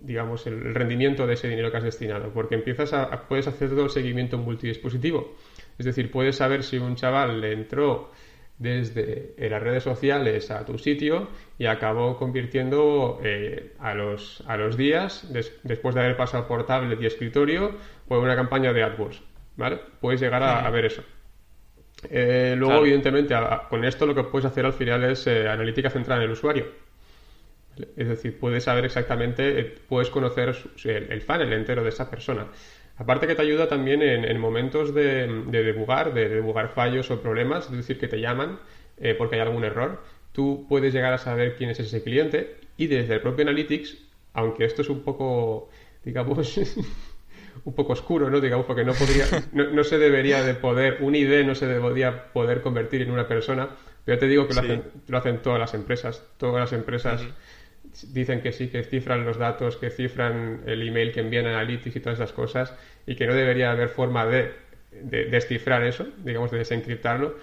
digamos, 0.04 0.46
el 0.46 0.74
rendimiento 0.74 1.26
de 1.26 1.34
ese 1.34 1.48
dinero 1.48 1.70
que 1.70 1.76
has 1.78 1.84
destinado. 1.84 2.30
Porque 2.32 2.54
empiezas 2.54 2.92
a, 2.92 3.28
puedes 3.28 3.46
hacer 3.46 3.70
todo 3.70 3.84
el 3.84 3.90
seguimiento 3.90 4.38
multidispositivo 4.38 5.34
es 5.78 5.86
decir, 5.86 6.10
puedes 6.10 6.36
saber 6.36 6.62
si 6.62 6.78
un 6.78 6.96
chaval 6.96 7.40
le 7.40 7.52
entró 7.52 8.10
desde 8.58 9.34
las 9.38 9.62
redes 9.62 9.82
sociales 9.82 10.50
a 10.50 10.64
tu 10.64 10.78
sitio 10.78 11.28
y 11.58 11.66
acabó 11.66 12.16
convirtiendo 12.16 13.18
eh, 13.24 13.72
a, 13.80 13.94
los, 13.94 14.44
a 14.46 14.56
los 14.56 14.76
días, 14.76 15.28
después 15.64 15.94
de 15.94 16.02
haber 16.02 16.16
pasado 16.16 16.46
por 16.46 16.66
tablet 16.66 17.00
y 17.00 17.06
escritorio, 17.06 17.74
por 18.06 18.18
una 18.18 18.36
campaña 18.36 18.72
de 18.72 18.82
AdWords. 18.84 19.22
¿vale? 19.56 19.80
Puedes 20.00 20.20
llegar 20.20 20.42
a, 20.42 20.70
ver 20.70 20.84
eso. 20.84 21.02
Eh, 22.08 22.54
luego, 22.56 22.80
evidentemente, 22.82 23.34
con 23.68 23.84
esto 23.84 24.06
lo 24.06 24.14
que 24.14 24.24
puedes 24.24 24.46
hacer 24.46 24.64
al 24.64 24.72
final 24.72 25.02
es 25.04 25.26
eh, 25.26 25.48
analítica 25.48 25.90
centrada 25.90 26.20
en 26.22 26.26
el 26.26 26.32
usuario. 26.32 26.66
Es 27.96 28.08
decir, 28.08 28.38
puedes 28.38 28.64
saber 28.64 28.84
exactamente, 28.84 29.74
puedes 29.88 30.10
conocer 30.10 30.54
el, 30.84 31.10
el 31.10 31.22
funnel 31.22 31.52
entero 31.52 31.82
de 31.82 31.88
esa 31.88 32.10
persona. 32.10 32.48
Aparte 32.96 33.26
que 33.26 33.34
te 33.34 33.42
ayuda 33.42 33.68
también 33.68 34.02
en, 34.02 34.38
momentos 34.38 34.94
de, 34.94 35.26
debugar, 35.50 36.12
de, 36.12 36.28
debugar 36.28 36.68
fallos 36.68 37.10
o 37.10 37.20
problemas, 37.20 37.66
es 37.66 37.72
decir, 37.72 37.98
que 37.98 38.06
te 38.06 38.20
llaman 38.20 38.60
eh, 38.98 39.14
porque 39.16 39.36
hay 39.36 39.40
algún 39.42 39.64
error, 39.64 40.02
tú 40.32 40.66
puedes 40.68 40.92
llegar 40.92 41.12
a 41.12 41.18
saber 41.18 41.56
quién 41.56 41.70
es 41.70 41.80
ese 41.80 42.02
cliente 42.02 42.56
y 42.76 42.86
desde 42.86 43.14
el 43.14 43.20
propio 43.20 43.42
Analytics, 43.42 43.98
aunque 44.34 44.66
esto 44.66 44.82
es 44.82 44.90
un 44.90 45.02
poco, 45.02 45.70
digamos, 46.04 46.58
un 47.64 47.74
poco 47.74 47.94
oscuro, 47.94 48.30
¿no? 48.30 48.40
Digamos, 48.40 48.66
porque 48.66 48.84
no 48.84 48.92
podría, 48.92 49.24
no, 49.52 49.84
se 49.84 49.98
debería 49.98 50.42
de 50.42 50.54
poder, 50.54 50.98
un 51.00 51.14
ID 51.14 51.44
no 51.44 51.54
se 51.54 51.66
debería 51.66 52.32
poder 52.32 52.60
convertir 52.60 53.02
en 53.02 53.10
una 53.10 53.26
persona, 53.26 53.70
pero 54.04 54.16
ya 54.16 54.20
te 54.20 54.28
digo 54.28 54.46
que 54.46 54.54
lo, 55.08 55.18
hacen, 55.18 55.38
todas 55.38 55.58
las 55.58 55.74
empresas, 55.74 56.24
todas 56.36 56.60
las 56.60 56.72
empresas 56.72 57.22
dicen 58.12 58.40
que 58.40 58.52
sí, 58.52 58.68
que 58.68 58.82
cifran 58.84 59.24
los 59.24 59.38
datos, 59.38 59.76
que 59.76 59.90
cifran 59.90 60.62
el 60.66 60.86
email 60.86 61.12
que 61.12 61.20
envían 61.20 61.46
a 61.46 61.50
Analytics 61.50 61.96
y 61.96 62.00
todas 62.00 62.18
esas 62.18 62.32
cosas, 62.32 62.74
y 63.06 63.14
que 63.14 63.26
no 63.26 63.34
debería 63.34 63.70
haber 63.70 63.88
forma 63.88 64.26
de, 64.26 64.52
descifrar 64.90 65.82
eso, 65.84 66.06
digamos, 66.18 66.50
de 66.50 66.58
desencriptarlo. 66.58 67.36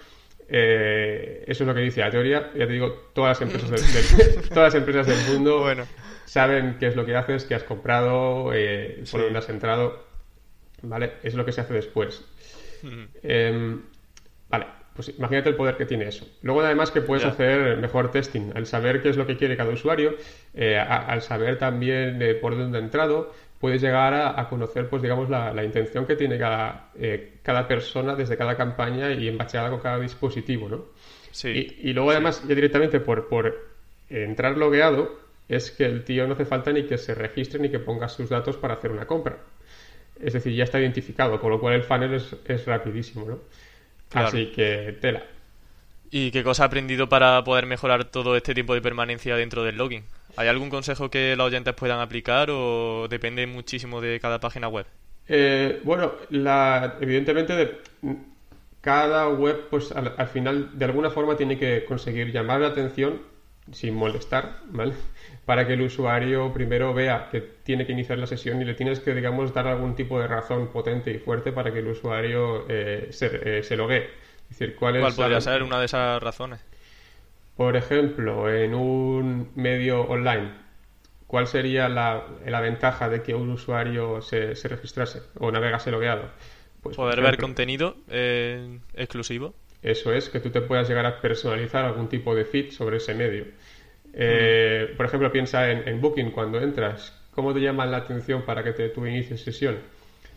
Eh, 0.48 1.44
eso 1.46 1.62
es 1.62 1.68
lo 1.68 1.74
que 1.74 1.80
dice 1.80 2.00
la 2.00 2.10
teoría. 2.10 2.50
Ya 2.56 2.66
te 2.66 2.72
digo, 2.72 3.10
todas 3.14 3.40
las 3.40 3.48
empresas 3.48 3.70
del, 3.70 4.48
todas 4.48 4.72
las 4.72 4.74
empresas 4.74 5.06
del 5.06 5.34
mundo 5.34 5.60
bueno. 5.60 5.86
saben 6.24 6.76
qué 6.78 6.88
es 6.88 6.96
lo 6.96 7.06
que 7.06 7.14
haces, 7.14 7.44
qué 7.44 7.54
has 7.54 7.62
comprado, 7.62 8.52
eh, 8.52 9.02
por 9.10 9.22
dónde 9.22 9.38
has 9.38 9.48
entrado. 9.48 10.04
¿Vale? 10.82 11.12
Es 11.22 11.34
lo 11.34 11.44
que 11.44 11.52
se 11.52 11.60
hace 11.60 11.74
después. 11.74 12.24
Em, 13.22 13.82
vale 14.48 14.79
pues 15.00 15.16
imagínate 15.16 15.48
el 15.48 15.56
poder 15.56 15.78
que 15.78 15.86
tiene 15.86 16.06
eso. 16.06 16.26
Luego 16.42 16.60
además 16.60 16.90
que 16.90 17.00
puedes 17.00 17.24
hacer 17.24 17.78
mejor 17.78 18.10
testing, 18.10 18.52
al 18.54 18.66
saber 18.66 19.00
qué 19.00 19.08
es 19.08 19.16
lo 19.16 19.26
que 19.26 19.34
quiere 19.34 19.56
cada 19.56 19.70
usuario, 19.70 20.14
eh, 20.52 20.76
al 20.76 21.22
saber 21.22 21.56
también 21.56 22.22
por 22.42 22.54
dónde 22.54 22.76
ha 22.76 22.82
entrado, 22.82 23.32
puedes 23.58 23.80
llegar 23.80 24.12
a, 24.12 24.46
conocer, 24.50 24.90
pues 24.90 25.00
digamos, 25.00 25.30
la, 25.30 25.64
intención 25.64 26.04
que 26.04 26.16
tiene 26.16 26.36
cada, 26.36 26.90
eh, 26.98 27.38
cada 27.42 27.66
persona 27.66 28.14
desde 28.14 28.36
cada 28.36 28.58
campaña 28.58 29.10
y 29.12 29.26
embachada 29.26 29.70
con 29.70 29.80
cada 29.80 29.98
dispositivo, 29.98 30.68
¿no? 30.68 30.84
Sí. 31.30 31.78
Y, 31.80 31.94
luego 31.94 32.10
además, 32.10 32.46
ya 32.46 32.54
directamente 32.54 33.00
por, 33.00 33.26
por 33.26 33.68
entrar 34.10 34.58
logueado, 34.58 35.18
es 35.48 35.70
que 35.70 35.86
el 35.86 36.04
tío 36.04 36.26
no 36.26 36.34
hace 36.34 36.44
falta 36.44 36.72
ni 36.72 36.82
que 36.82 36.98
se 36.98 37.14
registre 37.14 37.58
ni 37.58 37.70
que 37.70 37.78
ponga 37.78 38.06
sus 38.10 38.28
datos 38.28 38.58
para 38.58 38.74
hacer 38.74 38.92
una 38.92 39.06
compra. 39.06 39.38
Es 40.22 40.34
decir, 40.34 40.54
ya 40.54 40.64
está 40.64 40.78
identificado, 40.78 41.40
con 41.40 41.50
lo 41.50 41.58
cual 41.58 41.76
el 41.76 41.84
funnel 41.84 42.12
es, 42.12 42.36
es 42.44 42.66
rapidísimo, 42.66 43.24
¿no? 43.24 43.38
Así 44.12 44.46
que 44.46 44.96
tela. 45.00 45.22
¿Y 46.10 46.32
qué 46.32 46.42
cosa 46.42 46.64
ha 46.64 46.66
aprendido 46.66 47.08
para 47.08 47.42
poder 47.44 47.66
mejorar 47.66 48.04
todo 48.06 48.36
este 48.36 48.54
tiempo 48.54 48.74
de 48.74 48.82
permanencia 48.82 49.36
dentro 49.36 49.62
del 49.62 49.76
login? 49.76 50.04
¿Hay 50.36 50.48
algún 50.48 50.70
consejo 50.70 51.10
que 51.10 51.36
los 51.36 51.46
oyentes 51.46 51.74
puedan 51.74 52.00
aplicar 52.00 52.50
o 52.50 53.06
depende 53.08 53.46
muchísimo 53.46 54.00
de 54.00 54.18
cada 54.20 54.40
página 54.40 54.68
web? 54.68 54.86
Eh, 55.28 55.80
bueno, 55.84 56.12
la, 56.30 56.96
evidentemente 57.00 57.54
de, 57.54 57.78
cada 58.80 59.28
web, 59.28 59.68
pues 59.70 59.92
al, 59.92 60.14
al, 60.16 60.26
final, 60.28 60.70
de 60.78 60.84
alguna 60.84 61.10
forma 61.10 61.36
tiene 61.36 61.58
que 61.58 61.84
conseguir 61.84 62.32
llamar 62.32 62.60
la 62.60 62.68
atención 62.68 63.20
sin 63.72 63.94
molestar, 63.94 64.60
¿vale? 64.66 64.94
Para 65.50 65.66
que 65.66 65.72
el 65.72 65.80
usuario 65.80 66.52
primero 66.52 66.94
vea 66.94 67.28
que 67.28 67.40
tiene 67.40 67.84
que 67.84 67.90
iniciar 67.90 68.18
la 68.18 68.28
sesión 68.28 68.62
y 68.62 68.64
le 68.64 68.74
tienes 68.74 69.00
que, 69.00 69.12
digamos, 69.12 69.52
dar 69.52 69.66
algún 69.66 69.96
tipo 69.96 70.20
de 70.20 70.28
razón 70.28 70.68
potente 70.68 71.10
y 71.10 71.18
fuerte 71.18 71.50
para 71.50 71.72
que 71.72 71.80
el 71.80 71.88
usuario 71.88 72.66
eh, 72.68 73.08
se, 73.10 73.58
eh, 73.58 73.62
se 73.64 73.76
logue. 73.76 74.10
Es 74.48 74.50
decir, 74.50 74.76
¿cuál, 74.76 74.94
es 74.94 75.16
podría 75.16 75.34
la... 75.34 75.40
ser 75.40 75.64
una 75.64 75.80
de 75.80 75.86
esas 75.86 76.22
razones? 76.22 76.60
Por 77.56 77.76
ejemplo, 77.76 78.48
en 78.48 78.76
un 78.76 79.50
medio 79.56 80.02
online, 80.02 80.52
¿cuál 81.26 81.48
sería 81.48 81.88
la, 81.88 82.22
la 82.46 82.60
ventaja 82.60 83.08
de 83.08 83.24
que 83.24 83.34
un 83.34 83.50
usuario 83.50 84.22
se, 84.22 84.54
se 84.54 84.68
registrase 84.68 85.20
o 85.40 85.50
navegase 85.50 85.90
logueado? 85.90 86.30
Pues, 86.80 86.94
Poder 86.94 87.14
ejemplo, 87.14 87.28
ver 87.28 87.40
contenido 87.40 87.96
eh, 88.08 88.78
exclusivo. 88.94 89.52
Eso 89.82 90.12
es, 90.12 90.28
que 90.28 90.38
tú 90.38 90.50
te 90.50 90.60
puedas 90.60 90.88
llegar 90.88 91.06
a 91.06 91.20
personalizar 91.20 91.84
algún 91.86 92.08
tipo 92.08 92.36
de 92.36 92.44
feed 92.44 92.70
sobre 92.70 92.98
ese 92.98 93.14
medio. 93.14 93.46
Eh. 94.12 94.94
Por 94.96 95.06
ejemplo, 95.06 95.30
piensa 95.30 95.70
en, 95.70 95.86
en, 95.88 96.00
Booking 96.00 96.30
cuando 96.30 96.60
entras. 96.60 97.16
¿Cómo 97.32 97.54
te 97.54 97.60
llaman 97.60 97.90
la 97.90 97.98
atención 97.98 98.42
para 98.42 98.62
que 98.62 98.72
te, 98.72 98.88
tú 98.88 99.06
inicies 99.06 99.42
sesión? 99.42 99.78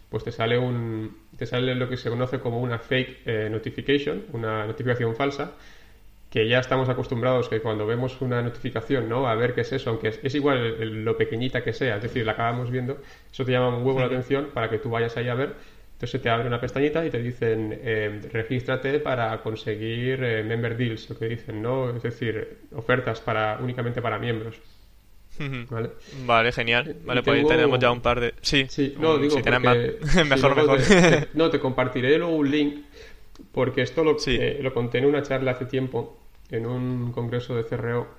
Pues 0.09 0.23
te 0.23 0.31
sale, 0.31 0.57
un, 0.57 1.17
te 1.37 1.45
sale 1.45 1.73
lo 1.73 1.89
que 1.89 1.97
se 1.97 2.09
conoce 2.09 2.39
como 2.39 2.61
una 2.61 2.77
fake 2.77 3.21
eh, 3.25 3.49
notification, 3.49 4.25
una 4.31 4.67
notificación 4.67 5.15
falsa, 5.15 5.53
que 6.29 6.47
ya 6.47 6.59
estamos 6.59 6.87
acostumbrados 6.87 7.49
que 7.49 7.61
cuando 7.61 7.87
vemos 7.87 8.21
una 8.21 8.41
notificación, 8.41 9.09
¿no? 9.09 9.27
A 9.27 9.35
ver 9.35 9.55
qué 9.55 9.61
es 9.61 9.71
eso, 9.71 9.89
aunque 9.89 10.09
es, 10.09 10.19
es 10.23 10.35
igual 10.35 10.57
el, 10.57 10.81
el, 10.81 11.05
lo 11.05 11.17
pequeñita 11.17 11.63
que 11.63 11.73
sea, 11.73 11.95
es 11.95 12.03
decir, 12.03 12.25
la 12.25 12.33
acabamos 12.33 12.69
viendo, 12.69 12.99
eso 13.31 13.43
te 13.43 13.51
llama 13.51 13.75
un 13.75 13.83
huevo 13.85 13.99
la 13.99 14.05
atención 14.05 14.49
para 14.53 14.69
que 14.69 14.77
tú 14.77 14.91
vayas 14.91 15.17
ahí 15.17 15.29
a 15.29 15.35
ver 15.35 15.53
entonces 16.03 16.21
te 16.21 16.29
abre 16.29 16.47
una 16.47 16.59
pestañita 16.59 17.05
y 17.05 17.09
te 17.09 17.21
dicen, 17.21 17.79
eh, 17.81 18.19
regístrate 18.29 18.99
para 18.99 19.41
conseguir 19.41 20.21
eh, 20.21 20.43
member 20.43 20.75
deals, 20.75 21.09
lo 21.09 21.17
que 21.17 21.29
dicen, 21.29 21.61
¿no? 21.61 21.95
Es 21.95 22.03
decir, 22.03 22.57
ofertas 22.75 23.21
para 23.21 23.57
únicamente 23.61 24.01
para 24.01 24.19
miembros. 24.19 24.57
¿Vale? 25.69 25.91
vale, 26.25 26.51
genial. 26.51 26.97
Vale, 27.05 27.23
pues 27.23 27.39
ahí 27.39 27.47
tenemos 27.47 27.79
ya 27.79 27.89
un 27.89 28.01
par 28.01 28.19
de... 28.19 28.33
Sí, 28.41 28.65
sí 28.69 28.95
no, 28.99 29.17
digo, 29.17 29.41
si 29.41 29.49
más... 29.49 29.77
mejor, 30.29 30.55
mejor. 30.57 30.81
Te, 30.81 31.29
no, 31.35 31.49
te 31.49 31.61
compartiré 31.61 32.17
luego 32.17 32.35
un 32.35 32.51
link, 32.51 32.83
porque 33.53 33.81
esto 33.81 34.03
lo, 34.03 34.19
sí. 34.19 34.37
eh, 34.37 34.59
lo 34.61 34.73
conté 34.73 34.97
en 34.97 35.05
una 35.05 35.23
charla 35.23 35.51
hace 35.51 35.65
tiempo, 35.65 36.19
en 36.51 36.65
un 36.65 37.13
congreso 37.13 37.55
de 37.55 37.63
CRO, 37.63 38.09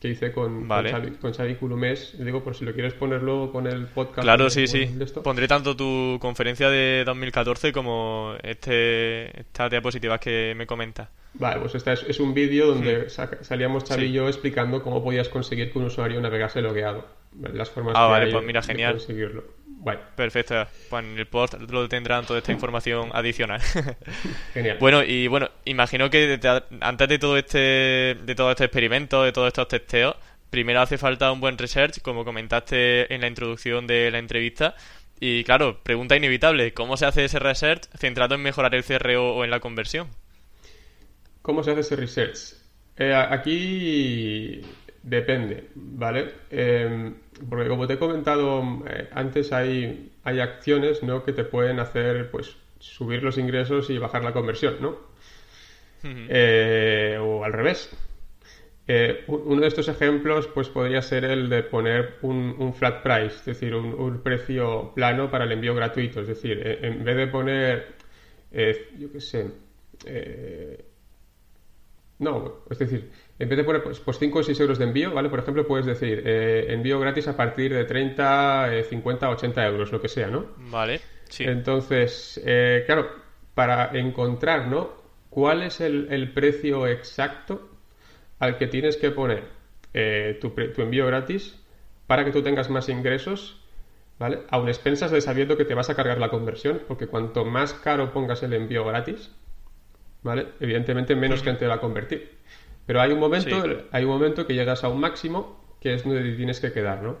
que 0.00 0.08
hice 0.08 0.32
con, 0.32 0.68
vale. 0.68 0.90
con, 0.90 1.00
Xavi, 1.00 1.16
con 1.16 1.32
Xavi 1.32 1.54
Culumés. 1.56 2.14
Digo, 2.18 2.42
por 2.42 2.54
si 2.54 2.64
lo 2.64 2.72
quieres 2.72 2.94
ponerlo 2.94 3.50
con 3.50 3.66
el 3.66 3.86
podcast. 3.86 4.22
Claro, 4.22 4.50
sí, 4.50 4.66
sí. 4.66 4.88
Pondré 5.22 5.48
tanto 5.48 5.76
tu 5.76 6.18
conferencia 6.20 6.68
de 6.68 7.04
2014 7.04 7.72
como 7.72 8.34
este 8.42 9.40
estas 9.40 9.70
diapositivas 9.70 10.20
que 10.20 10.54
me 10.56 10.66
comentas. 10.66 11.08
Vale, 11.34 11.60
pues 11.60 11.74
esta 11.74 11.92
es, 11.92 12.02
es 12.08 12.20
un 12.20 12.32
vídeo 12.34 12.66
donde 12.68 13.06
hmm. 13.06 13.42
salíamos 13.42 13.84
Xavi 13.84 14.02
sí. 14.02 14.08
y 14.08 14.12
yo 14.12 14.28
explicando 14.28 14.82
cómo 14.82 15.02
podías 15.02 15.28
conseguir 15.28 15.72
que 15.72 15.78
un 15.78 15.86
usuario 15.86 16.20
navegase 16.20 16.62
logueado. 16.62 17.06
Las 17.52 17.70
formas 17.70 17.94
ah, 17.96 18.06
que 18.06 18.10
vale, 18.10 18.26
hay 18.26 18.32
pues 18.32 18.44
mira, 18.44 18.62
genial. 18.62 18.94
De 18.94 18.98
conseguirlo. 18.98 19.44
Perfecto. 20.16 20.66
Pues 20.90 21.04
en 21.04 21.18
el 21.18 21.26
post 21.26 21.54
lo 21.54 21.88
tendrán 21.88 22.26
toda 22.26 22.40
esta 22.40 22.52
información 22.52 23.10
adicional. 23.14 23.60
Genial. 24.52 24.78
Bueno, 24.80 25.02
y 25.02 25.28
bueno, 25.28 25.50
imagino 25.64 26.10
que 26.10 26.40
antes 26.80 27.08
de 27.08 27.18
todo 27.18 27.36
este 27.36 27.58
de 28.22 28.34
todo 28.34 28.50
este 28.50 28.64
experimento, 28.64 29.22
de 29.22 29.32
todos 29.32 29.48
estos 29.48 29.68
testeos, 29.68 30.16
primero 30.50 30.80
hace 30.80 30.98
falta 30.98 31.30
un 31.32 31.40
buen 31.40 31.58
research, 31.58 32.00
como 32.02 32.24
comentaste 32.24 33.12
en 33.14 33.20
la 33.20 33.28
introducción 33.28 33.86
de 33.86 34.10
la 34.10 34.18
entrevista. 34.18 34.74
Y 35.18 35.44
claro, 35.44 35.80
pregunta 35.82 36.16
inevitable, 36.16 36.74
¿cómo 36.74 36.96
se 36.96 37.06
hace 37.06 37.24
ese 37.24 37.38
research 37.38 37.88
centrado 37.98 38.34
en 38.34 38.42
mejorar 38.42 38.74
el 38.74 38.84
CRO 38.84 39.34
o 39.34 39.44
en 39.44 39.50
la 39.50 39.60
conversión? 39.60 40.08
¿Cómo 41.40 41.62
se 41.62 41.70
hace 41.70 41.80
ese 41.80 41.96
research? 41.96 42.54
Eh, 42.98 43.14
aquí 43.14 44.62
depende, 45.06 45.68
¿vale? 45.76 46.32
Eh, 46.50 47.12
porque 47.48 47.68
como 47.68 47.86
te 47.86 47.94
he 47.94 47.98
comentado 47.98 48.82
eh, 48.88 49.08
antes, 49.12 49.52
hay, 49.52 50.12
hay 50.24 50.40
acciones 50.40 51.02
¿no? 51.04 51.24
que 51.24 51.32
te 51.32 51.44
pueden 51.44 51.78
hacer 51.78 52.28
pues 52.30 52.56
subir 52.80 53.22
los 53.22 53.38
ingresos 53.38 53.88
y 53.88 53.98
bajar 53.98 54.24
la 54.24 54.32
conversión, 54.32 54.76
¿no? 54.80 54.90
Uh 54.90 56.08
-huh. 56.08 56.26
eh, 56.28 57.18
o 57.20 57.44
al 57.44 57.52
revés. 57.52 57.88
Eh, 58.88 59.24
uno 59.28 59.62
de 59.62 59.68
estos 59.68 59.88
ejemplos 59.88 60.46
pues 60.48 60.68
podría 60.68 61.02
ser 61.02 61.24
el 61.24 61.48
de 61.48 61.62
poner 61.64 62.14
un, 62.22 62.54
un 62.58 62.72
flat 62.74 63.02
price, 63.02 63.36
es 63.36 63.44
decir, 63.44 63.74
un, 63.74 63.94
un, 63.94 64.22
precio 64.22 64.92
plano 64.94 65.30
para 65.30 65.44
el 65.44 65.52
envío 65.52 65.74
gratuito. 65.74 66.20
Es 66.20 66.28
decir, 66.28 66.60
eh, 66.64 66.78
en 66.82 67.04
vez 67.04 67.16
de 67.16 67.26
poner, 67.28 67.86
eh, 68.52 68.88
yo 68.98 69.10
qué 69.12 69.20
sé, 69.20 69.50
no, 72.18 72.64
es 72.70 72.78
decir, 72.78 73.10
de 73.38 73.64
poner 73.64 73.82
pues, 73.82 74.00
pues 74.00 74.18
5 74.18 74.38
o 74.38 74.42
6 74.42 74.60
euros 74.60 74.78
de 74.78 74.84
envío, 74.84 75.12
¿vale? 75.12 75.28
Por 75.28 75.40
ejemplo, 75.40 75.66
puedes 75.66 75.84
decir 75.84 76.22
eh, 76.24 76.66
envío 76.68 76.98
gratis 76.98 77.28
a 77.28 77.36
partir 77.36 77.72
de 77.74 77.84
30, 77.84 78.74
eh, 78.74 78.84
50, 78.84 79.28
80 79.28 79.66
euros, 79.66 79.92
lo 79.92 80.00
que 80.00 80.08
sea, 80.08 80.28
¿no? 80.28 80.46
Vale, 80.56 81.00
sí. 81.28 81.44
Entonces, 81.44 82.40
eh, 82.44 82.84
claro, 82.86 83.10
para 83.54 83.90
encontrar, 83.98 84.68
¿no? 84.68 84.90
¿Cuál 85.28 85.62
es 85.62 85.82
el, 85.82 86.08
el, 86.10 86.32
precio 86.32 86.86
exacto 86.86 87.68
al 88.38 88.56
que 88.56 88.68
tienes 88.68 88.96
que 88.96 89.10
poner 89.10 89.44
eh, 89.92 90.38
tu, 90.40 90.50
tu, 90.50 90.80
envío 90.80 91.06
gratis 91.06 91.62
para 92.06 92.24
que 92.24 92.32
tú 92.32 92.42
tengas 92.42 92.70
más 92.70 92.88
ingresos, 92.88 93.62
¿vale? 94.18 94.40
Aun 94.48 94.68
expensas 94.68 95.10
de 95.10 95.20
sabiendo 95.20 95.58
que 95.58 95.66
te 95.66 95.74
vas 95.74 95.90
a 95.90 95.94
cargar 95.94 96.18
la 96.18 96.30
conversión, 96.30 96.80
porque 96.88 97.06
cuanto 97.06 97.44
más 97.44 97.74
caro 97.74 98.12
pongas 98.12 98.42
el 98.42 98.54
envío 98.54 98.84
gratis, 98.86 99.30
¿vale? 100.22 100.48
Evidentemente 100.60 101.14
menos 101.14 101.42
gente 101.42 101.66
va 101.66 101.74
a 101.74 101.80
convertir. 101.80 102.36
Pero 102.86 103.00
hay 103.00 103.12
un 103.12 103.18
momento, 103.18 103.62
sí. 103.62 103.70
hay 103.90 104.04
un 104.04 104.10
momento 104.10 104.46
que 104.46 104.54
llegas 104.54 104.84
a 104.84 104.88
un 104.88 105.00
máximo 105.00 105.60
que 105.80 105.94
es 105.94 106.04
donde 106.04 106.32
tienes 106.36 106.60
que 106.60 106.72
quedar, 106.72 107.02
¿no? 107.02 107.16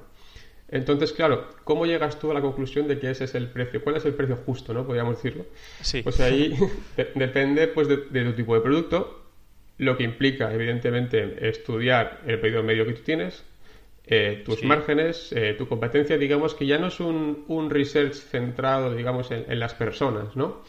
Entonces, 0.68 1.12
claro, 1.12 1.46
¿cómo 1.62 1.86
llegas 1.86 2.18
tú 2.18 2.30
a 2.30 2.34
la 2.34 2.40
conclusión 2.40 2.88
de 2.88 2.98
que 2.98 3.10
ese 3.10 3.24
es 3.24 3.34
el 3.34 3.48
precio? 3.48 3.82
¿Cuál 3.82 3.96
es 3.96 4.04
el 4.04 4.14
precio 4.14 4.36
justo, 4.36 4.74
no? 4.74 4.84
Podríamos 4.84 5.16
decirlo. 5.16 5.46
Sí. 5.80 6.02
Pues 6.02 6.18
ahí 6.20 6.56
de 6.96 7.12
depende 7.14 7.68
pues 7.68 7.86
de, 7.88 7.98
de, 8.10 8.24
tu 8.24 8.32
tipo 8.32 8.54
de 8.54 8.60
producto, 8.60 9.26
lo 9.78 9.96
que 9.96 10.04
implica, 10.04 10.52
evidentemente, 10.52 11.48
estudiar 11.48 12.20
el 12.26 12.40
pedido 12.40 12.62
medio 12.62 12.84
que 12.84 12.94
tú 12.94 13.02
tienes, 13.02 13.44
eh, 14.06 14.42
tus 14.44 14.60
sí. 14.60 14.66
márgenes, 14.66 15.32
eh, 15.32 15.54
tu 15.56 15.68
competencia, 15.68 16.18
digamos 16.18 16.54
que 16.54 16.66
ya 16.66 16.78
no 16.78 16.88
es 16.88 16.98
un, 16.98 17.44
un 17.48 17.70
research 17.70 18.14
centrado, 18.14 18.94
digamos, 18.94 19.30
en, 19.30 19.44
en 19.48 19.60
las 19.60 19.74
personas, 19.74 20.34
¿no? 20.34 20.62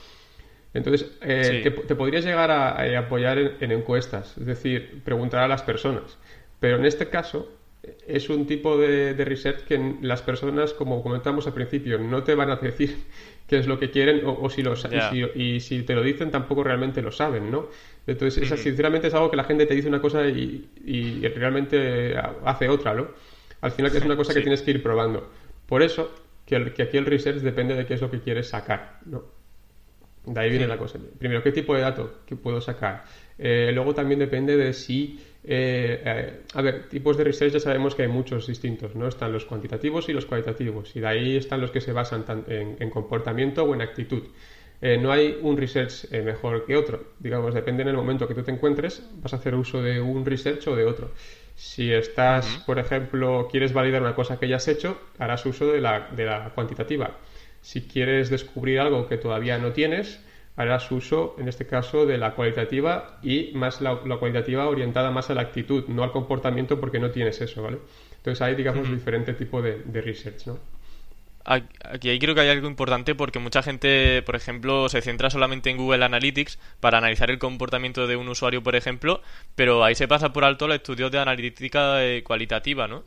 Entonces, 0.77 1.11
eh, 1.21 1.61
sí. 1.63 1.69
te, 1.69 1.71
te, 1.71 1.95
podrías 1.95 2.23
llegar 2.23 2.51
a, 2.51 2.79
a 2.79 2.99
apoyar 2.99 3.37
en, 3.37 3.51
en, 3.59 3.71
encuestas, 3.71 4.37
es 4.37 4.45
decir, 4.45 5.01
preguntar 5.03 5.43
a 5.43 5.47
las 5.47 5.63
personas. 5.63 6.17
Pero 6.59 6.77
en 6.77 6.85
este 6.85 7.09
caso, 7.09 7.49
es 8.07 8.29
un 8.29 8.45
tipo 8.45 8.77
de, 8.77 9.13
de, 9.13 9.25
research 9.25 9.63
que 9.63 9.95
las 10.01 10.21
personas, 10.21 10.73
como 10.73 11.01
comentamos 11.01 11.47
al 11.47 11.53
principio, 11.53 11.97
no 11.97 12.23
te 12.23 12.35
van 12.35 12.49
a 12.49 12.57
decir 12.57 12.95
qué 13.47 13.57
es 13.57 13.67
lo 13.67 13.79
que 13.79 13.89
quieren 13.89 14.25
o, 14.25 14.37
o 14.39 14.49
si 14.49 14.61
lo 14.61 14.75
yeah. 14.75 15.11
y, 15.13 15.25
si, 15.25 15.41
y, 15.41 15.59
si, 15.59 15.83
te 15.83 15.95
lo 15.95 16.03
dicen 16.03 16.31
tampoco 16.31 16.63
realmente 16.63 17.01
lo 17.01 17.11
saben, 17.11 17.49
¿no? 17.49 17.69
Entonces, 18.05 18.49
mm 18.49 18.53
-hmm. 18.53 18.57
sinceramente 18.57 19.07
es 19.07 19.13
algo 19.13 19.29
que 19.29 19.37
la 19.37 19.43
gente 19.43 19.65
te 19.65 19.73
dice 19.73 19.87
una 19.87 20.01
cosa 20.01 20.27
y, 20.27 20.69
y 20.85 21.27
realmente 21.29 22.15
hace 22.45 22.69
otra, 22.69 22.93
¿no? 22.93 23.07
Al 23.61 23.71
final 23.71 23.95
es 23.95 24.05
una 24.05 24.15
cosa 24.15 24.31
sí. 24.33 24.39
que 24.39 24.43
tienes 24.43 24.61
que 24.61 24.71
ir 24.71 24.83
probando. 24.83 25.29
Por 25.65 25.81
eso, 25.81 26.13
que, 26.45 26.55
el, 26.55 26.73
que 26.73 26.83
aquí 26.83 26.97
el 26.97 27.05
research 27.05 27.41
depende 27.41 27.75
de 27.75 27.85
qué 27.85 27.95
es 27.95 28.01
lo 28.01 28.09
que 28.09 28.19
quieres 28.19 28.49
sacar, 28.49 28.99
¿no? 29.05 29.36
De 30.27 30.39
ahí 30.39 30.49
viene 30.49 30.65
sí. 30.65 30.69
la 30.69 30.77
cosa. 30.77 30.99
Primero, 31.17 31.41
¿qué 31.41 31.51
tipo 31.51 31.73
de 31.73 31.81
dato 31.81 32.19
que 32.25 32.35
puedo 32.35 32.61
sacar? 32.61 33.03
Eh, 33.37 33.71
luego 33.73 33.93
también 33.93 34.19
depende 34.19 34.57
de 34.57 34.73
si... 34.73 35.19
Eh, 35.49 36.01
eh, 36.03 36.41
a 36.53 36.61
ver, 36.61 36.89
tipos 36.89 37.15
de 37.15 37.23
research 37.23 37.53
ya 37.53 37.59
sabemos 37.59 37.95
que 37.95 38.01
hay 38.01 38.09
muchos 38.09 38.47
distintos, 38.47 38.95
¿no? 38.95 39.07
Están 39.07 39.31
los 39.31 39.45
cuantitativos 39.45 40.09
y 40.09 40.13
los 40.13 40.25
cualitativos. 40.25 40.95
Y 40.95 40.99
de 40.99 41.07
ahí 41.07 41.37
están 41.37 41.61
los 41.61 41.71
que 41.71 41.79
se 41.79 41.93
basan 41.93 42.25
en, 42.47 42.75
en 42.79 42.89
comportamiento 42.89 43.63
o 43.63 43.73
en 43.73 43.81
actitud. 43.81 44.23
Eh, 44.79 44.97
no 44.97 45.11
hay 45.11 45.39
un 45.41 45.57
research 45.57 46.11
eh, 46.11 46.21
mejor 46.21 46.65
que 46.65 46.75
otro. 46.75 47.13
Digamos, 47.19 47.53
depende 47.53 47.81
en 47.81 47.89
el 47.89 47.95
momento 47.95 48.27
que 48.27 48.35
tú 48.35 48.43
te 48.43 48.51
encuentres, 48.51 49.03
vas 49.21 49.33
a 49.33 49.37
hacer 49.37 49.55
uso 49.55 49.81
de 49.81 49.99
un 49.99 50.25
research 50.25 50.67
o 50.67 50.75
de 50.75 50.85
otro. 50.85 51.11
Si 51.55 51.91
estás, 51.91 52.45
uh 52.45 52.59
-huh. 52.59 52.65
por 52.65 52.77
ejemplo, 52.77 53.47
quieres 53.49 53.73
validar 53.73 54.01
una 54.01 54.13
cosa 54.13 54.37
que 54.37 54.47
ya 54.47 54.57
has 54.57 54.67
hecho, 54.67 54.99
harás 55.17 55.45
uso 55.45 55.71
de 55.71 55.81
la, 55.81 56.09
de 56.15 56.25
la 56.25 56.51
cuantitativa 56.53 57.17
si 57.67 57.81
quieres 57.81 58.29
descubrir 58.29 58.79
algo 58.79 59.09
que 59.09 59.17
todavía 59.17 59.57
no 59.57 59.73
tienes, 59.73 60.23
harás 60.55 60.89
uso, 60.89 61.35
en 61.37 61.49
este 61.49 61.67
caso, 61.67 62.05
de 62.05 62.17
la 62.17 62.33
cualitativa 62.33 63.19
y 63.21 63.51
más 63.55 63.81
la, 63.81 63.99
la 64.05 64.15
cualitativa 64.15 64.69
orientada 64.69 65.11
más 65.11 65.29
a 65.29 65.33
la 65.33 65.41
actitud, 65.41 65.83
no 65.89 66.01
al 66.05 66.13
comportamiento 66.13 66.79
porque 66.79 66.97
no 66.97 67.11
tienes 67.11 67.41
eso, 67.41 67.63
¿vale? 67.63 67.79
Entonces 68.15 68.41
hay, 68.41 68.55
digamos, 68.55 68.87
-huh. 68.87 68.93
diferente 68.93 69.33
tipo 69.33 69.61
de, 69.61 69.79
de 69.83 70.01
research, 70.01 70.47
¿no? 70.47 70.59
Aquí 71.43 72.17
creo 72.19 72.33
que 72.35 72.41
hay 72.41 72.49
algo 72.49 72.69
importante 72.69 73.15
porque 73.15 73.39
mucha 73.39 73.61
gente, 73.61 74.21
por 74.21 74.37
ejemplo, 74.37 74.87
se 74.87 75.01
centra 75.01 75.29
solamente 75.29 75.69
en 75.69 75.75
Google 75.77 76.05
Analytics 76.05 76.59
para 76.79 76.99
analizar 76.99 77.29
el 77.29 77.37
comportamiento 77.37 78.07
de 78.07 78.15
un 78.15 78.29
usuario, 78.29 78.63
por 78.63 78.77
ejemplo, 78.77 79.21
pero 79.55 79.83
ahí 79.83 79.95
se 79.95 80.07
pasa 80.07 80.31
por 80.31 80.45
alto 80.45 80.67
los 80.67 80.77
estudios 80.77 81.11
de 81.11 81.19
analítica 81.19 82.01
eh, 82.05 82.23
cualitativa, 82.23 82.87
¿no? 82.87 83.03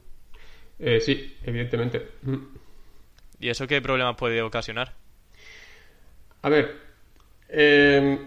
Eh, 0.78 1.00
sí, 1.00 1.36
evidentemente. 1.44 2.08
Mm. 2.22 2.59
¿Y 3.40 3.48
eso 3.48 3.66
qué 3.66 3.80
problemas 3.80 4.16
puede 4.16 4.42
ocasionar? 4.42 4.92
A 6.42 6.48
ver, 6.50 6.76
eh, 7.48 8.18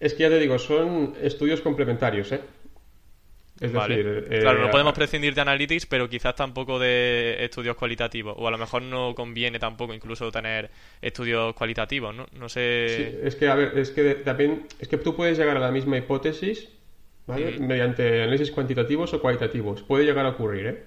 es 0.00 0.14
que 0.14 0.22
ya 0.22 0.28
te 0.28 0.38
digo, 0.38 0.58
son 0.58 1.14
estudios 1.20 1.60
complementarios, 1.60 2.32
¿eh? 2.32 2.40
Es 3.60 3.72
decir, 3.72 4.26
eh, 4.30 4.40
claro, 4.40 4.62
no 4.62 4.70
podemos 4.70 4.94
prescindir 4.94 5.32
de 5.32 5.40
Analytics, 5.40 5.86
pero 5.86 6.08
quizás 6.08 6.34
tampoco 6.34 6.80
de 6.80 7.36
estudios 7.44 7.76
cualitativos. 7.76 8.34
O 8.36 8.48
a 8.48 8.50
lo 8.50 8.58
mejor 8.58 8.82
no 8.82 9.14
conviene 9.14 9.60
tampoco 9.60 9.94
incluso 9.94 10.30
tener 10.32 10.70
estudios 11.00 11.54
cualitativos, 11.54 12.12
¿no? 12.14 12.26
No 12.32 12.48
sé. 12.48 12.86
Sí, 12.88 13.18
es 13.22 13.36
que, 13.36 13.48
a 13.48 13.54
ver, 13.54 13.78
es 13.78 13.90
que 13.90 14.16
también. 14.16 14.66
Es 14.80 14.88
que 14.88 14.98
tú 14.98 15.14
puedes 15.14 15.38
llegar 15.38 15.56
a 15.56 15.60
la 15.60 15.70
misma 15.70 15.96
hipótesis, 15.96 16.68
¿vale? 17.26 17.58
Mediante 17.60 18.22
análisis 18.22 18.50
cuantitativos 18.50 19.14
o 19.14 19.20
cualitativos. 19.20 19.82
Puede 19.82 20.04
llegar 20.04 20.26
a 20.26 20.30
ocurrir, 20.30 20.66
¿eh? 20.66 20.84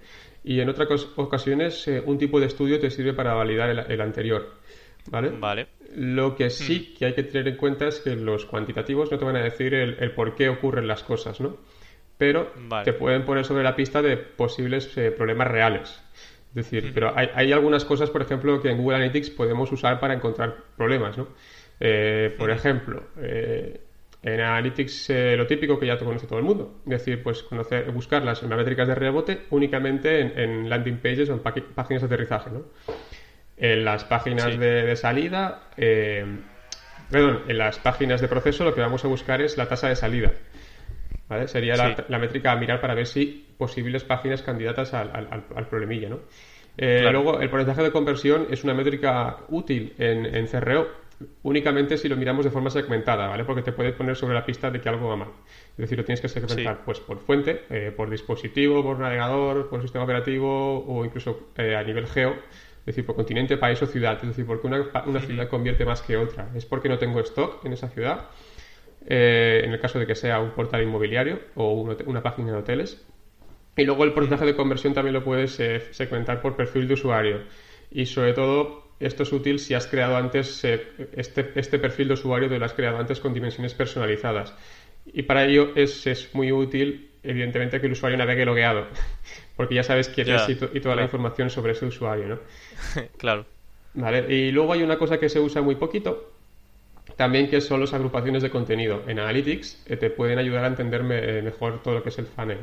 Y 0.47 0.61
en 0.61 0.69
otras 0.69 1.07
ocasiones, 1.15 1.87
eh, 1.87 2.01
un 2.05 2.17
tipo 2.17 2.39
de 2.39 2.45
estudio 2.45 2.79
te 2.79 2.89
sirve 2.89 3.13
para 3.13 3.33
validar 3.33 3.69
el, 3.69 4.01
anterior, 4.01 4.53
¿vale? 5.11 5.31
Vale. 5.31 5.67
Lo 5.95 6.35
que 6.35 6.49
sí 6.49 6.93
que 6.97 7.05
hay 7.05 7.13
que 7.13 7.23
tener 7.23 7.47
en 7.47 7.57
cuenta 7.57 7.87
es 7.87 7.99
que 7.99 8.15
los 8.15 8.45
cuantitativos 8.45 9.11
no 9.11 9.17
te 9.17 9.25
van 9.25 9.35
a 9.35 9.43
decir 9.43 9.73
el, 9.73 9.97
el 9.99 10.11
por 10.11 10.35
qué 10.35 10.49
ocurren 10.49 10.87
las 10.87 11.03
cosas, 11.03 11.39
¿no? 11.39 11.57
pero 12.17 12.51
te 12.83 12.93
pueden 12.93 13.23
poner 13.25 13.45
sobre 13.45 13.63
la 13.63 13.75
pista 13.75 14.01
de 14.01 14.17
posibles 14.17 14.95
eh, 14.97 15.11
problemas 15.11 15.47
reales. 15.47 16.03
Es 16.49 16.71
decir, 16.71 16.91
pero 16.93 17.13
hay, 17.15 17.51
algunas 17.51 17.85
cosas, 17.85 18.09
por 18.09 18.23
ejemplo, 18.23 18.59
que 18.59 18.71
en 18.71 18.77
Google 18.77 18.95
Analytics 18.95 19.29
podemos 19.29 19.71
usar 19.71 19.99
para 19.99 20.15
encontrar 20.15 20.55
problemas, 20.75 21.15
¿no? 21.17 21.27
Eh, 21.79 22.33
por 22.35 22.49
ejemplo, 22.49 23.03
eh, 23.21 23.81
en 24.23 24.41
Analytics 24.41 25.09
lo 25.37 25.45
típico 25.47 25.79
que 25.79 25.87
ya 25.87 25.97
conoce 25.97 26.27
todo 26.27 26.39
el 26.39 26.45
mundo, 26.45 26.81
es 26.85 26.91
decir, 26.91 27.21
pues 27.23 27.43
conocer, 27.43 27.91
buscar 27.91 28.23
las 28.23 28.41
métricas 28.43 28.87
de 28.87 28.95
rebote 28.95 29.41
únicamente 29.51 30.19
en, 30.43 30.69
landing 30.69 30.97
pages 30.97 31.29
o 31.29 31.33
en 31.33 31.39
páginas 31.39 32.01
de 32.01 32.05
aterrizaje, 32.05 32.49
¿no? 32.49 32.63
En 33.57 33.85
las 33.85 34.03
páginas 34.03 34.57
de, 34.59 34.83
de, 34.83 34.95
salida, 34.95 35.69
perdón, 37.11 37.43
en 37.47 37.57
las 37.57 37.79
páginas 37.79 38.21
de 38.21 38.27
proceso 38.27 38.63
lo 38.63 38.73
que 38.73 38.81
vamos 38.81 39.05
a 39.05 39.07
buscar 39.07 39.41
es 39.41 39.57
la 39.57 39.67
tasa 39.67 39.89
de 39.89 39.95
salida. 39.95 40.31
Sería 41.47 41.75
la, 42.07 42.19
métrica 42.19 42.53
a 42.53 42.55
mirar 42.55 42.79
para 42.79 42.95
ver 42.95 43.05
si 43.05 43.45
posibles 43.57 44.05
páginas 44.05 44.41
candidatas 44.43 44.93
al, 44.93 45.11
al, 45.13 45.67
problemilla, 45.67 46.07
¿no? 46.07 46.19
Eh, 46.77 47.09
luego, 47.11 47.41
el 47.41 47.49
porcentaje 47.49 47.83
de 47.83 47.91
conversión 47.91 48.47
es 48.49 48.63
una 48.63 48.73
métrica 48.73 49.37
útil 49.49 49.93
en, 49.97 50.25
en, 50.25 50.47
CRO, 50.47 50.87
únicamente 51.43 51.97
si 51.97 52.07
lo 52.07 52.15
miramos 52.15 52.45
de 52.45 52.51
forma 52.51 52.69
segmentada, 52.69 53.27
¿vale? 53.27 53.43
Porque 53.43 53.61
te 53.61 53.71
puede 53.71 53.93
poner 53.93 54.15
sobre 54.15 54.33
la 54.33 54.45
pista 54.45 54.69
de 54.69 54.79
que 54.79 54.89
algo 54.89 55.07
va 55.07 55.15
mal. 55.15 55.29
Es 55.71 55.77
decir, 55.77 55.97
lo 55.97 56.05
tienes 56.05 56.21
que 56.21 56.29
segmentar 56.29 56.83
pues, 56.85 56.99
por 56.99 57.19
fuente, 57.19 57.63
eh, 57.69 57.91
por 57.95 58.09
dispositivo, 58.09 58.83
por 58.83 58.99
navegador, 58.99 59.69
por 59.69 59.81
sistema 59.81 60.03
operativo 60.03 60.85
o 60.85 61.05
incluso 61.05 61.49
eh, 61.57 61.75
a 61.75 61.83
nivel 61.83 62.07
geo. 62.07 62.31
Es 62.31 62.95
decir, 62.95 63.05
por 63.05 63.15
continente, 63.15 63.57
país 63.57 63.81
o 63.81 63.87
ciudad. 63.87 64.17
Es 64.21 64.27
decir, 64.27 64.45
porque 64.45 64.67
una, 64.67 64.85
una 65.05 65.19
ciudad 65.19 65.49
convierte 65.49 65.85
más 65.85 66.01
que 66.01 66.17
otra. 66.17 66.49
Es 66.55 66.65
porque 66.65 66.87
no 66.87 66.97
tengo 66.97 67.19
stock 67.19 67.65
en 67.65 67.73
esa 67.73 67.89
ciudad 67.89 68.29
eh, 69.09 69.61
en 69.63 69.71
el 69.71 69.79
caso 69.79 69.99
de 69.99 70.05
que 70.05 70.15
sea 70.15 70.41
un 70.41 70.51
portal 70.51 70.83
inmobiliario 70.83 71.39
o 71.55 71.95
una 72.05 72.21
página 72.21 72.51
de 72.51 72.57
hoteles. 72.57 73.05
Y 73.77 73.85
luego 73.85 74.03
el 74.03 74.13
porcentaje 74.13 74.45
de 74.45 74.55
conversión 74.55 74.93
también 74.93 75.13
lo 75.13 75.23
puedes 75.23 75.59
eh, 75.59 75.79
segmentar 75.91 76.41
por 76.41 76.55
perfil 76.55 76.87
de 76.87 76.95
usuario. 76.95 77.41
Y 77.91 78.05
sobre 78.07 78.33
todo, 78.33 78.86
esto 78.99 79.23
es 79.23 79.31
útil 79.31 79.59
si 79.59 79.73
has 79.73 79.87
creado 79.87 80.17
antes 80.17 80.63
eh, 80.63 80.87
este, 81.13 81.51
este, 81.55 81.79
perfil 81.79 82.07
de 82.07 82.13
usuario, 82.15 82.49
te 82.49 82.57
lo 82.57 82.65
has 82.65 82.73
creado 82.73 82.97
antes 82.97 83.19
con 83.19 83.33
dimensiones 83.33 83.73
personalizadas. 83.73 84.53
Y 85.05 85.23
para 85.23 85.45
ello 85.45 85.71
es, 85.75 86.29
muy 86.33 86.51
útil, 86.51 87.09
evidentemente, 87.23 87.79
que 87.79 87.87
el 87.87 87.93
usuario 87.93 88.17
navegue 88.17 88.45
logueado, 88.45 88.87
porque 89.55 89.75
ya 89.75 89.83
sabes 89.83 90.09
quién 90.09 90.29
es 90.29 90.49
y, 90.49 90.79
toda 90.79 90.95
la 90.95 91.03
información 91.03 91.49
sobre 91.49 91.73
ese 91.73 91.85
usuario, 91.85 92.27
¿no? 92.27 92.39
claro. 93.17 93.45
Vale, 93.93 94.33
y 94.33 94.51
luego 94.51 94.73
hay 94.73 94.83
una 94.83 94.97
cosa 94.97 95.19
que 95.19 95.27
se 95.27 95.39
usa 95.39 95.61
muy 95.61 95.75
poquito, 95.75 96.31
también 97.15 97.49
que 97.49 97.61
son 97.61 97.79
las 97.79 97.93
agrupaciones 97.93 98.43
de 98.43 98.49
contenido. 98.49 99.03
En 99.07 99.19
Analytics 99.19 99.83
eh, 99.87 99.97
te 99.97 100.09
pueden 100.09 100.37
ayudar 100.37 100.65
a 100.65 100.67
entender 100.67 101.01
eh, 101.09 101.41
mejor 101.41 101.81
todo 101.81 101.95
lo 101.95 102.03
que 102.03 102.09
es 102.09 102.19
el 102.19 102.25
funnel. 102.25 102.59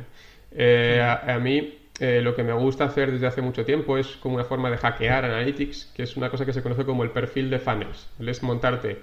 Eh, 0.51 1.01
a, 1.01 1.37
mí 1.39 1.77
lo 1.99 2.35
que 2.35 2.43
me 2.43 2.53
gusta 2.53 2.85
hacer 2.85 3.11
desde 3.11 3.27
hace 3.27 3.41
mucho 3.41 3.63
tiempo 3.63 3.97
es 3.97 4.17
como 4.17 4.35
una 4.35 4.43
forma 4.43 4.69
de 4.69 4.77
hackear 4.77 5.25
Analytics, 5.25 5.93
que 5.95 6.03
es 6.03 6.17
una 6.17 6.29
cosa 6.29 6.45
que 6.45 6.53
se 6.53 6.61
conoce 6.61 6.85
como 6.85 7.03
el 7.03 7.11
perfil 7.11 7.49
de 7.49 7.59
funnels. 7.59 8.09
Es 8.19 8.43
montarte 8.43 8.99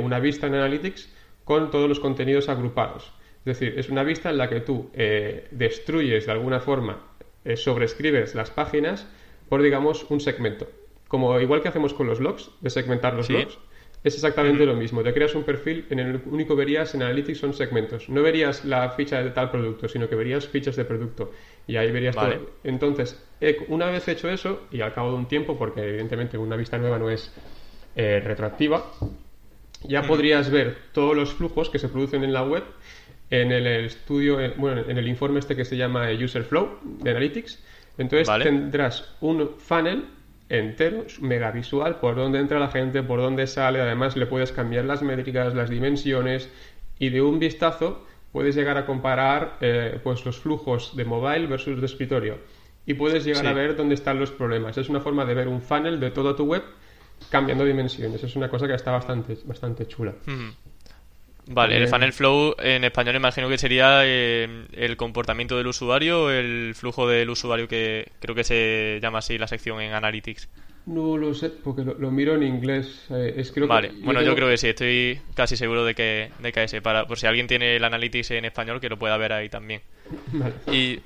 una 0.00 0.18
vista 0.18 0.46
en 0.46 0.54
Analytics 0.54 1.12
con 1.44 1.70
todos 1.70 1.88
los 1.88 2.00
contenidos 2.00 2.48
agrupados. 2.48 3.12
Es 3.40 3.58
decir, 3.58 3.78
es 3.78 3.88
una 3.90 4.02
vista 4.02 4.30
en 4.30 4.38
la 4.38 4.48
que 4.48 4.60
tú 4.60 4.90
destruyes 5.50 6.26
de 6.26 6.32
alguna 6.32 6.60
forma, 6.60 7.04
sobrescribes 7.56 8.34
las 8.34 8.50
páginas 8.50 9.06
por, 9.48 9.62
digamos, 9.62 10.06
un 10.10 10.20
segmento. 10.20 10.66
Como 11.06 11.38
igual 11.38 11.60
que 11.62 11.68
hacemos 11.68 11.94
con 11.94 12.06
los 12.06 12.18
logs, 12.18 12.50
de 12.60 12.70
segmentar 12.70 13.14
los 13.14 13.30
logs 13.30 13.58
es 14.02 14.14
exactamente 14.14 14.66
lo 14.66 14.74
mismo. 14.74 15.02
Te 15.02 15.14
creas 15.14 15.34
un 15.34 15.44
perfil, 15.44 15.86
en 15.88 15.98
el 15.98 16.20
único 16.26 16.54
verías 16.56 16.94
en 16.94 17.02
Analytics 17.02 17.38
son 17.38 17.54
segmentos. 17.54 18.08
No 18.10 18.22
verías 18.22 18.64
la 18.64 18.90
ficha 18.90 19.22
de 19.22 19.30
tal 19.30 19.50
producto, 19.50 19.88
sino 19.88 20.08
que 20.08 20.14
verías 20.14 20.46
fichas 20.46 20.76
de 20.76 20.84
producto. 20.84 21.32
Y 21.66 21.76
ahí 21.76 21.90
verías 21.90 22.14
todo. 22.14 22.50
Entonces, 22.62 23.22
una 23.68 23.86
vez 23.86 24.06
hecho 24.08 24.28
eso, 24.28 24.62
y 24.70 24.80
al 24.80 24.92
cabo 24.92 25.10
de 25.10 25.16
un 25.16 25.26
tiempo, 25.26 25.56
porque 25.58 25.82
evidentemente 25.82 26.38
una 26.38 26.56
vista 26.56 26.78
nueva 26.78 26.98
no 26.98 27.10
es 27.10 27.32
eh, 27.96 28.20
retroactiva, 28.22 28.84
ya 29.82 30.02
podrías 30.02 30.50
ver 30.50 30.76
todos 30.92 31.14
los 31.14 31.34
flujos 31.34 31.70
que 31.70 31.78
se 31.78 31.88
producen 31.88 32.24
en 32.24 32.32
la 32.32 32.42
web 32.42 32.64
en 33.30 33.52
el 33.52 33.66
estudio, 33.66 34.38
bueno, 34.56 34.82
en 34.86 34.96
el 34.96 35.08
informe 35.08 35.40
este 35.40 35.56
que 35.56 35.64
se 35.64 35.76
llama 35.76 36.08
User 36.12 36.44
Flow 36.44 36.78
de 36.82 37.10
Analytics. 37.10 37.62
Entonces 37.98 38.28
tendrás 38.42 39.14
un 39.20 39.50
funnel 39.58 40.06
entero, 40.48 41.04
mega 41.20 41.50
visual, 41.50 41.96
por 42.00 42.16
dónde 42.16 42.38
entra 42.38 42.58
la 42.58 42.68
gente, 42.68 43.02
por 43.02 43.20
dónde 43.20 43.46
sale, 43.46 43.80
además 43.80 44.16
le 44.16 44.26
puedes 44.26 44.52
cambiar 44.52 44.84
las 44.84 45.02
métricas, 45.02 45.54
las 45.54 45.70
dimensiones 45.70 46.50
y 46.98 47.08
de 47.08 47.22
un 47.22 47.38
vistazo 47.38 48.06
puedes 48.34 48.56
llegar 48.56 48.76
a 48.76 48.84
comparar 48.84 49.58
eh, 49.60 50.00
pues 50.02 50.26
los 50.26 50.40
flujos 50.40 50.96
de 50.96 51.04
mobile 51.04 51.46
versus 51.46 51.78
de 51.78 51.86
escritorio 51.86 52.38
y 52.84 52.94
puedes 52.94 53.24
llegar 53.24 53.46
a 53.46 53.52
ver 53.52 53.76
dónde 53.76 53.94
están 53.94 54.18
los 54.18 54.32
problemas. 54.32 54.76
Es 54.76 54.88
una 54.88 55.00
forma 55.00 55.24
de 55.24 55.34
ver 55.34 55.46
un 55.46 55.62
funnel 55.62 56.00
de 56.00 56.10
toda 56.10 56.34
tu 56.34 56.42
web 56.44 56.64
cambiando 57.30 57.64
dimensiones. 57.64 58.24
Es 58.24 58.34
una 58.34 58.48
cosa 58.48 58.66
que 58.66 58.74
está 58.74 58.90
bastante, 58.90 59.38
bastante 59.44 59.86
chula. 59.86 60.14
Vale, 61.46 61.76
el 61.76 61.88
funnel 61.88 62.12
flow 62.12 62.54
en 62.58 62.84
español 62.84 63.16
imagino 63.16 63.48
que 63.48 63.58
sería 63.58 64.00
eh, 64.04 64.66
el 64.72 64.96
comportamiento 64.96 65.58
del 65.58 65.66
usuario, 65.66 66.30
el 66.30 66.74
flujo 66.74 67.06
del 67.06 67.28
usuario 67.28 67.68
que 67.68 68.12
creo 68.20 68.34
que 68.34 68.44
se 68.44 68.98
llama 69.02 69.18
así 69.18 69.36
la 69.36 69.46
sección 69.46 69.80
en 69.80 69.92
Analytics. 69.92 70.48
No 70.86 71.16
lo 71.16 71.32
sé, 71.32 71.48
porque 71.50 71.82
lo, 71.82 72.10
miro 72.10 72.34
en 72.34 72.42
inglés. 72.42 73.06
Eh, 73.10 73.34
es, 73.38 73.52
creo 73.52 73.66
vale, 73.66 73.92
bueno, 74.02 74.20
yo 74.20 74.34
creo 74.34 74.48
que 74.48 74.58
sí, 74.58 74.68
estoy 74.68 75.18
casi 75.34 75.56
seguro 75.56 75.84
de 75.84 75.94
que, 75.94 76.30
de 76.40 76.52
que 76.52 76.64
ese, 76.64 76.82
para, 76.82 77.06
por 77.06 77.18
si 77.18 77.26
alguien 77.26 77.46
tiene 77.46 77.76
el 77.76 77.84
Analytics 77.84 78.32
en 78.32 78.44
español, 78.44 78.80
que 78.80 78.90
lo 78.90 78.98
pueda 78.98 79.16
ver 79.16 79.32
ahí 79.32 79.48
también. 79.48 79.80
Vale. 80.32 80.54
Y 80.70 81.00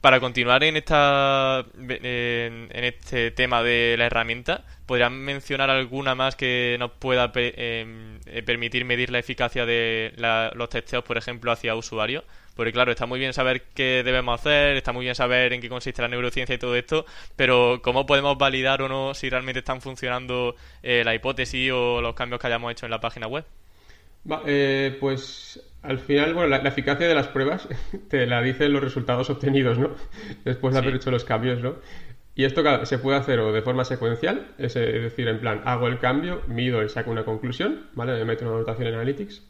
para 0.00 0.20
continuar 0.20 0.64
en 0.64 0.76
esta 0.76 1.64
en, 1.78 2.68
este 2.72 3.30
tema 3.30 3.62
de 3.62 3.94
la 3.96 4.06
herramienta, 4.06 4.64
¿podrían 4.86 5.18
mencionar 5.18 5.70
alguna 5.70 6.14
más 6.14 6.36
que 6.36 6.76
nos 6.78 6.90
pueda 6.92 7.30
em, 7.34 8.18
eh, 8.26 8.42
permitir 8.42 8.84
medir 8.84 9.10
la 9.10 9.18
eficacia 9.18 9.64
de 9.64 10.12
los 10.54 10.68
testeos, 10.68 11.04
por 11.04 11.18
ejemplo, 11.18 11.52
hacia 11.52 11.74
usuarios? 11.74 12.24
Porque 12.54 12.72
claro, 12.72 12.90
está 12.90 13.06
muy 13.06 13.18
bien 13.18 13.32
saber 13.32 13.62
qué 13.74 14.02
debemos 14.04 14.40
hacer, 14.40 14.76
está 14.76 14.92
muy 14.92 15.04
bien 15.04 15.14
saber 15.14 15.52
en 15.52 15.60
qué 15.60 15.68
consiste 15.68 16.02
la 16.02 16.08
neurociencia 16.08 16.54
y 16.54 16.58
todo 16.58 16.76
esto, 16.76 17.06
pero 17.36 17.80
¿cómo 17.82 18.04
podemos 18.04 18.36
validar 18.36 18.82
o 18.82 18.88
no 18.88 19.14
si 19.14 19.30
realmente 19.30 19.60
están 19.60 19.80
funcionando 19.80 20.56
eh, 20.82 21.02
la 21.04 21.14
hipótesis 21.14 21.70
o 21.72 22.00
los 22.02 22.14
cambios 22.14 22.40
que 22.40 22.48
hayamos 22.48 22.72
hecho 22.72 22.86
en 22.86 22.90
la 22.90 23.00
página 23.00 23.26
web? 23.26 23.44
Eh, 24.46 24.96
pues 25.00 25.60
al 25.82 25.98
final, 25.98 26.34
bueno, 26.34 26.48
la, 26.48 26.68
eficacia 26.68 27.08
de 27.08 27.14
las 27.14 27.28
pruebas 27.28 27.68
te 28.08 28.26
la 28.26 28.40
dicen 28.42 28.72
los 28.72 28.82
resultados 28.82 29.28
obtenidos, 29.30 29.78
¿no? 29.78 29.90
Después 30.44 30.74
de 30.74 30.80
haber 30.80 30.94
hecho 30.94 31.10
los 31.10 31.24
cambios, 31.24 31.60
¿no? 31.60 31.76
Y 32.34 32.44
esto 32.44 32.62
se 32.86 32.98
puede 32.98 33.18
hacer 33.18 33.40
o 33.40 33.52
de 33.52 33.60
forma 33.60 33.84
secuencial, 33.84 34.54
es, 34.56 34.72
decir, 34.72 35.28
en 35.28 35.38
plan, 35.38 35.60
hago 35.66 35.86
el 35.86 35.98
cambio, 35.98 36.42
mido 36.46 36.82
y 36.82 36.88
saco 36.88 37.10
una 37.10 37.24
conclusión, 37.24 37.88
¿vale? 37.92 38.14
Me 38.14 38.24
meto 38.24 38.46
una 38.46 38.54
anotación 38.54 38.88
en 38.88 38.94
Analytics. 38.94 39.42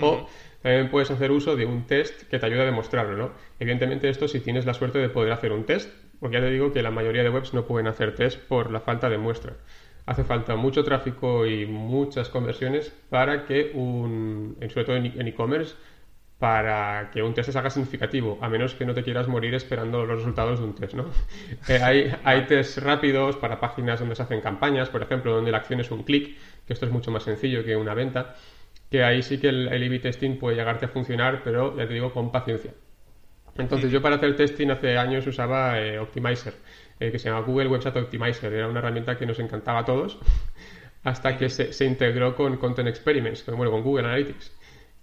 O 0.00 0.26
también 0.62 0.88
puedes 0.88 1.10
hacer 1.10 1.30
uso 1.30 1.56
de 1.56 1.66
un 1.66 1.86
test 1.86 2.22
que 2.30 2.38
te 2.38 2.46
ayude 2.46 2.62
a 2.62 2.64
demostrarlo, 2.64 3.18
¿no? 3.18 3.32
Evidentemente 3.60 4.08
esto 4.08 4.28
si 4.28 4.40
tienes 4.40 4.64
la 4.64 4.72
suerte 4.72 4.98
de 4.98 5.10
poder 5.10 5.30
hacer 5.32 5.52
un 5.52 5.64
test, 5.64 5.90
porque 6.20 6.38
ya 6.38 6.40
te 6.40 6.50
digo 6.50 6.72
que 6.72 6.82
la 6.82 6.90
mayoría 6.90 7.22
de 7.22 7.28
webs 7.28 7.52
no 7.52 7.66
pueden 7.66 7.86
hacer 7.86 8.14
test 8.14 8.40
por 8.40 8.70
la 8.70 8.80
falta 8.80 9.10
de 9.10 9.18
muestra 9.18 9.52
hace 10.06 10.24
falta 10.24 10.56
mucho 10.56 10.84
tráfico 10.84 11.46
y 11.46 11.66
muchas 11.66 12.28
conversiones 12.28 12.92
para 13.08 13.44
que 13.46 13.72
un, 13.74 14.56
sobre 14.68 14.84
todo 14.84 14.96
en 14.96 15.26
e-commerce, 15.28 15.74
para 16.38 17.10
que 17.10 17.22
un 17.22 17.32
test 17.32 17.50
se 17.50 17.58
haga 17.58 17.70
significativo, 17.70 18.38
a 18.42 18.48
menos 18.48 18.74
que 18.74 18.84
no 18.84 18.92
te 18.92 19.02
quieras 19.02 19.28
morir 19.28 19.54
esperando 19.54 20.04
los 20.04 20.18
resultados 20.18 20.58
de 20.58 20.66
un 20.66 20.74
test, 20.74 20.94
¿no? 20.94 21.06
Eh, 21.68 21.80
hay, 21.82 22.14
hay 22.24 22.46
tests 22.46 22.82
rápidos 22.82 23.36
para 23.36 23.60
páginas 23.60 24.00
donde 24.00 24.14
se 24.14 24.22
hacen 24.22 24.40
campañas, 24.40 24.90
por 24.90 25.02
ejemplo, 25.02 25.32
donde 25.34 25.50
la 25.50 25.58
acción 25.58 25.80
es 25.80 25.90
un 25.90 26.02
clic, 26.02 26.36
que 26.66 26.72
esto 26.72 26.86
es 26.86 26.92
mucho 26.92 27.10
más 27.10 27.22
sencillo 27.22 27.64
que 27.64 27.76
una 27.76 27.94
venta, 27.94 28.34
que 28.90 29.02
ahí 29.04 29.22
sí 29.22 29.38
que 29.38 29.48
el, 29.48 29.68
el 29.68 29.82
A-B 29.84 30.00
testing 30.00 30.38
puede 30.38 30.56
llegarte 30.56 30.84
a 30.86 30.88
funcionar, 30.88 31.42
pero 31.44 31.76
ya 31.76 31.86
te 31.86 31.94
digo, 31.94 32.12
con 32.12 32.30
paciencia. 32.30 32.72
Entonces 33.56 33.90
yo 33.92 34.02
para 34.02 34.16
hacer 34.16 34.34
testing 34.36 34.70
hace 34.70 34.98
años 34.98 35.26
usaba 35.26 35.80
eh, 35.80 35.98
Optimizer, 35.98 36.54
eh, 37.08 37.12
que 37.12 37.18
se 37.18 37.28
llama 37.28 37.44
Google 37.46 37.68
Website 37.68 37.96
Optimizer. 37.96 38.52
Era 38.52 38.68
una 38.68 38.78
herramienta 38.78 39.16
que 39.16 39.26
nos 39.26 39.38
encantaba 39.38 39.80
a 39.80 39.84
todos 39.84 40.18
hasta 41.04 41.36
que 41.36 41.48
se, 41.48 41.84
integró 41.84 42.34
con 42.34 42.56
Content 42.56 42.88
Experiments, 42.88 43.44
bueno, 43.46 43.70
con 43.70 43.82
Google 43.82 44.06
Analytics. 44.06 44.52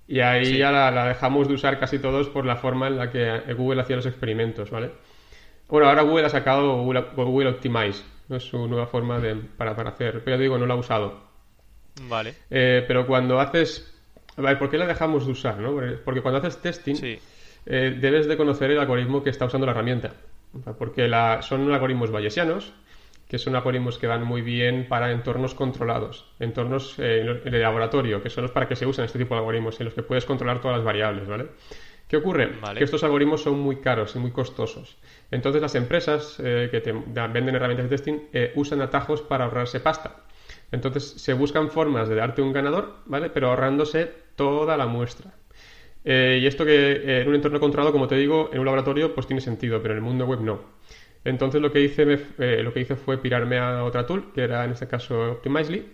Y 0.07 0.19
ahí 0.19 0.57
ya 0.57 0.71
la, 0.71 1.07
dejamos 1.07 1.47
de 1.47 1.53
usar 1.53 1.79
casi 1.79 1.99
todos 1.99 2.27
por 2.29 2.45
la 2.45 2.57
forma 2.57 2.87
en 2.87 2.97
la 2.97 3.09
que 3.09 3.53
Google 3.53 3.81
hacía 3.81 3.95
los 3.95 4.05
experimentos, 4.05 4.69
¿vale? 4.69 4.91
Bueno, 5.69 5.87
ahora 5.87 6.01
Google 6.01 6.25
ha 6.25 6.29
sacado 6.29 6.83
Google, 6.83 7.49
Optimize, 7.49 8.03
¿no? 8.27 8.35
es 8.35 8.43
su 8.43 8.67
nueva 8.67 8.87
forma 8.87 9.19
de, 9.19 9.35
para, 9.35 9.73
para 9.73 9.91
hacer, 9.91 10.21
pero 10.25 10.37
digo, 10.37 10.57
no 10.57 10.65
la 10.65 10.73
ha 10.73 10.77
usado. 10.77 11.31
Vale. 12.09 12.35
Eh, 12.49 12.83
pero 12.87 13.07
cuando 13.07 13.39
haces... 13.39 13.87
A 14.35 14.41
ver, 14.41 14.59
¿por 14.59 14.69
qué 14.69 14.77
la 14.77 14.87
dejamos 14.87 15.25
de 15.25 15.31
usar? 15.31 15.59
¿no? 15.59 15.75
Porque 16.03 16.21
cuando 16.21 16.39
haces 16.39 16.61
testing, 16.61 16.95
eh, 17.65 17.97
debes 17.99 18.27
de 18.27 18.37
conocer 18.37 18.71
el 18.71 18.79
algoritmo 18.79 19.23
que 19.23 19.29
está 19.29 19.45
usando 19.45 19.65
la 19.65 19.71
herramienta. 19.71 20.13
Porque 20.77 21.07
la, 21.07 21.41
son 21.41 21.71
algoritmos 21.71 22.11
bayesianos, 22.11 22.73
que 23.27 23.37
son 23.37 23.55
algoritmos 23.55 23.97
que 23.97 24.07
van 24.07 24.23
muy 24.23 24.41
bien 24.41 24.87
para 24.89 25.11
entornos 25.11 25.55
controlados, 25.55 26.25
entornos 26.39 26.95
eh, 26.99 27.41
de 27.45 27.59
laboratorio, 27.59 28.21
que 28.21 28.29
son 28.29 28.43
los 28.43 28.51
para 28.51 28.67
que 28.67 28.75
se 28.75 28.85
usan 28.85 29.05
este 29.05 29.19
tipo 29.19 29.33
de 29.33 29.39
algoritmos, 29.39 29.79
en 29.79 29.85
los 29.85 29.93
que 29.93 30.03
puedes 30.03 30.25
controlar 30.25 30.59
todas 30.59 30.77
las 30.77 30.85
variables, 30.85 31.27
¿vale? 31.27 31.47
¿Qué 32.07 32.17
ocurre? 32.17 32.51
Que 32.77 32.83
estos 32.83 33.05
algoritmos 33.05 33.41
son 33.41 33.57
muy 33.57 33.77
caros 33.77 34.17
y 34.17 34.19
muy 34.19 34.31
costosos. 34.31 34.97
Entonces 35.31 35.61
las 35.61 35.75
empresas 35.75 36.35
que 36.35 36.81
te 36.83 36.91
venden 36.91 37.55
herramientas 37.55 37.89
de 37.89 37.97
testing 37.97 38.19
usan 38.55 38.81
atajos 38.81 39.21
para 39.21 39.45
ahorrarse 39.45 39.79
pasta. 39.79 40.17
Entonces 40.73 41.09
se 41.09 41.31
buscan 41.31 41.69
formas 41.69 42.09
de 42.09 42.15
darte 42.15 42.41
un 42.41 42.51
ganador, 42.51 42.97
¿vale? 43.05 43.29
Pero 43.29 43.47
ahorrándose 43.47 44.11
toda 44.35 44.75
la 44.75 44.87
muestra. 44.87 45.31
Eh, 46.03 46.39
y 46.41 46.47
esto 46.47 46.65
que 46.65 46.93
eh, 46.93 47.21
en 47.21 47.27
un 47.27 47.35
entorno 47.35 47.59
controlado, 47.59 47.91
como 47.91 48.07
te 48.07 48.15
digo, 48.15 48.49
en 48.53 48.59
un 48.59 48.65
laboratorio, 48.65 49.13
pues 49.13 49.27
tiene 49.27 49.41
sentido, 49.41 49.81
pero 49.81 49.93
en 49.93 49.99
el 49.99 50.03
mundo 50.03 50.25
web 50.25 50.41
no. 50.41 50.61
Entonces 51.23 51.61
lo 51.61 51.71
que 51.71 51.81
hice, 51.81 52.19
eh, 52.39 52.61
lo 52.63 52.73
que 52.73 52.81
hice 52.81 52.95
fue 52.95 53.19
pirarme 53.19 53.59
a 53.59 53.83
otra 53.83 54.05
tool, 54.05 54.31
que 54.33 54.41
era 54.41 54.65
en 54.65 54.71
este 54.71 54.87
caso 54.87 55.33
Optimizely. 55.33 55.85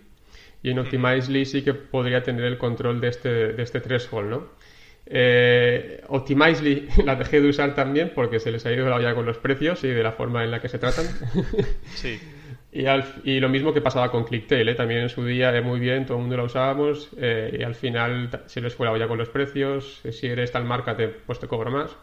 Y 0.62 0.70
en 0.70 0.78
Optimizely 0.78 1.44
sí 1.44 1.62
que 1.62 1.74
podría 1.74 2.22
tener 2.22 2.44
el 2.44 2.58
control 2.58 3.00
de 3.00 3.08
este, 3.08 3.52
de 3.52 3.62
este 3.62 3.80
threshold, 3.80 4.30
¿no? 4.30 4.48
Optimizely 6.08 6.88
la 7.04 7.16
dejé 7.16 7.40
de 7.40 7.48
usar 7.48 7.74
también 7.74 8.12
porque 8.14 8.40
se 8.40 8.50
les 8.50 8.66
ha 8.66 8.72
ido 8.72 8.88
la 8.88 8.96
olla 8.96 9.14
con 9.14 9.24
los 9.24 9.38
precios 9.38 9.84
y 9.84 9.88
de 9.88 10.02
la 10.02 10.12
forma 10.12 10.44
en 10.44 10.50
la 10.50 10.60
que 10.60 10.68
se 10.68 10.78
tratan. 10.78 11.06
Sí. 11.94 12.18
Y, 13.24 13.40
lo 13.40 13.48
mismo 13.48 13.74
que 13.74 13.80
pasaba 13.80 14.08
con 14.08 14.22
ClickTail, 14.22 14.68
¿eh? 14.68 14.74
también 14.76 15.00
en 15.00 15.08
su 15.08 15.24
día 15.24 15.52
eh, 15.56 15.60
muy 15.60 15.80
bien, 15.80 16.06
todo 16.06 16.18
el 16.18 16.20
mundo 16.20 16.36
lo 16.36 16.44
usábamos 16.44 17.10
eh, 17.18 17.56
y 17.58 17.64
al 17.64 17.74
final 17.74 18.30
se 18.46 18.60
les 18.60 18.72
fue 18.72 18.86
la 18.86 18.92
olla 18.92 19.08
con 19.08 19.18
los 19.18 19.28
precios, 19.30 20.00
si 20.12 20.28
eres 20.28 20.52
tal 20.52 20.64
marca 20.64 20.96
te, 20.96 21.08
pues 21.08 21.40
te 21.40 21.48
cobro 21.48 21.72
más. 21.72 21.96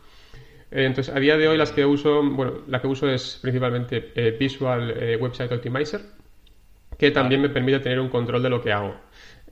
entonces, 0.72 1.16
a 1.16 1.20
día 1.20 1.38
de 1.38 1.48
hoy 1.48 1.58
las 1.58 1.72
que 1.72 1.86
uso, 1.86 2.22
bueno, 2.22 2.64
la 2.68 2.82
que 2.82 2.88
uso 2.88 3.10
es 3.10 3.40
principalmente 3.42 4.02
Visual 4.38 5.18
Website 5.18 5.54
Optimizer, 5.54 6.02
que 7.00 7.10
también 7.12 7.42
me 7.42 7.48
permite 7.50 7.80
tener 7.80 8.02
un 8.02 8.10
control 8.10 8.44
de 8.44 8.50
lo 8.50 8.62
que 8.62 8.74
hago. 8.74 8.98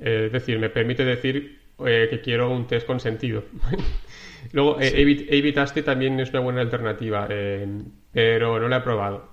es 0.01 0.29
decir, 0.29 0.59
me 0.59 0.69
permite 0.69 1.05
decir 1.05 1.61
que 1.77 2.19
quiero 2.21 2.51
un 2.51 2.67
test 2.67 2.85
con 2.85 2.99
sentido. 2.99 3.45
Luego, 4.51 4.77
sí. 4.81 5.81
también 5.85 6.19
es 6.19 6.31
una 6.31 6.41
buena 6.41 6.59
alternativa, 6.59 7.29
pero 8.11 8.59
no 8.59 8.67
la 8.67 8.77
he 8.77 8.81
probado. 8.81 9.31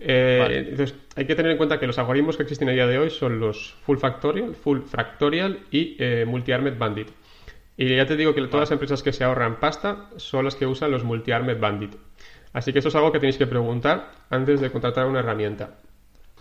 Eh, 0.00 0.66
entonces, 0.68 0.96
hay 1.14 1.26
que 1.26 1.34
tener 1.34 1.52
en 1.52 1.58
cuenta 1.58 1.80
que 1.80 1.86
los 1.86 1.98
algoritmos 1.98 2.36
que 2.36 2.42
existen 2.42 2.68
a 2.68 2.72
día 2.72 2.86
de 2.86 2.98
hoy 2.98 3.10
son 3.10 3.40
los 3.40 3.74
full 3.82 3.98
factorial, 3.98 4.54
full 4.54 4.80
fractorial 4.80 5.60
y 5.70 5.96
eh, 5.98 6.24
multi-armed 6.26 6.78
bandit. 6.78 7.08
Y 7.76 7.94
ya 7.94 8.06
te 8.06 8.16
digo 8.16 8.34
que 8.34 8.42
todas 8.42 8.68
las 8.68 8.70
empresas 8.72 9.02
que 9.02 9.12
se 9.12 9.24
ahorran 9.24 9.60
pasta 9.60 10.10
son 10.16 10.44
las 10.44 10.54
que 10.54 10.66
usan 10.66 10.90
los 10.90 11.04
multi-armed 11.04 11.60
bandit. 11.60 11.94
Así 12.52 12.72
que 12.72 12.78
eso 12.78 12.88
es 12.88 12.94
algo 12.94 13.12
que 13.12 13.18
tenéis 13.18 13.36
que 13.36 13.46
preguntar 13.46 14.12
antes 14.30 14.60
de 14.60 14.70
contratar 14.70 15.06
una 15.06 15.20
herramienta. 15.20 15.78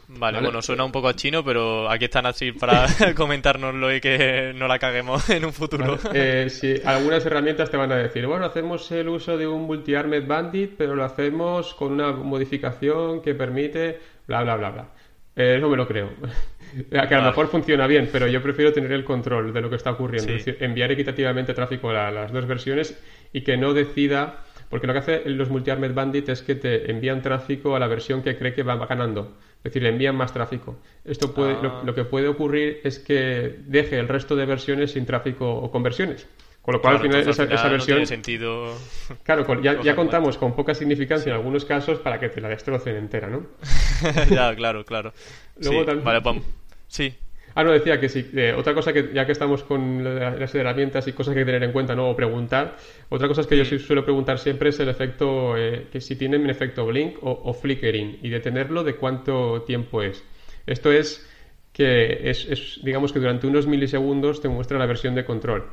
Vale, 0.07 0.39
bueno, 0.39 0.61
suena 0.61 0.83
un 0.83 0.91
poco 0.91 1.07
a 1.07 1.15
chino, 1.15 1.43
pero 1.43 1.89
aquí 1.89 2.05
están 2.05 2.25
así 2.25 2.51
para 2.51 2.85
comentárnoslo 3.15 3.93
y 3.93 3.99
que 3.99 4.53
no 4.55 4.67
la 4.67 4.79
caguemos 4.79 5.29
en 5.29 5.45
un 5.45 5.53
futuro. 5.53 5.97
Eh, 6.13 6.47
sí, 6.49 6.75
algunas 6.85 7.25
herramientas 7.25 7.69
te 7.69 7.77
van 7.77 7.91
a 7.91 7.97
decir, 7.97 8.27
bueno, 8.27 8.45
hacemos 8.45 8.91
el 8.91 9.09
uso 9.09 9.37
de 9.37 9.47
un 9.47 9.63
multi-armed 9.63 10.27
bandit, 10.27 10.75
pero 10.77 10.95
lo 10.95 11.03
hacemos 11.03 11.73
con 11.73 11.93
una 11.93 12.11
modificación 12.11 13.21
que 13.21 13.33
permite 13.33 13.99
bla, 14.27 14.43
bla, 14.43 14.55
bla, 14.55 14.69
bla. 14.71 14.87
Eh, 15.35 15.55
eso 15.57 15.69
me 15.69 15.77
lo 15.77 15.87
creo. 15.87 16.11
que 16.89 16.97
a 16.97 17.19
lo 17.19 17.23
mejor 17.23 17.47
funciona 17.47 17.87
bien, 17.87 18.09
pero 18.11 18.27
yo 18.27 18.41
prefiero 18.41 18.71
tener 18.71 18.91
el 18.91 19.03
control 19.03 19.53
de 19.53 19.61
lo 19.61 19.69
que 19.69 19.75
está 19.75 19.91
ocurriendo. 19.91 20.31
Es 20.31 20.45
decir, 20.45 20.63
enviar 20.63 20.91
equitativamente 20.91 21.53
tráfico 21.53 21.89
a 21.89 22.11
las 22.11 22.31
dos 22.31 22.45
versiones 22.45 23.01
y 23.33 23.41
que 23.41 23.57
no 23.57 23.73
decida 23.73 24.45
porque 24.69 24.87
lo 24.87 24.93
que 24.93 24.99
hace 24.99 25.29
los 25.29 25.49
multi-armed 25.49 25.93
bandit 25.93 26.29
es 26.29 26.41
que 26.41 26.55
te 26.55 26.89
envían 26.89 27.21
tráfico 27.21 27.75
a 27.75 27.79
la 27.79 27.87
versión 27.87 28.21
que 28.23 28.37
cree 28.37 28.53
que 28.53 28.63
va 28.63 28.83
ganando. 28.85 29.37
Es 29.65 29.73
decir, 29.73 29.81
le 29.81 29.89
envían 29.89 30.15
más 30.15 30.31
tráfico. 30.31 30.77
Esto 31.03 31.33
puede, 31.33 31.59
lo, 31.59 31.79
ah. 31.79 31.95
que 31.95 32.05
puede 32.05 32.27
ocurrir 32.27 32.81
es 32.83 32.99
que 32.99 33.55
deje 33.65 33.97
el 33.97 34.07
resto 34.07 34.35
de 34.35 34.45
versiones 34.45 34.91
sin 34.91 35.07
tráfico 35.07 35.51
o 35.51 35.71
conversiones. 35.71 36.27
Con 36.61 36.75
lo 36.75 36.81
cual, 36.81 36.97
al 36.97 37.01
final, 37.01 37.27
esa, 37.27 37.45
versión. 37.45 37.77
No 37.77 37.83
tiene 37.85 38.05
sentido. 38.05 38.77
Claro, 39.23 39.61
ya, 39.63 39.81
ya 39.81 39.95
contamos 39.95 40.37
con 40.37 40.55
poca 40.55 40.75
significancia 40.75 41.31
en 41.31 41.35
algunos 41.37 41.65
casos 41.65 41.97
para 41.97 42.19
que 42.19 42.29
te 42.29 42.41
la 42.41 42.49
destrocen 42.49 42.95
entera, 42.95 43.27
¿no? 43.27 43.47
ya, 44.29 44.55
claro, 44.55 44.85
claro. 44.85 45.11
Luego 45.57 45.83
también... 45.83 46.05
Vale, 46.05 46.21
pum. 46.21 46.41
Sí. 46.87 47.15
Ah, 47.57 47.63
no, 47.63 47.71
decía 47.71 48.01
que 48.01 48.09
sí. 48.09 48.29
Eh, 48.35 48.53
otra 48.55 48.73
cosa 48.73 48.91
que, 48.91 49.11
ya 49.13 49.25
que 49.25 49.31
estamos 49.31 49.63
con 49.63 50.03
las 50.03 50.53
herramientas 50.53 51.07
y 51.07 51.13
cosas 51.13 51.33
que 51.33 51.39
hay 51.39 51.45
que 51.45 51.53
tener 51.53 51.63
en 51.63 51.71
cuenta, 51.71 51.95
¿no? 51.95 52.09
O 52.09 52.15
preguntar. 52.15 52.75
Otra 53.07 53.29
cosa 53.29 53.47
que 53.47 53.55
yo 53.55 53.79
suelo 53.79 54.03
preguntar 54.03 54.39
siempre 54.39 54.69
es 54.69 54.79
el 54.81 54.89
efecto, 54.89 55.55
eh, 55.55 55.87
que 55.89 56.01
si 56.01 56.17
tienen 56.17 56.41
un 56.41 56.49
efecto 56.49 56.85
blink 56.85 57.15
o, 57.21 57.53
flickering 57.53 58.19
y 58.21 58.29
detenerlo 58.29 58.83
de 58.83 58.95
cuánto 58.97 59.61
tiempo 59.61 60.01
es. 60.03 60.21
Esto 60.67 60.91
es 60.91 61.25
que 61.71 62.29
es, 62.29 62.81
digamos 62.83 63.13
que 63.13 63.19
durante 63.19 63.47
unos 63.47 63.67
milisegundos 63.67 64.41
te 64.41 64.49
muestra 64.49 64.77
la 64.77 64.85
versión 64.85 65.15
de 65.15 65.23
control. 65.23 65.63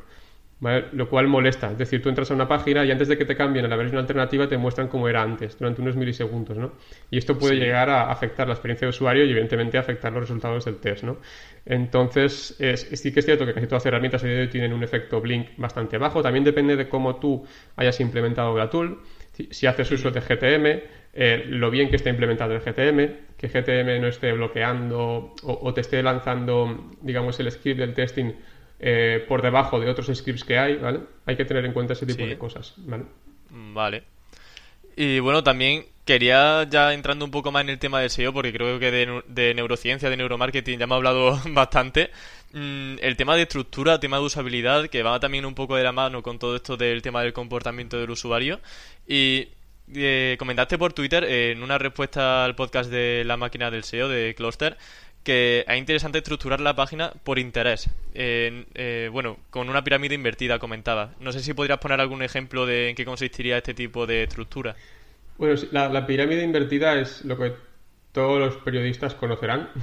Lo 0.92 1.08
cual 1.08 1.26
molesta. 1.26 1.72
Es 1.72 1.78
decir, 1.78 2.00
tú 2.00 2.08
entras 2.08 2.30
a 2.30 2.34
una 2.34 2.46
página 2.46 2.84
y 2.84 2.92
antes 2.92 3.08
de 3.08 3.18
que 3.18 3.24
te 3.24 3.34
cambien 3.34 3.64
a 3.64 3.68
la 3.68 3.74
versión 3.74 3.98
alternativa 3.98 4.46
te 4.48 4.56
muestran 4.56 4.86
cómo 4.86 5.08
era 5.08 5.20
antes, 5.20 5.58
durante 5.58 5.82
unos 5.82 5.96
milisegundos, 5.96 6.56
¿no? 6.56 6.74
Y 7.10 7.18
esto 7.18 7.36
puede 7.36 7.56
llegar 7.56 7.90
a 7.90 8.12
afectar 8.12 8.46
la 8.46 8.54
experiencia 8.54 8.86
de 8.86 8.90
usuario 8.90 9.24
y 9.24 9.30
evidentemente 9.30 9.76
afectar 9.76 10.12
los 10.12 10.20
resultados 10.20 10.64
del 10.64 10.76
test, 10.76 11.02
¿no? 11.02 11.18
Entonces, 11.66 12.56
sí 12.58 13.12
que 13.12 13.20
es 13.20 13.26
cierto 13.26 13.44
que 13.44 13.54
casi 13.54 13.66
todas 13.66 13.82
las 13.82 13.86
herramientas 13.86 14.22
hoy 14.22 14.46
tienen 14.48 14.72
un 14.72 14.84
efecto 14.84 15.20
blink 15.20 15.48
bastante 15.56 15.98
bajo. 15.98 16.22
También 16.22 16.44
depende 16.44 16.76
de 16.76 16.88
cómo 16.88 17.16
tú 17.16 17.44
hayas 17.74 17.98
implementado 17.98 18.56
la 18.56 18.70
tool. 18.70 19.00
Si, 19.50 19.66
haces 19.66 19.90
uso 19.90 20.12
de 20.12 20.20
GTM, 20.20 20.82
eh, 21.14 21.44
lo 21.48 21.72
bien 21.72 21.90
que 21.90 21.96
esté 21.96 22.10
implementado 22.10 22.54
el 22.54 22.60
GTM, 22.60 23.36
que 23.36 23.48
GTM 23.48 24.00
no 24.00 24.06
esté 24.06 24.32
bloqueando 24.32 25.34
o 25.42 25.74
te 25.74 25.80
esté 25.80 26.04
lanzando, 26.04 26.92
digamos, 27.00 27.40
el 27.40 27.50
script 27.50 27.80
del 27.80 27.94
testing 27.94 28.32
eh, 28.84 29.24
por 29.28 29.42
debajo 29.42 29.78
de 29.78 29.88
otros 29.88 30.10
scripts 30.12 30.42
que 30.42 30.58
hay, 30.58 30.74
¿vale? 30.74 31.00
Hay 31.24 31.36
que 31.36 31.44
tener 31.44 31.64
en 31.64 31.72
cuenta 31.72 31.92
ese 31.92 32.04
tipo 32.04 32.26
de 32.26 32.36
cosas, 32.36 32.74
¿vale? 32.78 33.04
Mm, 33.50 33.74
vale. 33.74 34.02
Y 34.96 35.20
bueno, 35.20 35.44
también 35.44 35.86
quería 36.04 36.64
ya 36.68 36.92
entrando 36.92 37.24
un 37.24 37.30
poco 37.30 37.52
más 37.52 37.62
en 37.62 37.70
el 37.70 37.78
tema 37.78 38.00
del 38.00 38.10
SEO, 38.10 38.32
porque 38.32 38.52
creo 38.52 38.80
que 38.80 38.90
de, 38.90 39.54
neurociencia, 39.54 40.10
de 40.10 40.16
neuromarketing 40.16 40.80
ya 40.80 40.84
hemos 40.84 40.96
hablado 40.96 41.40
bastante. 41.50 42.10
Mm, 42.52 42.96
el 43.00 43.16
tema 43.16 43.36
de 43.36 43.42
estructura, 43.42 43.94
el 43.94 44.00
tema 44.00 44.18
de 44.18 44.24
usabilidad, 44.24 44.88
que 44.88 45.04
va 45.04 45.20
también 45.20 45.46
un 45.46 45.54
poco 45.54 45.76
de 45.76 45.84
la 45.84 45.92
mano 45.92 46.20
con 46.24 46.40
todo 46.40 46.56
esto 46.56 46.76
del 46.76 47.02
tema 47.02 47.22
del 47.22 47.32
comportamiento 47.32 48.00
del 48.00 48.10
usuario. 48.10 48.60
Y 49.06 49.46
eh, 49.94 50.36
comentaste 50.40 50.76
por 50.76 50.92
Twitter 50.92 51.22
en 51.22 51.62
una 51.62 51.78
respuesta 51.78 52.44
al 52.44 52.56
podcast 52.56 52.90
de 52.90 53.22
la 53.24 53.36
máquina 53.36 53.70
del 53.70 53.84
SEO 53.84 54.08
de 54.08 54.34
Cluster 54.34 54.76
que 55.22 55.64
es 55.66 55.78
interesante 55.78 56.18
estructurar 56.18 56.60
la 56.60 56.74
página 56.74 57.12
por 57.24 57.38
interés. 57.38 57.88
Eh, 58.14 59.08
bueno, 59.12 59.38
con 59.50 59.68
una 59.68 59.84
pirámide 59.84 60.14
invertida 60.14 60.58
comentada. 60.58 61.14
No 61.20 61.32
sé 61.32 61.40
si 61.40 61.54
podrías 61.54 61.78
poner 61.78 62.00
algún 62.00 62.22
ejemplo 62.22 62.66
de 62.66 62.90
en 62.90 62.96
qué 62.96 63.04
consistiría 63.04 63.58
este 63.58 63.74
tipo 63.74 64.06
de 64.06 64.24
estructura. 64.24 64.74
Bueno, 65.38 65.60
la, 65.70 66.06
pirámide 66.06 66.44
invertida 66.44 67.00
es 67.00 67.24
lo 67.24 67.36
que 67.36 67.52
todos 68.12 68.38
los 68.38 68.56
periodistas 68.62 69.14
conocerán. 69.14 69.70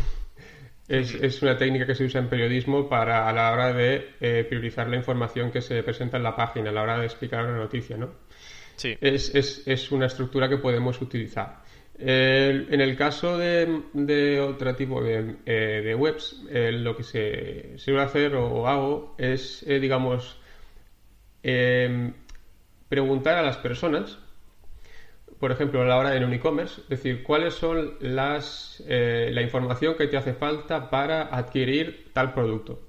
Es, 0.87 1.43
una 1.43 1.55
técnica 1.55 1.85
que 1.85 1.93
se 1.93 2.03
usa 2.03 2.19
en 2.19 2.29
periodismo 2.29 2.89
para 2.89 3.29
a 3.29 3.31
la 3.31 3.51
hora 3.51 3.73
de 3.73 4.09
eh, 4.19 4.43
priorizar 4.49 4.89
la 4.89 4.95
información 4.95 5.51
que 5.51 5.61
se 5.61 5.83
presenta 5.83 6.17
en 6.17 6.23
la 6.23 6.35
página, 6.35 6.71
a 6.71 6.73
la 6.73 6.81
hora 6.81 6.97
de 6.97 7.05
explicar 7.05 7.45
una 7.45 7.57
noticia, 7.57 7.95
¿no? 7.95 8.09
Sí. 8.75 8.97
Es, 8.99 9.35
es, 9.35 9.67
es 9.67 9.91
una 9.91 10.07
estructura 10.07 10.49
que 10.49 10.57
podemos 10.57 10.99
utilizar 10.99 11.61
en 12.01 12.79
el 12.79 12.95
caso 12.95 13.37
de, 13.37 14.39
otro 14.39 14.75
tipo 14.75 15.03
de, 15.03 15.35
eh, 15.45 15.95
webs, 15.95 16.41
lo 16.49 16.95
que 16.95 17.03
se 17.03 17.77
suele 17.77 18.01
hacer 18.01 18.35
o 18.35 18.67
hago 18.67 19.15
es, 19.17 19.63
eh, 19.67 19.79
digamos, 19.79 20.39
em, 21.43 22.13
preguntar 22.87 23.37
a 23.37 23.41
las 23.41 23.57
personas, 23.57 24.17
por 25.39 25.51
ejemplo, 25.51 25.81
a 25.81 25.85
la 25.85 25.97
hora 25.97 26.11
de 26.11 26.23
un 26.23 26.33
e-commerce, 26.33 26.81
decir, 26.89 27.23
cuáles 27.23 27.53
son 27.53 27.95
las, 28.01 28.83
eh, 28.87 29.29
la 29.33 29.41
información 29.41 29.95
que 29.95 30.07
te 30.07 30.17
hace 30.17 30.33
falta 30.33 30.89
para 30.89 31.23
adquirir 31.35 32.11
tal 32.13 32.33
producto. 32.33 32.81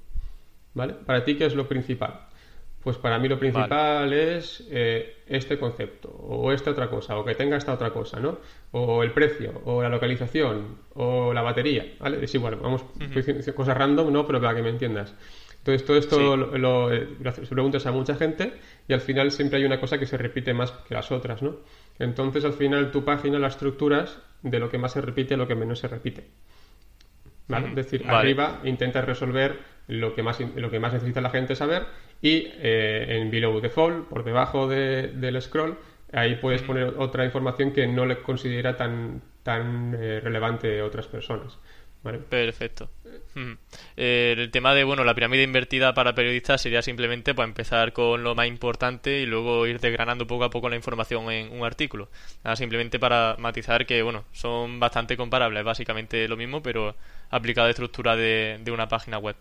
¿Vale? 0.75 0.95
Para 0.95 1.25
ti, 1.25 1.37
¿qué 1.37 1.47
es 1.47 1.55
lo 1.55 1.69
principal? 1.69 2.30
Pues 2.83 2.97
para 2.97 3.19
mí 3.19 3.29
lo 3.29 3.39
principal 3.39 4.11
es 4.13 4.67
eh, 4.71 5.23
este 5.27 5.59
concepto, 5.59 6.09
o 6.09 6.51
esta 6.51 6.71
otra 6.71 6.89
cosa, 6.89 7.19
o 7.19 7.25
que 7.25 7.35
tenga 7.35 7.59
esta 7.59 7.75
otra 7.75 7.91
cosa, 7.91 8.19
¿no? 8.21 8.39
O 8.73 9.03
el 9.03 9.13
precio, 9.13 9.61
o 9.67 9.83
la 9.83 9.91
localización, 9.91 10.79
o 10.95 11.35
la 11.35 11.43
batería, 11.43 11.95
¿vale? 11.99 12.25
Es 12.25 12.35
igual, 12.35 12.57
vamos, 12.57 12.85
cosas 13.55 13.77
random, 13.77 14.11
¿no? 14.11 14.27
Pero 14.27 14.41
para 14.41 14.55
que 14.55 14.63
me 14.63 14.71
entiendas. 14.71 15.15
Entonces, 15.59 15.85
todo 15.85 15.99
esto 15.99 16.37
lo, 16.39 16.57
lo, 16.57 16.91
eh, 16.91 17.07
preguntas 17.51 17.85
a 17.85 17.93
mucha 17.93 18.15
gente 18.15 18.55
y 18.89 18.95
al 18.95 19.03
final 19.03 19.31
siempre 19.31 19.59
hay 19.59 19.67
una 19.67 19.79
cosa 19.79 19.99
que 19.99 20.07
se 20.07 20.17
repite 20.17 20.55
más 20.55 20.73
que 20.73 20.95
las 20.95 21.13
otras, 21.13 21.43
¿no? 21.43 21.57
Entonces, 21.99 22.47
al 22.47 22.55
final, 22.55 22.91
tu 22.91 23.05
página 23.05 23.39
la 23.39 23.49
estructuras 23.49 24.19
de 24.43 24.59
lo 24.59 24.71
que 24.71 24.79
más 24.79 24.93
se 24.93 25.03
repite 25.03 25.35
a 25.35 25.37
lo 25.37 25.47
que 25.47 25.55
menos 25.55 25.81
se 25.81 25.89
repite. 25.89 26.29
¿Vale? 27.47 27.69
Es 27.69 27.75
decir, 27.75 28.09
arriba 28.09 28.61
intentas 28.65 29.05
resolver 29.05 29.59
lo 29.89 30.15
que 30.15 30.23
más, 30.23 30.39
lo 30.41 30.71
que 30.71 30.81
más 30.81 30.93
necesita 30.93 31.21
la 31.21 31.31
gente 31.31 31.57
saber 31.57 31.87
y 32.23 32.49
eh, 32.57 33.07
en 33.09 33.31
below 33.31 33.61
default, 33.61 34.09
por 34.09 34.25
debajo 34.25 34.69
del 34.69 35.41
scroll, 35.41 35.79
ahí 36.13 36.37
puedes 36.37 36.63
poner 36.63 36.95
otra 36.99 37.25
información 37.25 37.73
que 37.73 37.87
no 37.87 38.07
le 38.07 38.23
considera 38.23 38.77
tan, 38.77 39.23
tan 39.43 39.95
eh, 39.99 40.21
relevante 40.21 40.81
a 40.81 40.85
otras 40.85 41.07
personas. 41.07 41.59
Perfecto. 42.29 42.89
Eh, 43.97 44.35
el 44.37 44.51
tema 44.51 44.75
de, 44.75 44.85
bueno, 44.85 45.05
la 45.05 45.15
pirámide 45.15 45.43
invertida 45.43 45.95
para 45.95 46.15
periodistas 46.15 46.61
sería 46.61 46.83
simplemente 46.83 47.35
para 47.35 47.47
pues, 47.47 47.51
empezar 47.51 47.93
con 47.93 48.23
lo 48.23 48.35
más 48.35 48.47
importante 48.47 49.21
y 49.21 49.27
luego 49.27 49.67
ir 49.67 49.81
desgranando 49.81 50.27
poco 50.27 50.45
a 50.45 50.51
poco 50.51 50.69
la 50.69 50.77
información 50.77 51.31
en 51.31 51.53
un 51.53 51.65
artículo. 51.65 52.09
simplemente 52.55 52.99
para 52.99 53.37
matizar 53.39 53.87
que, 53.87 54.03
bueno, 54.03 54.25
son 54.33 54.81
bastante 54.81 55.17
comparables, 55.17 55.65
básicamente 55.65 56.29
lo 56.29 56.37
mismo, 56.37 56.63
pero 56.63 56.97
aplicado 57.31 57.69
a 57.69 57.71
estructura 57.71 58.17
de, 58.17 58.59
de 58.63 58.71
una 58.71 58.89
página 58.89 59.19
web. 59.19 59.37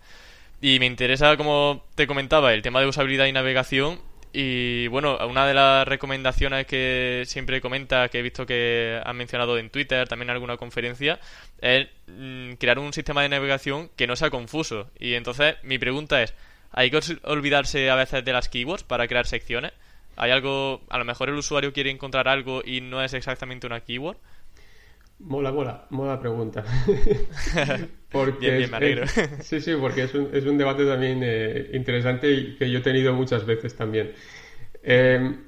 Y 0.62 0.80
me 0.80 0.86
interesa, 0.86 1.38
como 1.38 1.86
te 1.96 2.06
comentaba, 2.06 2.54
el 2.54 2.62
tema 2.62 2.82
de 2.82 2.88
usabilidad 2.88 3.26
y 3.28 3.32
navegación 3.32 4.00
y 4.32 4.88
bueno, 4.88 5.18
una 5.28 5.48
de 5.48 5.54
las 5.54 5.88
recomendaciones 5.88 6.68
que 6.68 7.24
siempre 7.26 7.62
comenta, 7.62 8.10
que 8.10 8.20
he 8.20 8.22
visto 8.22 8.46
que 8.46 9.02
han 9.04 9.18
mencionado 9.18 9.58
en 9.58 9.70
Twitter, 9.70 10.08
también 10.08 10.30
en 10.30 10.36
alguna 10.36 10.58
conferencia, 10.58 11.20
es 11.62 11.88
mm, 12.08 12.54
crear 12.54 12.78
un 12.80 12.94
sistema 12.94 13.24
de 13.24 13.30
navegación 13.30 13.90
que 13.96 14.08
no 14.08 14.16
sea 14.16 14.30
confuso. 14.30 14.90
Y 15.00 15.16
entonces 15.16 15.56
mi 15.64 15.80
pregunta 15.80 16.22
es, 16.22 16.34
¿hay 16.72 16.92
que 16.92 17.00
olvidarse 17.24 17.90
a 17.90 17.96
veces 17.96 18.24
de 18.24 18.34
las 18.34 18.50
keywords 18.50 18.84
para 18.84 19.08
crear 19.08 19.26
secciones? 19.26 19.74
¿Hay 20.16 20.32
algo, 20.32 20.82
a 20.90 20.98
lo 21.00 21.06
mejor 21.06 21.30
el 21.30 21.36
usuario 21.36 21.74
quiere 21.74 21.90
encontrar 21.90 22.28
algo 22.28 22.62
y 22.64 22.82
no 22.82 23.04
es 23.04 23.14
exactamente 23.14 23.66
una 23.68 23.80
keyword? 23.80 24.18
Mola, 25.20 25.52
mola, 25.52 25.86
mola 25.90 26.18
pregunta. 26.20 26.64
porque 28.12 28.52
bien, 28.52 28.72
me 28.72 28.78
alegro. 28.78 29.06
sí, 29.42 29.60
sí, 29.60 29.74
porque 29.80 30.04
es 30.04 30.14
un, 30.14 30.30
es 30.34 30.46
un 30.46 30.58
debate 30.58 30.86
también 30.86 31.20
eh, 31.24 31.72
interesante 31.74 32.32
y 32.32 32.56
que 32.56 32.72
yo 32.72 32.80
he 32.80 32.82
tenido 32.82 33.14
muchas 33.14 33.46
veces 33.46 33.76
también. 33.76 34.14
Em, 34.82 35.44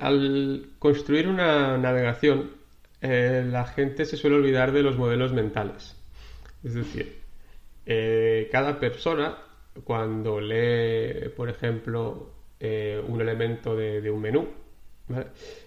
al 0.00 0.70
construir 0.78 1.26
una 1.26 1.76
navegación, 1.76 2.52
eh, 3.00 3.44
la 3.50 3.64
gente 3.64 4.04
se 4.04 4.16
suele 4.16 4.36
olvidar 4.36 4.70
de 4.70 4.82
los 4.82 4.96
modelos 4.96 5.32
mentales. 5.32 5.96
Es 6.62 6.74
decir, 6.74 7.18
eh, 7.84 8.48
cada 8.52 8.78
persona, 8.78 9.38
cuando 9.82 10.40
lee, 10.40 11.30
por 11.36 11.48
ejemplo, 11.48 12.34
un 12.60 13.20
elemento 13.20 13.74
de, 13.74 14.00
de 14.02 14.10
un 14.10 14.20
menú, 14.20 14.48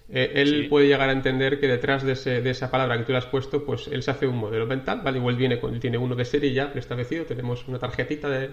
eh, 0.08 0.32
él 0.34 0.66
puede 0.68 0.88
llegar 0.88 1.08
a 1.08 1.12
entender 1.12 1.58
que 1.58 1.66
detrás 1.66 2.04
de, 2.04 2.50
esa 2.50 2.70
palabra 2.70 2.98
que 2.98 3.04
tú 3.04 3.12
le 3.12 3.18
has 3.18 3.26
puesto, 3.26 3.64
pues 3.64 3.88
él 3.88 4.02
se 4.02 4.10
hace 4.10 4.26
un 4.26 4.36
modelo 4.36 4.66
mental, 4.66 5.00
¿vale? 5.02 5.18
Igual 5.18 5.36
viene 5.36 5.58
con, 5.58 5.78
tiene 5.80 5.98
uno 5.98 6.14
de 6.14 6.24
serie 6.24 6.52
ya 6.52 6.70
preestablecido, 6.70 7.24
tenemos 7.24 7.66
una 7.68 7.78
tarjetita 7.78 8.28
de, 8.28 8.50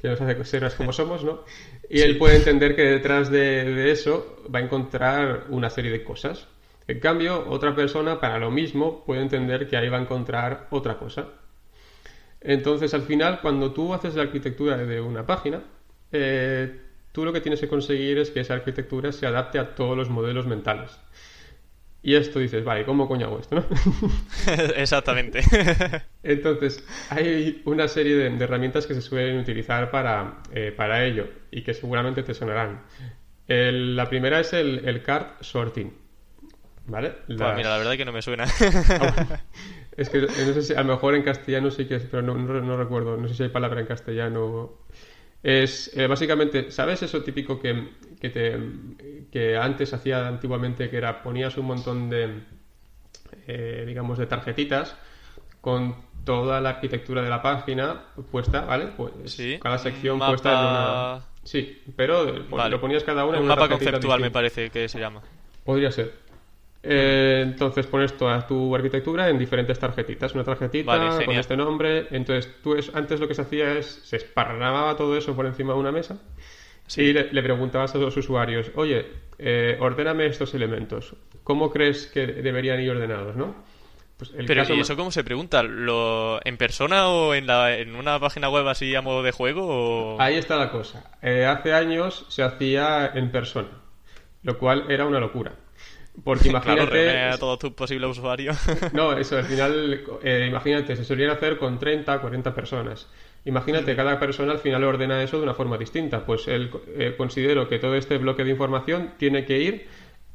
que 0.00 0.08
nos 0.08 0.20
hace 0.20 0.44
ser 0.44 0.70
como 0.76 0.92
somos, 0.92 1.24
¿no? 1.24 1.44
Y 1.88 2.00
él 2.00 2.18
puede 2.18 2.36
entender 2.36 2.76
que 2.76 2.82
detrás 2.82 3.30
de, 3.30 3.90
eso 3.90 4.44
va 4.54 4.58
a 4.58 4.62
encontrar 4.62 5.46
una 5.48 5.70
serie 5.70 5.90
de 5.90 6.04
cosas. 6.04 6.46
En 6.88 7.00
cambio, 7.00 7.48
otra 7.48 7.74
persona 7.74 8.20
para 8.20 8.38
lo 8.38 8.50
mismo 8.50 9.04
puede 9.04 9.22
entender 9.22 9.68
que 9.68 9.76
ahí 9.76 9.88
va 9.88 9.98
a 9.98 10.02
encontrar 10.02 10.68
otra 10.70 10.98
cosa. 10.98 11.28
Entonces, 12.40 12.94
al 12.94 13.02
final, 13.02 13.40
cuando 13.40 13.72
tú 13.72 13.92
haces 13.92 14.14
la 14.14 14.22
arquitectura 14.22 14.76
de 14.76 15.00
una 15.00 15.26
página, 15.26 15.64
eh, 16.12 16.85
tú 17.16 17.24
lo 17.24 17.32
que 17.32 17.40
tienes 17.40 17.60
que 17.60 17.66
conseguir 17.66 18.18
es 18.18 18.30
que 18.30 18.40
esa 18.40 18.52
arquitectura 18.52 19.10
se 19.10 19.26
adapte 19.26 19.58
a 19.58 19.74
todos 19.74 19.96
los 19.96 20.10
modelos 20.10 20.46
mentales. 20.46 21.00
Y 22.02 22.14
esto 22.14 22.40
dices, 22.40 22.62
vale, 22.62 22.84
¿cómo 22.84 23.08
coño 23.08 23.24
hago 23.24 23.38
esto? 23.38 23.64
Exactamente. 24.76 25.40
Entonces, 26.22 26.84
hay 27.08 27.62
una 27.64 27.88
serie 27.88 28.16
de, 28.16 28.44
herramientas 28.44 28.86
que 28.86 28.92
se 28.92 29.00
suelen 29.00 29.38
utilizar 29.38 29.90
para, 29.90 30.42
eh, 30.52 30.74
para 30.76 31.06
ello 31.06 31.26
y 31.50 31.62
que 31.62 31.72
seguramente 31.72 32.22
te 32.22 32.34
sonarán. 32.34 32.82
la 33.46 34.08
primera 34.10 34.38
es 34.38 34.52
el, 34.52 35.02
card 35.02 35.40
sorting. 35.40 35.96
¿Vale? 36.84 37.14
Pues 37.28 37.38
mira, 37.38 37.70
la 37.70 37.78
verdad 37.78 37.94
es 37.94 37.98
que 37.98 38.04
no 38.04 38.12
me 38.12 38.20
suena. 38.20 38.44
es 39.96 40.10
que 40.10 40.20
no 40.20 40.28
sé 40.28 40.60
si, 40.60 40.74
a 40.74 40.82
lo 40.82 40.92
mejor 40.92 41.14
en 41.14 41.22
castellano 41.22 41.70
sí 41.70 41.86
que 41.86 41.94
es, 41.94 42.02
pero 42.02 42.20
no, 42.20 42.34
no 42.34 42.76
recuerdo. 42.76 43.16
No 43.16 43.26
sé 43.26 43.34
si 43.34 43.42
hay 43.44 43.48
palabra 43.48 43.80
en 43.80 43.86
castellano 43.86 44.84
es 45.42 45.96
eh, 45.96 46.06
básicamente, 46.06 46.70
¿sabes 46.70 47.02
eso 47.02 47.22
típico 47.22 47.60
que, 47.60 47.90
que, 48.20 48.30
te, 48.30 48.58
que 49.30 49.56
antes 49.56 49.92
hacía 49.92 50.26
antiguamente, 50.26 50.90
que 50.90 50.96
era 50.96 51.22
ponías 51.22 51.56
un 51.56 51.66
montón 51.66 52.10
de, 52.10 52.42
eh, 53.46 53.84
digamos, 53.86 54.18
de 54.18 54.26
tarjetitas 54.26 54.96
con 55.60 55.96
toda 56.24 56.60
la 56.60 56.70
arquitectura 56.70 57.22
de 57.22 57.30
la 57.30 57.42
página 57.42 58.06
puesta, 58.30 58.62
¿vale? 58.62 58.88
Pues 58.96 59.38
cada 59.60 59.78
sección 59.78 60.18
puesta 60.18 60.52
en 60.52 60.58
una... 60.58 61.20
Sí, 61.44 61.80
pero 61.94 62.44
pues, 62.50 62.70
lo 62.70 62.80
ponías 62.80 63.04
cada 63.04 63.24
una 63.24 63.36
en 63.36 63.42
un 63.42 63.48
mapa 63.48 63.68
conceptual 63.68 64.20
me 64.20 64.32
parece 64.32 64.70
que 64.70 64.88
se 64.88 64.98
llama. 64.98 65.22
Podría 65.64 65.92
ser. 65.92 66.25
Eh, 66.88 67.42
entonces 67.42 67.86
pones 67.86 68.16
toda 68.16 68.46
tu 68.46 68.74
arquitectura 68.74 69.28
en 69.28 69.38
diferentes 69.38 69.78
tarjetitas. 69.78 70.34
Una 70.34 70.44
tarjetita 70.44 71.24
con 71.24 71.34
este 71.34 71.56
nombre. 71.56 72.06
Entonces 72.10 72.54
tú 72.62 72.74
es, 72.74 72.94
antes 72.94 73.18
lo 73.18 73.26
que 73.26 73.34
se 73.34 73.42
hacía 73.42 73.72
es 73.72 73.86
se 74.04 74.16
esparramaba 74.16 74.96
todo 74.96 75.16
eso 75.16 75.34
por 75.34 75.46
encima 75.46 75.72
de 75.72 75.80
una 75.80 75.92
mesa 75.92 76.18
y 76.96 77.12
le, 77.12 77.42
preguntabas 77.42 77.94
a 77.94 77.98
los 77.98 78.16
usuarios, 78.16 78.70
oye, 78.76 79.06
eh, 79.38 79.76
ordéname 79.80 80.26
estos 80.26 80.54
elementos. 80.54 81.14
¿Cómo 81.42 81.70
crees 81.70 82.06
que 82.06 82.26
deberían 82.26 82.80
ir 82.80 82.90
ordenados, 82.90 83.36
no? 83.36 83.54
Pues 84.16 84.32
Pero 84.46 84.64
¿y 84.74 84.80
eso 84.80 84.96
cómo 84.96 85.10
se 85.10 85.24
pregunta? 85.24 85.62
¿Lo, 85.62 86.40
¿En 86.44 86.56
persona 86.56 87.08
o 87.08 87.34
en, 87.34 87.46
la, 87.46 87.76
en 87.76 87.96
una 87.96 88.18
página 88.18 88.48
web 88.48 88.66
así 88.66 88.94
a 88.94 89.02
modo 89.02 89.22
de 89.22 89.30
juego? 89.30 90.16
Ahí 90.20 90.36
está 90.36 90.56
la 90.56 90.70
cosa. 90.70 91.12
Eh, 91.20 91.44
hace 91.44 91.74
años 91.74 92.24
se 92.28 92.42
hacía 92.42 93.10
en 93.14 93.30
persona, 93.30 93.68
lo 94.42 94.58
cual 94.58 94.90
era 94.90 95.04
una 95.04 95.20
locura. 95.20 95.52
Porque 96.24 96.48
imagínate. 96.48 97.20
a 97.20 97.38
todos 97.38 97.58
tus 97.58 97.72
posibles 97.72 98.10
usuarios. 98.10 98.56
No, 98.92 99.16
eso, 99.16 99.36
al 99.36 99.44
final, 99.44 100.00
eh, 100.22 100.46
imagínate, 100.48 100.96
se 100.96 101.04
solían 101.04 101.30
hacer 101.30 101.58
con 101.58 101.78
30, 101.78 102.20
40 102.20 102.54
personas. 102.54 103.08
Imagínate, 103.44 103.94
cada 103.94 104.18
persona 104.18 104.52
al 104.52 104.58
final 104.58 104.82
ordena 104.84 105.22
eso 105.22 105.36
de 105.36 105.44
una 105.44 105.54
forma 105.54 105.78
distinta. 105.78 106.24
Pues 106.24 106.48
él 106.48 106.70
eh, 106.98 107.14
considero 107.16 107.68
que 107.68 107.78
todo 107.78 107.94
este 107.94 108.18
bloque 108.18 108.44
de 108.44 108.50
información 108.50 109.12
tiene 109.18 109.44
que 109.44 109.58
ir 109.58 109.86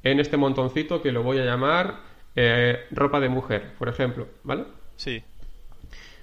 en 0.03 0.19
este 0.19 0.37
montoncito 0.37 1.01
que 1.01 1.11
lo 1.11 1.23
voy 1.23 1.39
a 1.39 1.45
llamar 1.45 1.99
eh, 2.35 2.85
ropa 2.91 3.19
de 3.19 3.29
mujer, 3.29 3.73
por 3.77 3.89
ejemplo, 3.89 4.27
¿vale? 4.43 4.65
Sí. 4.95 5.23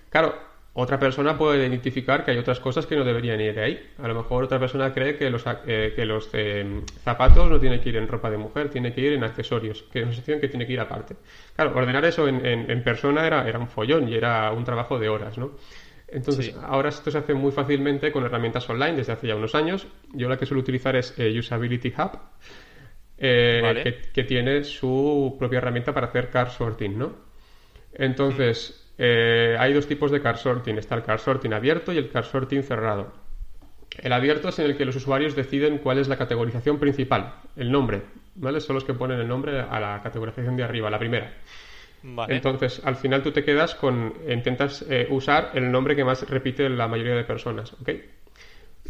Claro, 0.08 0.34
otra 0.80 0.96
persona 0.96 1.36
puede 1.36 1.66
identificar 1.66 2.24
que 2.24 2.30
hay 2.30 2.38
otras 2.38 2.60
cosas 2.60 2.86
que 2.86 2.94
no 2.94 3.02
deberían 3.02 3.40
ir 3.40 3.58
ahí. 3.58 3.90
A 3.98 4.06
lo 4.06 4.14
mejor 4.14 4.44
otra 4.44 4.60
persona 4.60 4.94
cree 4.94 5.16
que 5.16 5.28
los, 5.28 5.44
eh, 5.66 5.92
que 5.96 6.04
los 6.04 6.30
eh, 6.34 6.82
zapatos 7.02 7.50
no 7.50 7.58
tienen 7.58 7.80
que 7.80 7.88
ir 7.88 7.96
en 7.96 8.06
ropa 8.06 8.30
de 8.30 8.36
mujer, 8.36 8.70
tiene 8.70 8.92
que 8.92 9.00
ir 9.00 9.12
en 9.14 9.24
accesorios, 9.24 9.82
que 9.92 9.98
es 9.98 10.04
una 10.04 10.14
sección 10.14 10.40
que 10.40 10.46
tiene 10.46 10.68
que 10.68 10.74
ir 10.74 10.80
aparte. 10.80 11.16
Claro, 11.56 11.76
ordenar 11.76 12.04
eso 12.04 12.28
en, 12.28 12.82
persona 12.84 13.26
era, 13.26 13.48
era, 13.48 13.58
un 13.58 13.66
follón 13.66 14.08
y 14.08 14.14
era 14.14 14.52
un 14.52 14.62
trabajo 14.62 15.00
de 15.00 15.08
horas, 15.08 15.36
¿no? 15.36 15.50
Entonces, 16.06 16.54
ahora 16.62 16.90
esto 16.90 17.10
se 17.10 17.18
hace 17.18 17.34
muy 17.34 17.50
fácilmente 17.50 18.12
con 18.12 18.24
herramientas 18.24 18.70
online 18.70 18.98
desde 18.98 19.12
hace 19.12 19.26
ya 19.26 19.34
unos 19.34 19.56
años. 19.56 19.88
Yo 20.14 20.28
la 20.28 20.36
que 20.36 20.46
suelo 20.46 20.60
utilizar 20.60 20.94
es 20.94 21.12
eh, 21.18 21.36
Usability 21.36 21.88
Hub, 21.88 22.20
que, 23.18 23.98
que, 24.14 24.22
tiene 24.22 24.62
su 24.62 25.34
propia 25.40 25.58
herramienta 25.58 25.92
para 25.92 26.06
hacer 26.06 26.30
car 26.30 26.52
sorting, 26.52 26.96
¿no? 26.96 27.16
Entonces, 27.94 28.87
eh, 28.98 29.56
hay 29.58 29.72
dos 29.72 29.86
tipos 29.86 30.10
de 30.10 30.20
car 30.20 30.36
sorting. 30.36 30.76
Está 30.76 30.96
el 30.96 31.04
car 31.04 31.20
sorting 31.20 31.52
abierto 31.52 31.92
y 31.92 31.98
el 31.98 32.10
car 32.10 32.24
sorting 32.24 32.62
cerrado. 32.62 33.12
El 33.96 34.12
abierto 34.12 34.48
es 34.48 34.58
en 34.58 34.66
el 34.66 34.76
que 34.76 34.84
los 34.84 34.96
usuarios 34.96 35.34
deciden 35.34 35.78
cuál 35.78 35.98
es 35.98 36.08
la 36.08 36.18
categorización 36.18 36.78
principal, 36.78 37.34
el 37.56 37.72
nombre, 37.72 38.02
¿vale? 38.34 38.60
Son 38.60 38.74
los 38.74 38.84
que 38.84 38.94
ponen 38.94 39.18
el 39.18 39.26
nombre 39.26 39.60
a 39.60 39.80
la 39.80 40.00
categorización 40.02 40.56
de 40.56 40.62
arriba, 40.62 40.90
la 40.90 40.98
primera. 40.98 41.32
Entonces, 42.28 42.80
al 42.84 42.94
final 42.94 43.22
tú 43.22 43.32
te 43.32 43.44
quedas 43.44 43.74
con, 43.74 44.14
intentas 44.28 44.84
eh, 44.88 45.08
usar 45.10 45.50
el 45.54 45.72
nombre 45.72 45.96
que 45.96 46.04
más 46.04 46.28
repite 46.28 46.68
la 46.68 46.86
mayoría 46.86 47.16
de 47.16 47.24
personas, 47.24 47.72
¿ok? 47.80 47.90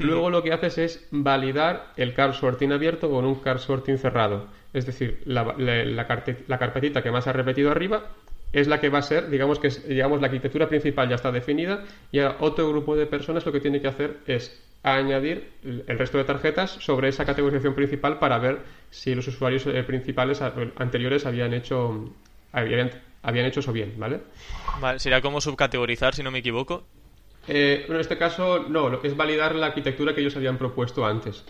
Luego 0.00 0.30
lo 0.30 0.42
que 0.42 0.52
haces 0.52 0.78
es 0.78 1.08
validar 1.10 1.92
el 1.96 2.12
car 2.12 2.34
sorting 2.34 2.72
abierto 2.72 3.10
con 3.10 3.24
un 3.24 3.36
car 3.36 3.58
sorting 3.58 3.98
cerrado. 3.98 4.48
Es 4.72 4.84
decir, 4.84 5.22
la, 5.24 5.54
la 5.56 6.58
carpetita 6.58 7.02
que 7.02 7.10
más 7.10 7.26
ha 7.26 7.32
repetido 7.32 7.70
arriba 7.70 8.10
es 8.52 8.66
la 8.66 8.80
que 8.80 8.88
va 8.88 8.98
a 8.98 9.02
ser, 9.02 9.28
digamos 9.30 9.58
que 9.58 9.68
digamos, 9.68 10.20
la 10.20 10.26
arquitectura 10.26 10.68
principal 10.68 11.08
ya 11.08 11.16
está 11.16 11.32
definida 11.32 11.84
y 12.10 12.20
a 12.20 12.36
otro 12.40 12.68
grupo 12.68 12.96
de 12.96 13.06
personas 13.06 13.44
lo 13.44 13.52
que 13.52 13.60
tiene 13.60 13.80
que 13.80 13.88
hacer 13.88 14.18
es 14.26 14.60
añadir 14.82 15.50
el 15.64 15.98
resto 15.98 16.18
de 16.18 16.24
tarjetas 16.24 16.70
sobre 16.70 17.08
esa 17.08 17.24
categorización 17.24 17.74
principal 17.74 18.18
para 18.18 18.38
ver 18.38 18.60
si 18.90 19.14
los 19.14 19.26
usuarios 19.26 19.66
eh, 19.66 19.82
principales 19.82 20.40
anteriores 20.40 21.26
habían 21.26 21.52
hecho 21.52 22.10
habían, 22.52 22.90
habían 23.22 23.46
hecho 23.46 23.60
eso 23.60 23.72
bien, 23.72 23.94
¿vale? 23.98 24.20
Vale, 24.80 24.98
sería 24.98 25.20
como 25.20 25.40
subcategorizar, 25.40 26.14
si 26.14 26.22
no 26.22 26.30
me 26.30 26.38
equivoco. 26.38 26.84
Eh, 27.46 27.86
en 27.88 27.96
este 27.96 28.18
caso, 28.18 28.66
no, 28.68 28.88
lo 28.88 29.00
que 29.00 29.08
es 29.08 29.16
validar 29.16 29.54
la 29.54 29.66
arquitectura 29.66 30.14
que 30.14 30.20
ellos 30.20 30.36
habían 30.36 30.58
propuesto 30.58 31.04
antes. 31.04 31.44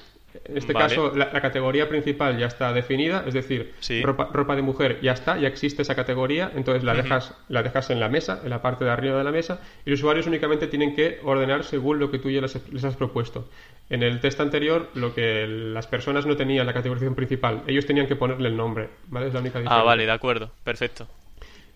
En 0.44 0.56
este 0.56 0.72
caso, 0.72 1.12
la, 1.14 1.30
categoría 1.30 1.88
principal 1.88 2.38
ya 2.38 2.46
está 2.46 2.72
definida, 2.72 3.24
es 3.26 3.34
decir, 3.34 3.74
ropa, 4.02 4.56
de 4.56 4.62
mujer 4.62 5.00
ya 5.00 5.12
está, 5.12 5.38
ya 5.38 5.48
existe 5.48 5.82
esa 5.82 5.94
categoría, 5.94 6.50
entonces 6.54 6.84
la, 6.84 6.94
dejas, 6.94 7.34
la 7.48 7.62
dejas 7.62 7.90
en 7.90 8.00
la 8.00 8.08
mesa, 8.08 8.40
en 8.42 8.50
la 8.50 8.62
parte 8.62 8.84
de 8.84 8.90
arriba 8.90 9.18
de 9.18 9.24
la 9.24 9.32
mesa, 9.32 9.60
y 9.84 9.90
los 9.90 10.00
usuarios 10.00 10.26
únicamente 10.26 10.66
tienen 10.66 10.94
que 10.94 11.20
ordenar 11.22 11.64
según 11.64 11.98
lo 11.98 12.10
que 12.10 12.18
tú 12.18 12.30
ya 12.30 12.40
les, 12.40 12.56
has 12.56 12.96
propuesto. 12.96 13.48
En 13.90 14.02
el 14.02 14.20
test 14.20 14.40
anterior, 14.40 14.90
lo 14.94 15.14
que 15.14 15.46
las 15.46 15.86
personas 15.86 16.26
no 16.26 16.36
tenían 16.36 16.66
la 16.66 16.74
categorización 16.74 17.14
principal, 17.14 17.62
ellos 17.66 17.86
tenían 17.86 18.06
que 18.06 18.16
ponerle 18.16 18.48
el 18.48 18.56
nombre, 18.56 18.90
¿vale? 19.06 19.28
Es 19.28 19.34
la 19.34 19.40
única 19.40 19.58
diferencia. 19.58 19.80
Ah, 19.80 19.84
vale, 19.84 20.04
de 20.04 20.12
acuerdo, 20.12 20.50
perfecto. 20.64 21.06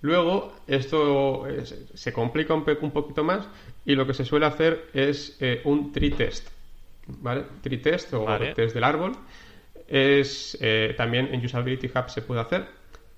Luego, 0.02 0.52
esto 0.66 1.46
se 1.94 2.12
complica 2.12 2.54
un, 2.54 2.64
poquito 2.64 3.22
más 3.22 3.46
y 3.86 3.94
lo 3.94 4.06
que 4.06 4.14
se 4.14 4.24
suele 4.24 4.46
hacer 4.46 4.88
es 4.92 5.36
eh, 5.40 5.60
un 5.64 5.92
tree 5.92 6.10
test. 6.10 6.48
¿Vale? 7.06 7.44
Tree 7.62 7.78
test 7.78 8.12
o 8.14 8.26
test 8.54 8.74
del 8.74 8.84
árbol. 8.84 9.12
Es, 9.88 10.56
eh, 10.60 10.94
también 10.96 11.28
en 11.32 11.44
Usability 11.44 11.88
Hub 11.88 12.08
se 12.08 12.22
puede 12.22 12.40
hacer. 12.40 12.66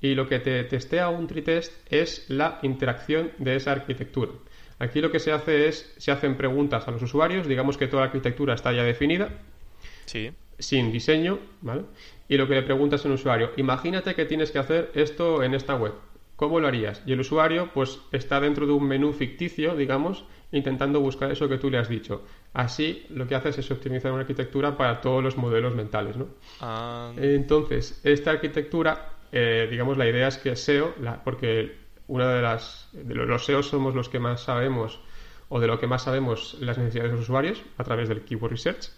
Y 0.00 0.14
lo 0.14 0.28
que 0.28 0.38
te 0.38 0.64
testea 0.64 1.08
un 1.08 1.26
tree 1.26 1.42
test 1.42 1.72
es 1.90 2.28
la 2.28 2.58
interacción 2.62 3.30
de 3.38 3.56
esa 3.56 3.72
arquitectura. 3.72 4.32
Aquí 4.78 5.00
lo 5.00 5.10
que 5.10 5.20
se 5.20 5.32
hace 5.32 5.68
es, 5.68 5.94
se 5.98 6.10
hacen 6.10 6.36
preguntas 6.36 6.86
a 6.88 6.90
los 6.90 7.02
usuarios, 7.02 7.46
digamos 7.46 7.76
que 7.76 7.86
toda 7.86 8.02
la 8.02 8.06
arquitectura 8.06 8.54
está 8.54 8.72
ya 8.72 8.82
definida, 8.82 9.30
sí. 10.04 10.32
sin 10.58 10.90
diseño, 10.90 11.38
¿vale? 11.60 11.82
Y 12.28 12.36
lo 12.36 12.48
que 12.48 12.54
le 12.54 12.62
preguntas 12.62 13.04
al 13.06 13.12
usuario, 13.12 13.52
imagínate 13.56 14.14
que 14.14 14.24
tienes 14.24 14.50
que 14.50 14.58
hacer 14.58 14.90
esto 14.94 15.42
en 15.42 15.54
esta 15.54 15.76
web, 15.76 15.92
¿cómo 16.36 16.58
lo 16.58 16.66
harías? 16.66 17.02
Y 17.06 17.12
el 17.12 17.20
usuario, 17.20 17.70
pues, 17.72 18.00
está 18.10 18.40
dentro 18.40 18.66
de 18.66 18.72
un 18.72 18.86
menú 18.86 19.12
ficticio, 19.12 19.76
digamos, 19.76 20.24
intentando 20.54 21.00
buscar 21.00 21.30
eso 21.30 21.48
que 21.48 21.58
tú 21.58 21.68
le 21.68 21.78
has 21.78 21.88
dicho. 21.88 22.22
Así 22.52 23.04
lo 23.10 23.26
que 23.26 23.34
haces 23.34 23.58
es 23.58 23.70
optimizar 23.70 24.12
una 24.12 24.22
arquitectura 24.22 24.76
para 24.76 25.00
todos 25.00 25.22
los 25.22 25.36
modelos 25.36 25.74
mentales. 25.74 26.16
¿no? 26.16 26.28
Ah. 26.60 27.12
Entonces, 27.16 28.00
esta 28.04 28.30
arquitectura, 28.30 29.10
eh, 29.32 29.66
digamos, 29.70 29.98
la 29.98 30.08
idea 30.08 30.28
es 30.28 30.38
que 30.38 30.54
SEO, 30.54 30.94
la, 31.00 31.22
porque 31.22 31.76
una 32.06 32.32
de 32.32 32.42
las 32.42 32.88
de 32.92 33.14
los 33.14 33.44
SEO 33.44 33.62
somos 33.62 33.94
los 33.94 34.08
que 34.08 34.20
más 34.20 34.42
sabemos 34.42 35.00
o 35.48 35.58
de 35.58 35.66
lo 35.66 35.78
que 35.78 35.86
más 35.86 36.02
sabemos 36.04 36.56
las 36.60 36.78
necesidades 36.78 37.10
de 37.10 37.16
los 37.16 37.24
usuarios 37.24 37.62
a 37.76 37.84
través 37.84 38.08
del 38.08 38.22
keyword 38.22 38.52
research. 38.52 38.90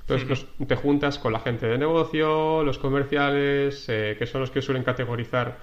Entonces 0.00 0.46
te 0.66 0.76
juntas 0.76 1.18
con 1.18 1.32
la 1.32 1.40
gente 1.40 1.66
de 1.66 1.78
negocio, 1.78 2.62
los 2.62 2.78
comerciales, 2.78 3.88
eh, 3.88 4.16
que 4.18 4.26
son 4.26 4.42
los 4.42 4.50
que 4.50 4.60
suelen 4.60 4.82
categorizar 4.82 5.58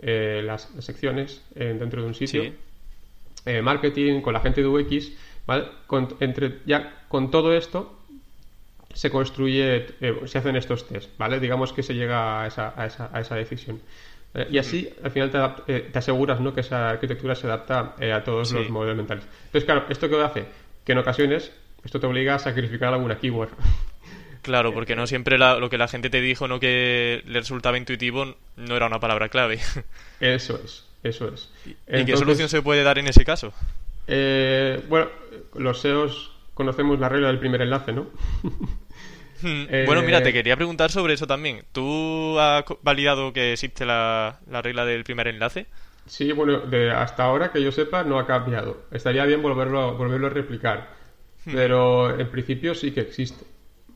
eh, 0.00 0.42
las, 0.44 0.68
secciones 0.80 1.44
dentro 1.54 2.02
de 2.02 2.08
un 2.08 2.14
sitio. 2.14 2.52
Eh, 3.46 3.60
marketing, 3.62 4.20
con 4.20 4.32
la 4.32 4.40
gente 4.40 4.62
de 4.62 4.68
UX, 4.68 5.12
¿vale? 5.46 5.64
Con, 5.86 6.08
entre, 6.20 6.60
ya 6.64 7.04
con 7.08 7.30
todo 7.30 7.54
esto 7.54 8.00
se 8.92 9.10
construye, 9.10 9.86
eh, 10.00 10.20
se 10.24 10.38
hacen 10.38 10.56
estos 10.56 10.86
test, 10.86 11.10
¿vale? 11.18 11.40
Digamos 11.40 11.72
que 11.72 11.82
se 11.82 11.94
llega 11.94 12.42
a 12.42 12.46
esa, 12.46 12.72
a 12.76 12.86
esa, 12.86 13.10
a 13.12 13.20
esa 13.20 13.34
decisión. 13.34 13.80
Eh, 14.34 14.48
y 14.50 14.58
así, 14.58 14.88
al 15.02 15.10
final, 15.10 15.30
te, 15.66 15.80
te, 15.80 15.98
aseguras 15.98 16.40
¿no? 16.40 16.54
que 16.54 16.60
esa 16.60 16.90
arquitectura 16.90 17.34
se 17.34 17.46
adapta 17.46 17.94
a 18.14 18.24
todos 18.24 18.52
los 18.52 18.70
modelos 18.70 18.96
mentales. 18.96 19.24
Entonces, 19.46 19.64
claro, 19.64 19.84
¿esto 19.88 20.08
qué 20.08 20.22
hace? 20.22 20.44
Que 20.84 20.92
en 20.92 20.98
ocasiones 20.98 21.52
esto 21.84 22.00
te 22.00 22.06
obliga 22.06 22.36
a 22.36 22.38
sacrificar 22.38 22.92
alguna 22.92 23.18
keyword. 23.18 23.50
Claro, 24.44 24.74
porque 24.74 24.94
no 24.94 25.06
siempre 25.06 25.38
lo 25.38 25.70
que 25.70 25.78
la 25.78 25.88
gente 25.88 26.10
te 26.10 26.20
dijo, 26.20 26.46
no 26.48 26.60
que 26.60 27.22
le 27.24 27.38
resultaba 27.38 27.78
intuitivo, 27.78 28.36
no 28.56 28.76
era 28.76 28.86
una 28.86 29.00
palabra 29.00 29.30
clave. 29.30 29.58
Eso 30.20 30.60
es. 30.62 30.84
Eso 31.04 31.28
es. 31.28 31.52
¿Y 31.66 32.04
qué 32.04 32.16
solución 32.16 32.48
se 32.48 32.62
puede 32.62 32.82
dar 32.82 32.98
en 32.98 33.06
ese 33.06 33.24
caso? 33.24 33.52
Eh, 34.08 34.82
bueno, 34.88 35.08
los 35.54 35.80
SEOs 35.80 36.32
conocemos 36.54 36.98
la 36.98 37.08
regla 37.08 37.28
del 37.28 37.38
primer 37.38 37.62
enlace, 37.62 37.92
¿no? 37.92 38.08
Hmm. 39.42 39.66
Bueno, 39.84 40.00
mira, 40.00 40.22
te 40.22 40.30
eh, 40.30 40.32
quería 40.32 40.56
preguntar 40.56 40.90
sobre 40.90 41.12
eso 41.12 41.26
también. 41.26 41.64
¿Tú 41.72 42.38
has 42.38 42.64
validado 42.80 43.34
que 43.34 43.52
existe 43.52 43.84
la, 43.84 44.38
regla 44.62 44.86
del 44.86 45.04
primer 45.04 45.28
enlace? 45.28 45.66
Sí, 46.06 46.32
bueno, 46.32 46.60
de 46.60 46.90
hasta 46.90 47.24
ahora 47.24 47.52
que 47.52 47.62
yo 47.62 47.70
sepa 47.70 48.04
no 48.04 48.18
ha 48.18 48.26
cambiado. 48.26 48.84
Estaría 48.90 49.26
bien 49.26 49.42
volverlo, 49.42 49.98
volverlo 49.98 50.28
a 50.28 50.30
replicar. 50.30 50.88
Hmm. 51.44 51.52
Pero 51.52 52.18
en 52.18 52.30
principio 52.30 52.74
sí 52.74 52.92
que 52.92 53.00
existe. 53.00 53.44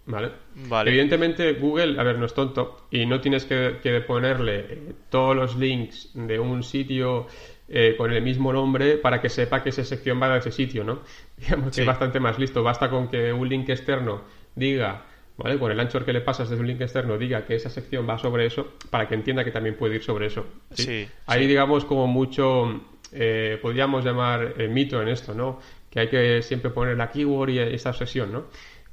¿Vale? 0.09 0.91
Evidentemente 0.91 1.53
Google, 1.53 2.01
a 2.01 2.03
ver, 2.03 2.19
no 2.19 2.25
es 2.25 2.35
tonto 2.35 2.87
y 2.91 3.05
no 3.05 3.21
tienes 3.21 3.45
que, 3.45 4.05
ponerle 4.07 4.59
eh, 4.61 4.93
todos 5.11 5.37
los 5.37 5.57
links 5.57 6.11
de 6.15 6.39
un 6.39 6.63
sitio 6.63 7.27
eh, 7.69 7.95
con 7.97 8.11
el 8.11 8.23
mismo 8.23 8.51
nombre 8.53 8.97
para 8.97 9.21
que 9.21 9.29
sepa 9.29 9.63
que 9.63 9.69
esa 9.69 9.85
sección 9.85 10.21
va 10.21 10.33
a 10.33 10.39
ese 10.39 10.51
sitio, 10.51 10.83
¿no? 10.83 11.01
Digamos 11.37 11.75
que 11.75 11.83
es 11.83 11.87
bastante 11.87 12.21
más 12.21 12.39
listo. 12.39 12.63
Basta 12.63 12.89
con 12.89 13.09
que 13.09 13.33
un 13.33 13.47
link 13.49 13.69
externo 13.69 14.23
diga, 14.55 15.05
¿vale? 15.37 15.59
Con 15.59 15.71
el 15.71 15.79
ancho 15.79 16.03
que 16.03 16.15
le 16.15 16.23
pasas 16.23 16.49
desde 16.49 16.63
un 16.63 16.69
link 16.69 16.81
externo 16.81 17.19
diga 17.19 17.45
que 17.45 17.55
esa 17.55 17.69
sección 17.69 18.09
va 18.09 18.17
sobre 18.17 18.47
eso 18.47 18.75
para 18.89 19.07
que 19.07 19.15
entienda 19.15 19.45
que 19.45 19.51
también 19.51 19.77
puede 19.77 19.97
ir 19.97 20.03
sobre 20.03 20.27
eso. 20.27 20.47
¿sí? 20.73 21.07
Ahí 21.27 21.47
digamos 21.47 21.85
como 21.85 22.07
mucho, 22.07 22.81
eh, 23.13 23.59
podríamos 23.61 24.07
llamar 24.07 24.55
mito 24.71 25.03
en 25.03 25.09
esto, 25.09 25.35
¿no? 25.35 25.61
Que 25.91 26.01
hay 26.01 26.09
que 26.09 26.41
siempre 26.41 26.71
poner 26.71 26.97
la 26.97 27.11
keyword 27.11 27.51
y 27.51 27.59
esa 27.59 27.91
obsesión, 27.91 28.33
¿no? 28.33 28.47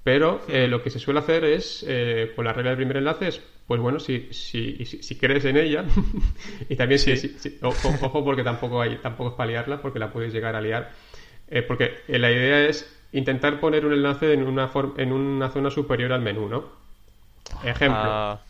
Pero 0.06 0.42
eh, 0.48 0.68
lo 0.68 0.84
que 0.84 0.92
se 0.92 1.00
suele 1.00 1.20
hacer 1.20 1.44
es, 1.46 1.84
eh, 1.88 2.32
con 2.36 2.46
la 2.46 2.54
regla 2.54 2.70
del 2.70 2.78
primer 2.78 2.98
enlace, 2.98 3.28
es, 3.28 3.42
pues 3.66 3.82
bueno, 3.82 4.00
si, 4.00 4.28
si, 4.30 4.86
si, 4.86 5.18
crees 5.18 5.46
en 5.46 5.58
ella, 5.58 5.84
y 6.70 6.76
también 6.76 7.00
si, 7.00 7.36
ojo, 7.64 8.24
porque 8.24 8.44
tampoco, 8.44 8.80
hay, 8.82 8.98
tampoco 8.98 9.32
es 9.32 9.36
para 9.36 9.50
liarla, 9.50 9.82
porque 9.82 9.98
la 9.98 10.14
puedes 10.14 10.32
llegar 10.32 10.56
a 10.56 10.62
liar, 10.62 10.92
eh, 11.48 11.64
porque 11.64 12.02
la 12.08 12.32
idea 12.32 12.68
es 12.68 12.88
intentar 13.14 13.60
poner 13.60 13.84
un 13.84 13.94
enlace 13.94 14.32
en 14.32 14.44
una, 14.44 14.70
en 14.98 15.12
una 15.12 15.50
zona 15.50 15.72
superior 15.72 16.14
al 16.14 16.22
menú, 16.22 16.50
¿no? 16.50 16.66
Ejemplo. 17.64 18.00
Ah. 18.00 18.42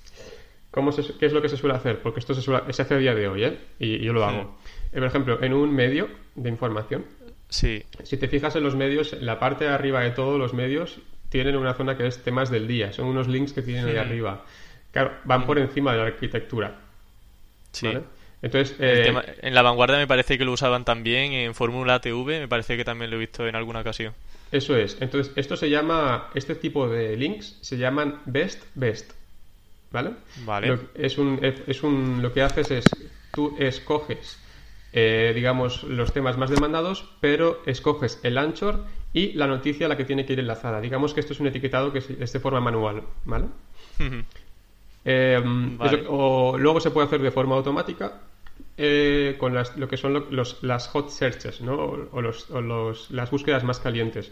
¿Cómo 0.72 0.92
¿Qué 0.92 1.26
es 1.26 1.32
lo 1.32 1.42
que 1.42 1.48
se 1.48 1.56
suele 1.56 1.78
hacer? 1.78 2.02
Porque 2.02 2.20
esto 2.20 2.34
se, 2.34 2.42
suele, 2.42 2.74
se 2.74 2.82
hace 2.82 2.96
a 2.96 2.98
día 2.98 3.16
de 3.16 3.30
hoy, 3.30 3.46
¿eh? 3.46 3.58
Y, 3.80 4.00
yo 4.00 4.12
lo 4.12 4.26
hago. 4.26 4.58
Por 4.94 5.06
ejemplo, 5.06 5.42
en 5.42 5.54
un 5.54 5.74
medio 5.74 6.10
de 6.36 6.50
información, 6.50 7.06
Sí. 7.48 7.84
Si 8.04 8.18
te 8.18 8.28
fijas 8.28 8.56
en 8.56 8.64
los 8.64 8.76
medios, 8.76 9.14
en 9.14 9.26
la 9.26 9.40
parte 9.40 9.66
de 9.66 9.70
arriba 9.70 10.02
de 10.02 10.12
todos 10.12 10.38
los 10.40 10.54
medios 10.54 11.00
tienen 11.30 11.56
una 11.56 11.74
zona 11.74 11.98
que 11.98 12.08
es 12.08 12.24
temas 12.24 12.50
del 12.50 12.68
día, 12.68 12.94
son 12.94 13.08
unos 13.08 13.28
links 13.28 13.54
que 13.54 13.62
tienen 13.62 13.88
ahí 13.88 13.98
arriba. 13.98 14.46
Claro, 14.92 15.14
van 15.26 15.46
por 15.46 15.60
encima 15.60 15.92
de 15.92 15.98
la 15.98 16.06
arquitectura. 16.06 16.80
Sí. 17.72 17.88
Entonces, 18.42 18.76
eh, 18.80 19.14
en 19.42 19.54
la 19.54 19.62
vanguardia 19.62 19.98
me 19.98 20.08
parece 20.08 20.38
que 20.38 20.46
lo 20.46 20.52
usaban 20.52 20.86
también, 20.86 21.34
en 21.34 21.56
Fórmula 21.56 22.00
TV 22.00 22.40
me 22.40 22.48
parece 22.48 22.78
que 22.78 22.86
también 22.86 23.10
lo 23.10 23.18
he 23.18 23.20
visto 23.20 23.48
en 23.48 23.56
alguna 23.56 23.82
ocasión. 23.82 24.14
Eso 24.52 24.78
es. 24.78 24.98
Entonces, 25.02 25.34
esto 25.36 25.58
se 25.58 25.70
llama, 25.70 26.30
este 26.36 26.56
tipo 26.56 26.88
de 26.88 27.18
links 27.18 27.58
se 27.62 27.78
llaman 27.78 28.22
best 28.26 28.64
best. 28.76 29.12
¿Vale? 29.92 30.12
Vale. 30.46 30.68
Lo, 30.68 30.80
es 30.94 31.18
un, 31.18 31.40
es 31.42 31.84
un, 31.84 32.22
lo 32.22 32.34
que 32.34 32.42
haces 32.42 32.70
es, 32.72 32.98
tú 33.34 33.56
escoges 33.60 34.45
eh, 34.98 35.34
digamos, 35.36 35.84
los 35.84 36.14
temas 36.14 36.38
más 36.38 36.50
demandados, 36.50 37.06
pero 37.20 37.62
escoges 37.66 38.18
el 38.24 38.38
anchor 38.38 38.86
y 39.12 39.34
la 39.34 39.46
noticia 39.46 39.88
a 39.88 39.90
la 39.90 39.98
que 39.98 40.06
tiene 40.06 40.26
que 40.26 40.32
ir 40.32 40.40
enlazada. 40.40 40.80
Digamos 40.80 41.14
que 41.14 41.20
esto 41.20 41.34
es 41.34 41.42
un 41.42 41.48
etiquetado 41.48 41.92
que 41.92 42.00
es 42.00 42.32
de 42.32 42.40
forma 42.40 42.62
manual, 42.62 43.04
¿vale? 43.26 43.48
Eh, 45.04 45.44
o 46.08 46.58
luego 46.58 46.80
se 46.80 46.92
puede 46.92 47.08
hacer 47.08 47.22
de 47.22 47.30
forma 47.30 47.56
automática 47.56 48.22
eh, 48.78 49.36
con 49.38 49.54
lo 49.54 49.88
que 49.90 49.98
son 49.98 50.26
los, 50.30 50.64
las 50.64 50.88
hot 50.88 51.10
searches, 51.10 51.60
¿no? 51.60 51.76
O, 51.76 52.22
los, 52.22 53.12
las 53.12 53.30
búsquedas 53.30 53.66
más 53.66 53.80
calientes. 53.80 54.32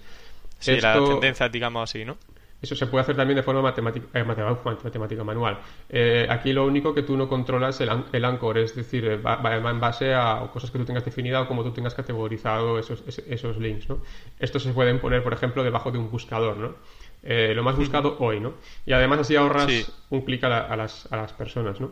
Sí, 0.60 0.80
la 0.80 0.94
tendencia, 0.94 1.50
digamos 1.50 1.90
así, 1.90 2.06
¿no? 2.06 2.18
Eso 2.64 2.78
se 2.78 2.88
puede 2.88 3.02
hacer 3.02 3.18
también 3.18 3.36
de 3.36 3.44
forma 3.44 3.62
matemática, 3.62 4.08
eh, 4.18 4.24
matemática 4.24 5.24
manual. 5.26 5.60
Eh, 5.90 6.26
aquí 6.30 6.54
lo 6.54 6.66
único 6.66 6.94
que 6.94 7.04
tú 7.04 7.18
no 7.18 7.28
controlas 7.28 7.82
el, 7.82 7.90
el 8.14 8.24
anchor, 8.24 8.58
es 8.58 8.74
decir, 8.74 9.06
eh, 9.06 9.18
va, 9.18 9.38
en 9.70 9.80
base 9.82 10.14
a 10.14 10.50
cosas 10.54 10.72
que 10.72 10.80
tú 10.80 10.86
tengas 10.86 11.04
definidas 11.04 11.44
o 11.44 11.48
como 11.50 11.62
tú 11.62 11.72
tengas 11.72 11.94
categorizado 11.94 12.80
esos, 12.80 13.04
esos 13.28 13.58
links. 13.58 13.90
¿no? 13.90 14.02
Estos 14.40 14.64
se 14.64 14.72
pueden 14.72 15.00
poner, 15.00 15.22
por 15.24 15.34
ejemplo, 15.34 15.62
debajo 15.62 15.92
de 15.92 15.98
un 15.98 16.10
buscador. 16.10 16.56
¿no? 16.56 16.76
lo 17.26 17.64
más 17.64 17.78
buscado 17.78 18.18
hoy, 18.20 18.42
¿no? 18.42 18.56
Y 18.86 18.92
además 18.92 19.20
así 19.20 19.38
ahorras 19.38 19.94
un 20.10 20.22
clic 20.24 20.44
a, 20.44 20.50
las, 20.76 21.10
a, 21.10 21.16
las, 21.16 21.32
personas, 21.32 21.80
¿no? 21.80 21.92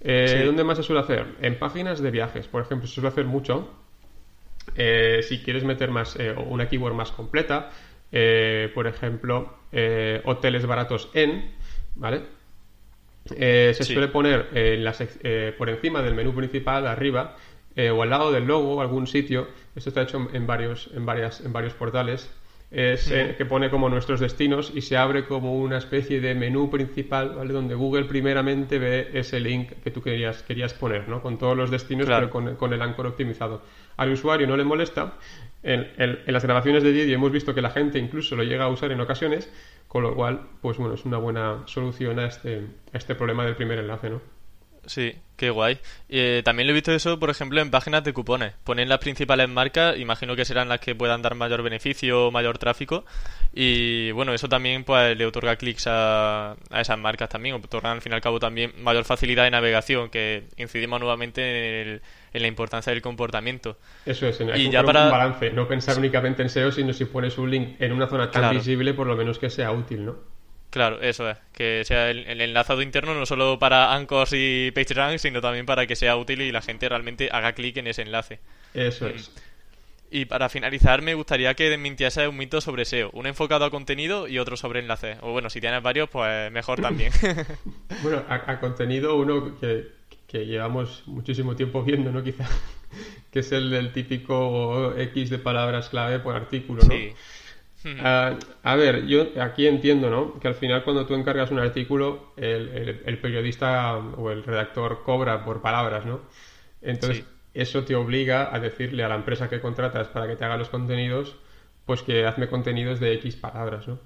¿Dónde 0.00 0.64
más 0.64 0.78
se 0.78 0.82
suele 0.82 1.02
hacer? 1.02 1.26
En 1.42 1.58
páginas 1.58 2.00
de 2.00 2.10
viajes, 2.10 2.48
por 2.48 2.62
ejemplo, 2.62 2.86
se 2.86 2.94
suele 2.94 3.08
hacer 3.08 3.26
mucho. 3.26 3.68
si 4.74 5.42
quieres 5.42 5.64
meter 5.64 5.90
más 5.90 6.16
una 6.48 6.68
keyword 6.68 6.94
más 6.94 7.12
completa, 7.12 7.70
eh, 8.12 8.70
por 8.74 8.86
ejemplo, 8.86 9.56
eh, 9.72 10.20
hoteles 10.24 10.66
baratos 10.66 11.10
en, 11.14 11.50
¿vale? 11.94 12.22
Eh, 13.34 13.72
se 13.74 13.84
suele 13.84 14.08
poner 14.08 15.56
por 15.56 15.70
encima 15.70 16.02
del 16.02 16.14
menú 16.14 16.34
principal, 16.34 16.86
arriba, 16.86 17.36
o 17.92 18.02
al 18.02 18.10
lado 18.10 18.30
del 18.30 18.44
logo, 18.44 18.82
algún 18.82 19.06
sitio. 19.06 19.48
Esto 19.74 19.88
está 19.88 20.02
hecho 20.02 20.28
en 20.32 20.46
varios, 20.46 20.90
en 20.94 21.06
varias, 21.06 21.40
en 21.40 21.52
varios 21.52 21.72
portales. 21.72 22.30
es 22.70 23.10
eh, 23.10 23.34
que 23.38 23.46
pone 23.46 23.70
como 23.70 23.88
nuestros 23.88 24.20
destinos 24.20 24.72
y 24.74 24.82
se 24.82 24.96
abre 24.96 25.26
como 25.26 25.54
una 25.54 25.78
especie 25.78 26.20
de 26.20 26.34
menú 26.34 26.68
principal, 26.70 27.34
¿vale? 27.36 27.52
Donde 27.52 27.74
Google 27.74 28.04
primeramente 28.04 28.78
ve 28.78 29.10
ese 29.14 29.40
link 29.40 29.72
que 29.84 29.90
tú 29.90 30.02
querías, 30.02 30.42
querías 30.42 30.74
poner, 30.74 31.08
¿no? 31.08 31.22
Con 31.22 31.38
todos 31.38 31.56
los 31.56 31.70
destinos, 31.70 32.06
pero 32.06 32.28
con, 32.28 32.56
con, 32.56 32.72
el 32.72 32.82
anchor 32.82 33.06
optimizado. 33.06 33.62
Al 33.96 34.12
usuario 34.12 34.46
no 34.46 34.56
le 34.56 34.64
molesta. 34.64 35.14
En, 35.62 35.88
en, 35.96 36.32
las 36.32 36.44
grabaciones 36.44 36.82
de 36.82 36.92
vídeo 36.92 37.14
hemos 37.14 37.30
visto 37.30 37.54
que 37.54 37.62
la 37.62 37.70
gente 37.70 37.98
incluso 37.98 38.34
lo 38.36 38.42
llega 38.42 38.64
a 38.64 38.68
usar 38.68 38.90
en 38.92 39.00
ocasiones, 39.00 39.52
con 39.88 40.02
lo 40.02 40.14
cual, 40.14 40.48
pues 40.60 40.78
bueno, 40.78 40.94
es 40.94 41.04
una 41.04 41.18
buena 41.18 41.62
solución 41.66 42.18
a 42.18 42.26
este, 42.26 42.66
a 42.92 42.98
este 42.98 43.14
problema 43.14 43.44
del 43.44 43.56
primer 43.56 43.78
enlace, 43.78 44.10
¿no? 44.10 44.31
Sí, 44.86 45.14
qué 45.36 45.50
guay. 45.50 45.78
Eh, 46.08 46.42
también 46.44 46.66
lo 46.66 46.72
he 46.72 46.74
visto 46.74 46.92
eso, 46.92 47.18
por 47.18 47.30
ejemplo, 47.30 47.60
en 47.60 47.70
páginas 47.70 48.02
de 48.02 48.12
cupones. 48.12 48.54
Ponen 48.64 48.88
las 48.88 48.98
principales 48.98 49.48
marcas, 49.48 49.96
imagino 49.96 50.34
que 50.34 50.44
serán 50.44 50.68
las 50.68 50.80
que 50.80 50.94
puedan 50.94 51.22
dar 51.22 51.36
mayor 51.36 51.62
beneficio 51.62 52.26
o 52.26 52.30
mayor 52.30 52.58
tráfico. 52.58 53.04
Y 53.54 54.10
bueno, 54.12 54.34
eso 54.34 54.48
también 54.48 54.82
pues 54.82 55.16
le 55.16 55.24
otorga 55.24 55.56
clics 55.56 55.86
a, 55.86 56.56
a 56.70 56.80
esas 56.80 56.98
marcas 56.98 57.28
también. 57.28 57.54
Otorgan 57.54 57.92
al 57.92 58.02
fin 58.02 58.12
y 58.12 58.14
al 58.16 58.20
cabo 58.20 58.40
también 58.40 58.72
mayor 58.82 59.04
facilidad 59.04 59.44
de 59.44 59.52
navegación, 59.52 60.10
que 60.10 60.48
incidimos 60.56 60.98
nuevamente 60.98 61.82
en, 61.82 62.00
la 62.32 62.48
importancia 62.48 62.92
del 62.92 63.02
comportamiento. 63.02 63.76
Eso 64.04 64.26
es, 64.26 64.40
hay 64.40 64.66
y 64.66 64.70
ya 64.70 64.82
para... 64.82 65.04
un 65.04 65.10
balance, 65.10 65.50
no 65.52 65.68
pensar 65.68 65.96
únicamente 65.98 66.42
en 66.42 66.48
SEO, 66.48 66.72
sino 66.72 66.92
si 66.92 67.04
pones 67.04 67.38
un 67.38 67.50
link 67.50 67.76
en 67.78 67.92
una 67.92 68.08
zona 68.08 68.30
tan 68.30 68.54
visible, 68.54 68.94
por 68.94 69.06
lo 69.06 69.16
menos 69.16 69.38
que 69.38 69.48
sea 69.50 69.70
útil, 69.70 70.06
¿no? 70.06 70.32
Claro, 70.72 71.02
eso 71.02 71.28
es. 71.28 71.36
Que 71.52 71.82
sea 71.84 72.10
el, 72.10 72.40
enlazado 72.40 72.80
interno 72.80 73.14
no 73.14 73.26
solo 73.26 73.58
para 73.58 73.92
Anchors 73.92 74.32
y 74.34 74.70
PageRank, 74.70 75.18
sino 75.18 75.42
también 75.42 75.66
para 75.66 75.86
que 75.86 75.96
sea 75.96 76.16
útil 76.16 76.40
y 76.40 76.50
la 76.50 76.62
gente 76.62 76.88
realmente 76.88 77.28
haga 77.30 77.52
clic 77.52 77.76
en 77.76 77.88
ese 77.88 78.00
enlace. 78.00 78.40
Eso 78.72 79.06
es. 79.06 79.30
Y 80.10 80.24
para 80.24 80.48
finalizar, 80.48 81.02
me 81.02 81.12
gustaría 81.12 81.52
que 81.52 81.68
desmintiese 81.68 82.26
un 82.26 82.38
mito 82.38 82.62
sobre 82.62 82.86
SEO. 82.86 83.10
Uno 83.12 83.28
enfocado 83.28 83.66
a 83.66 83.70
contenido 83.70 84.26
y 84.28 84.38
otro 84.38 84.56
sobre 84.56 84.80
enlaces. 84.80 85.18
O 85.20 85.32
bueno, 85.32 85.50
si 85.50 85.60
tienes 85.60 85.82
varios, 85.82 86.08
pues 86.08 86.50
mejor 86.50 86.80
también. 86.80 87.12
bueno, 88.02 88.24
a, 88.26 88.58
contenido, 88.58 89.16
uno 89.16 89.58
que, 89.60 89.88
que, 90.26 90.46
llevamos 90.46 91.02
muchísimo 91.04 91.54
tiempo 91.54 91.82
viendo, 91.82 92.10
¿no? 92.10 92.22
Quizá. 92.22 92.48
Que 93.30 93.38
es 93.38 93.50
el 93.52 93.70
del 93.70 93.94
típico 93.94 94.94
X 94.94 95.30
de 95.30 95.38
palabras 95.38 95.88
clave 95.88 96.18
por 96.18 96.36
artículo, 96.36 96.82
¿no? 96.82 96.94
Sí. 96.94 97.14
Ah, 98.00 98.38
a 98.62 98.76
ver, 98.76 99.06
yo 99.06 99.26
aquí 99.40 99.66
entiendo, 99.66 100.10
¿no? 100.10 100.38
Que 100.38 100.48
al 100.48 100.54
final 100.54 100.84
cuando 100.84 101.06
tú 101.06 101.14
encargas 101.14 101.50
un 101.50 101.58
artículo, 101.58 102.32
el, 102.36 103.18
periodista 103.20 103.96
o 103.96 104.30
el 104.30 104.44
redactor 104.44 105.02
cobra 105.02 105.44
por 105.44 105.62
palabras, 105.62 106.06
¿no? 106.06 106.20
Entonces, 106.80 107.24
eso 107.54 107.84
te 107.84 107.94
obliga 107.94 108.54
a 108.54 108.60
decirle 108.60 109.04
a 109.04 109.08
la 109.08 109.16
empresa 109.16 109.48
que 109.48 109.60
contratas 109.60 110.08
para 110.08 110.26
que 110.26 110.36
te 110.36 110.44
haga 110.44 110.56
los 110.56 110.68
contenidos, 110.68 111.36
pues 111.84 112.02
que 112.02 112.24
hazme 112.24 112.48
contenidos 112.48 113.00
de 113.00 113.14
X 113.14 113.36
palabras, 113.36 113.88
¿no? 113.88 113.98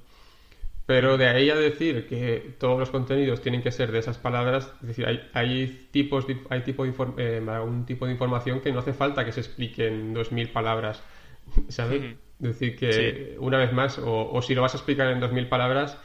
Pero 0.87 1.19
de 1.19 1.27
ahí 1.27 1.51
a 1.51 1.57
decir 1.57 2.07
que 2.07 2.55
todos 2.61 2.79
los 2.79 2.91
contenidos 2.91 3.41
tienen 3.41 3.61
que 3.61 3.73
ser 3.73 3.91
de 3.91 3.99
esas 3.99 4.19
palabras, 4.19 4.73
es 4.83 4.89
decir, 4.89 5.05
hay, 5.05 5.29
hay 5.33 5.89
tipos, 5.91 6.27
hay 6.49 6.61
tipo 6.61 6.85
de 6.85 6.93
eh, 7.19 7.61
un 7.61 7.85
tipo 7.85 8.07
de 8.07 8.13
información 8.13 8.61
que 8.61 8.71
no 8.71 8.79
hace 8.79 8.93
falta 8.93 9.25
que 9.25 9.33
se 9.33 9.41
explique 9.41 9.89
en 9.89 10.15
2.000 10.15 10.53
palabras, 10.53 11.03
¿sabes? 11.69 12.03
Es 12.03 12.26
decir, 12.39 12.77
que 12.77 13.37
una 13.39 13.59
vez 13.59 13.73
más, 13.73 13.99
o, 13.99 14.41
si 14.43 14.55
lo 14.55 14.63
vas 14.63 14.75
a 14.75 14.79
explicar 14.79 15.09
en 15.09 15.21
dos 15.21 15.33
mil 15.33 15.49
palabras, 15.49 15.99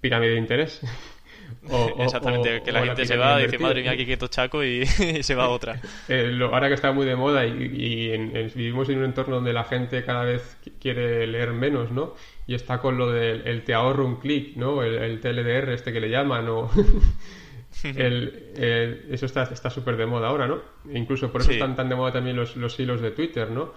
pirámide 0.00 0.32
de 0.32 0.38
interés. 0.38 0.80
Exactamente, 1.98 2.62
que 2.62 2.72
la 2.72 2.84
gente 2.84 3.06
se 3.06 3.16
va 3.16 3.40
y 3.40 3.44
dice, 3.44 3.58
madre 3.58 3.82
mía, 3.82 3.92
aquí 3.92 4.04
quieto 4.04 4.28
chaco 4.28 4.62
y, 4.62 4.84
se 5.22 5.34
va 5.34 5.44
a 5.44 5.48
otra. 5.48 5.80
Eh, 6.08 6.28
lo, 6.30 6.52
ahora 6.52 6.68
que 6.68 6.74
está 6.74 6.92
muy 6.92 7.06
de 7.06 7.16
moda 7.16 7.46
y, 7.46 7.54
vivimos 8.54 8.88
en 8.88 8.98
un 8.98 9.04
entorno 9.04 9.36
donde 9.36 9.52
la 9.52 9.64
gente 9.64 10.04
cada 10.04 10.24
vez 10.24 10.58
quiere 10.80 11.26
leer 11.26 11.52
menos, 11.52 11.90
¿no? 11.90 12.14
Y 12.46 12.54
está 12.54 12.78
con 12.78 12.98
lo 12.98 13.10
del 13.10 13.62
te 13.64 13.72
ahorro 13.72 14.04
un 14.04 14.16
clic, 14.16 14.56
¿no? 14.56 14.82
El, 14.82 15.20
TLDR 15.20 15.70
este 15.72 15.92
que 15.92 16.00
le 16.00 16.10
llaman, 16.10 16.48
o... 16.48 16.70
el, 17.82 19.06
eso 19.10 19.26
está 19.26 19.70
súper 19.70 19.96
de 19.96 20.06
moda 20.06 20.28
ahora, 20.28 20.46
¿no? 20.46 20.60
E 20.90 20.98
incluso 20.98 21.32
por 21.32 21.40
eso 21.40 21.52
están 21.52 21.76
tan 21.76 21.88
de 21.88 21.94
moda 21.94 22.12
también 22.12 22.36
los, 22.36 22.56
los 22.56 22.78
hilos 22.78 23.00
de 23.00 23.10
Twitter, 23.10 23.50
¿no? 23.50 23.72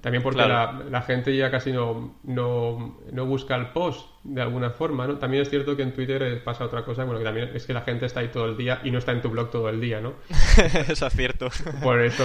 También 0.00 0.22
porque 0.22 0.38
la, 0.38 1.02
gente 1.04 1.36
ya 1.36 1.50
casi 1.50 1.72
no, 1.72 2.14
no, 2.22 3.00
no, 3.12 3.26
busca 3.26 3.56
el 3.56 3.68
post 3.68 4.08
de 4.22 4.40
alguna 4.40 4.70
forma, 4.70 5.06
¿no? 5.06 5.18
También 5.18 5.42
es 5.42 5.50
cierto 5.50 5.76
que 5.76 5.82
en 5.82 5.92
Twitter 5.92 6.42
pasa 6.44 6.64
otra 6.64 6.84
cosa, 6.84 7.04
bueno, 7.04 7.18
que 7.18 7.24
también 7.24 7.50
es 7.54 7.66
que 7.66 7.72
la 7.72 7.82
gente 7.82 8.06
está 8.06 8.20
ahí 8.20 8.28
todo 8.28 8.46
el 8.46 8.56
día 8.56 8.80
y 8.84 8.92
no 8.92 8.98
está 8.98 9.12
en 9.12 9.20
tu 9.20 9.30
blog 9.30 9.50
todo 9.50 9.68
el 9.68 9.80
día, 9.80 10.00
¿no? 10.00 10.14
eso 10.88 11.06
es 11.06 11.12
cierto. 11.12 11.48
Por 11.82 12.00
eso 12.00 12.24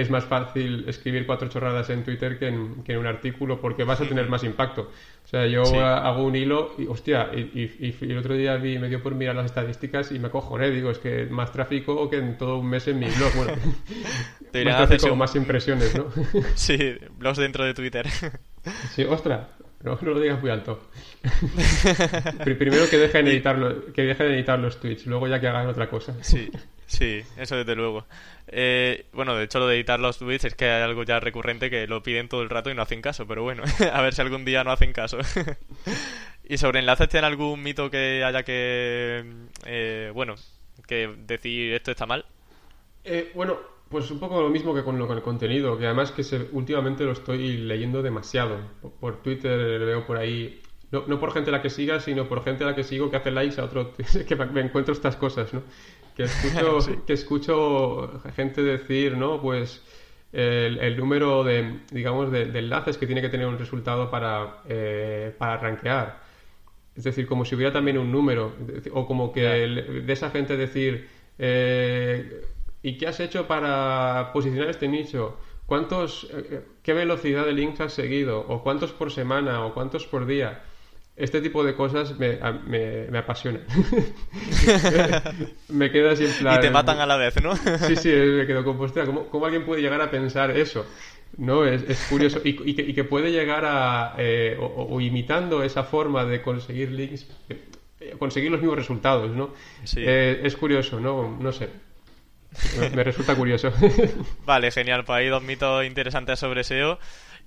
es 0.00 0.10
más 0.10 0.24
fácil 0.24 0.84
escribir 0.88 1.26
cuatro 1.26 1.48
chorradas 1.48 1.90
en 1.90 2.04
Twitter 2.04 2.38
que 2.38 2.48
en, 2.48 2.82
que 2.84 2.92
en 2.92 2.98
un 2.98 3.06
artículo 3.06 3.60
porque 3.60 3.84
vas 3.84 4.00
a 4.00 4.04
tener 4.04 4.28
más 4.28 4.44
impacto. 4.44 4.90
O 5.24 5.28
sea, 5.28 5.46
yo 5.46 5.62
hago 5.84 6.24
un 6.24 6.34
hilo 6.34 6.74
y, 6.78 6.86
hostia, 6.86 7.30
y, 7.34 7.94
el 8.00 8.18
otro 8.18 8.34
día 8.34 8.56
vi, 8.56 8.78
me 8.78 8.88
dio 8.88 9.02
por 9.02 9.14
mirar 9.14 9.36
las 9.36 9.46
estadísticas 9.46 10.10
y 10.10 10.18
me 10.18 10.30
cojoné, 10.30 10.70
digo, 10.70 10.90
es 10.90 10.98
que 10.98 11.26
más 11.26 11.52
tráfico 11.52 12.08
que 12.08 12.16
en 12.16 12.38
todo 12.38 12.58
un 12.58 12.70
mes 12.70 12.88
en 12.88 12.98
mi 12.98 13.06
blog. 13.06 13.34
Bueno, 13.34 13.52
más 14.64 14.88
tráfico, 14.88 15.16
más 15.16 15.36
impresiones, 15.36 15.94
¿no? 15.94 16.06
sí, 16.54 16.96
blogs 17.18 17.38
dentro 17.38 17.64
de 17.64 17.74
Twitter. 17.74 18.06
sí, 18.94 19.04
ostras, 19.04 19.48
no, 19.82 19.98
no, 20.00 20.10
lo 20.12 20.20
digas 20.20 20.40
muy 20.40 20.50
alto. 20.50 20.80
Primero 22.44 22.88
que 22.90 22.96
dejen, 22.96 23.28
editar, 23.28 23.58
que 23.94 24.02
dejen 24.02 24.32
editar 24.32 24.58
los 24.58 24.80
tweets, 24.80 25.06
luego 25.06 25.28
ya 25.28 25.40
que 25.40 25.48
hagan 25.48 25.66
otra 25.66 25.90
cosa. 25.90 26.14
Sí. 26.22 26.50
Sí, 26.88 27.22
eso 27.36 27.54
desde 27.54 27.76
luego. 27.76 28.06
Eh, 28.46 29.06
bueno, 29.12 29.36
de 29.36 29.44
hecho 29.44 29.58
lo 29.58 29.68
de 29.68 29.76
editar 29.76 30.00
los 30.00 30.18
tweets 30.18 30.46
es 30.46 30.54
que 30.54 30.64
hay 30.64 30.82
algo 30.82 31.02
ya 31.02 31.20
recurrente 31.20 31.68
que 31.68 31.86
lo 31.86 32.02
piden 32.02 32.30
todo 32.30 32.42
el 32.42 32.48
rato 32.48 32.70
y 32.70 32.74
no 32.74 32.80
hacen 32.80 33.02
caso, 33.02 33.26
pero 33.26 33.42
bueno, 33.42 33.62
a 33.92 34.00
ver 34.00 34.14
si 34.14 34.22
algún 34.22 34.46
día 34.46 34.64
no 34.64 34.72
hacen 34.72 34.94
caso. 34.94 35.18
¿Y 36.48 36.56
sobre 36.56 36.80
enlaces 36.80 37.10
tienen 37.10 37.26
algún 37.30 37.62
mito 37.62 37.90
que 37.90 38.24
haya 38.24 38.42
que, 38.42 39.22
eh, 39.66 40.10
bueno, 40.14 40.34
que 40.86 41.14
decir 41.26 41.74
esto 41.74 41.90
está 41.90 42.06
mal? 42.06 42.24
Eh, 43.04 43.32
bueno, 43.34 43.58
pues 43.90 44.10
un 44.10 44.18
poco 44.18 44.40
lo 44.40 44.48
mismo 44.48 44.74
que 44.74 44.82
con, 44.82 44.98
lo, 44.98 45.06
con 45.06 45.18
el 45.18 45.22
contenido, 45.22 45.76
que 45.76 45.84
además 45.84 46.10
que 46.10 46.24
se, 46.24 46.48
últimamente 46.52 47.04
lo 47.04 47.12
estoy 47.12 47.58
leyendo 47.58 48.02
demasiado. 48.02 48.60
Por, 48.98 49.22
Twitter 49.22 49.78
veo 49.78 50.06
por 50.06 50.16
ahí 50.16 50.62
no, 50.90 51.04
no, 51.06 51.20
por 51.20 51.32
gente 51.32 51.50
a 51.50 51.52
la 51.52 51.60
que 51.60 51.68
siga, 51.68 52.00
sino 52.00 52.26
por 52.26 52.42
gente 52.42 52.64
a 52.64 52.68
la 52.68 52.74
que 52.74 52.82
sigo 52.82 53.10
que 53.10 53.18
hace 53.18 53.30
likes 53.30 53.60
a 53.60 53.64
otro, 53.64 53.92
que 54.26 54.36
me 54.36 54.62
encuentro 54.62 54.94
estas 54.94 55.16
cosas, 55.16 55.52
¿no? 55.52 55.62
Que 56.18 56.24
escucho, 56.24 56.78
que 57.06 57.12
escucho 57.12 58.20
gente 58.34 58.60
decir, 58.62 59.16
¿no? 59.16 59.40
Pues 59.40 59.82
el, 60.32 60.96
número 60.96 61.44
de, 61.44 61.78
digamos, 61.92 62.32
de, 62.32 62.42
enlaces 62.58 62.98
que 62.98 63.06
tiene 63.06 63.22
que 63.22 63.28
tener 63.28 63.46
un 63.46 63.56
resultado 63.56 64.10
para, 64.10 64.62
eh, 64.68 65.32
para 65.38 65.58
rankear. 65.58 66.20
Es 66.96 67.04
decir, 67.04 67.28
como 67.28 67.44
si 67.44 67.54
hubiera 67.54 67.72
también 67.72 67.98
un 67.98 68.10
número, 68.10 68.52
o 68.92 69.06
como 69.06 69.32
que 69.32 69.42
de 69.42 70.12
esa 70.12 70.30
gente 70.30 70.56
decir, 70.56 71.08
eh, 71.38 72.44
¿y 72.82 72.98
qué 72.98 73.06
has 73.06 73.20
hecho 73.20 73.46
para 73.46 74.30
posicionar 74.32 74.68
este 74.68 74.88
nicho? 74.88 75.38
¿Cuántos, 75.66 76.28
eh, 76.32 76.62
qué 76.82 76.94
velocidad 76.94 77.46
de 77.46 77.52
links 77.52 77.80
has 77.80 77.92
seguido? 77.92 78.44
¿O 78.48 78.64
cuántos 78.64 78.90
por 78.90 79.12
semana? 79.12 79.64
¿O 79.64 79.72
cuántos 79.72 80.04
por 80.04 80.26
día? 80.26 80.64
Este 81.18 81.40
tipo 81.40 81.64
de 81.64 81.74
cosas 81.74 82.16
me, 82.18 82.38
me, 82.66 83.06
me 83.10 83.18
apasionan. 83.18 83.62
me 85.68 85.90
quedo 85.90 86.10
así 86.10 86.24
en 86.24 86.32
plan... 86.32 86.58
Y 86.58 86.60
te 86.60 86.70
matan 86.70 87.00
a 87.00 87.06
la 87.06 87.16
vez, 87.16 87.42
¿no? 87.42 87.56
sí, 87.56 87.96
sí, 87.96 88.10
me 88.10 88.46
quedo 88.46 88.64
con 88.64 88.76
¿Cómo, 88.76 89.26
¿Cómo, 89.28 89.44
alguien 89.46 89.64
puede 89.64 89.82
llegar 89.82 90.00
a 90.00 90.10
pensar 90.10 90.56
eso? 90.56 90.86
¿No? 91.36 91.64
Es, 91.64 91.82
es 91.88 92.06
curioso. 92.08 92.40
Y, 92.44 92.50
y, 92.70 92.74
que, 92.74 92.82
y, 92.82 92.94
que, 92.94 93.04
puede 93.04 93.32
llegar 93.32 93.64
a... 93.66 94.14
Eh, 94.18 94.56
o, 94.60 95.00
imitando 95.00 95.62
esa 95.62 95.82
forma 95.82 96.24
de 96.24 96.40
conseguir 96.40 96.92
links, 96.92 97.26
eh, 97.48 98.14
conseguir 98.18 98.50
los 98.50 98.60
mismos 98.60 98.78
resultados, 98.78 99.30
¿no? 99.32 99.52
Sí. 99.84 100.02
Eh, 100.06 100.40
es 100.44 100.56
curioso, 100.56 101.00
¿no? 101.00 101.36
No 101.40 101.52
sé. 101.52 101.68
Me 102.94 103.04
resulta 103.04 103.34
curioso. 103.34 103.72
vale, 104.46 104.70
genial. 104.70 105.04
Pues 105.04 105.18
hay 105.18 105.28
dos 105.28 105.42
mitos 105.42 105.84
interesantes 105.84 106.38
sobre 106.38 106.64
SEO. 106.64 106.98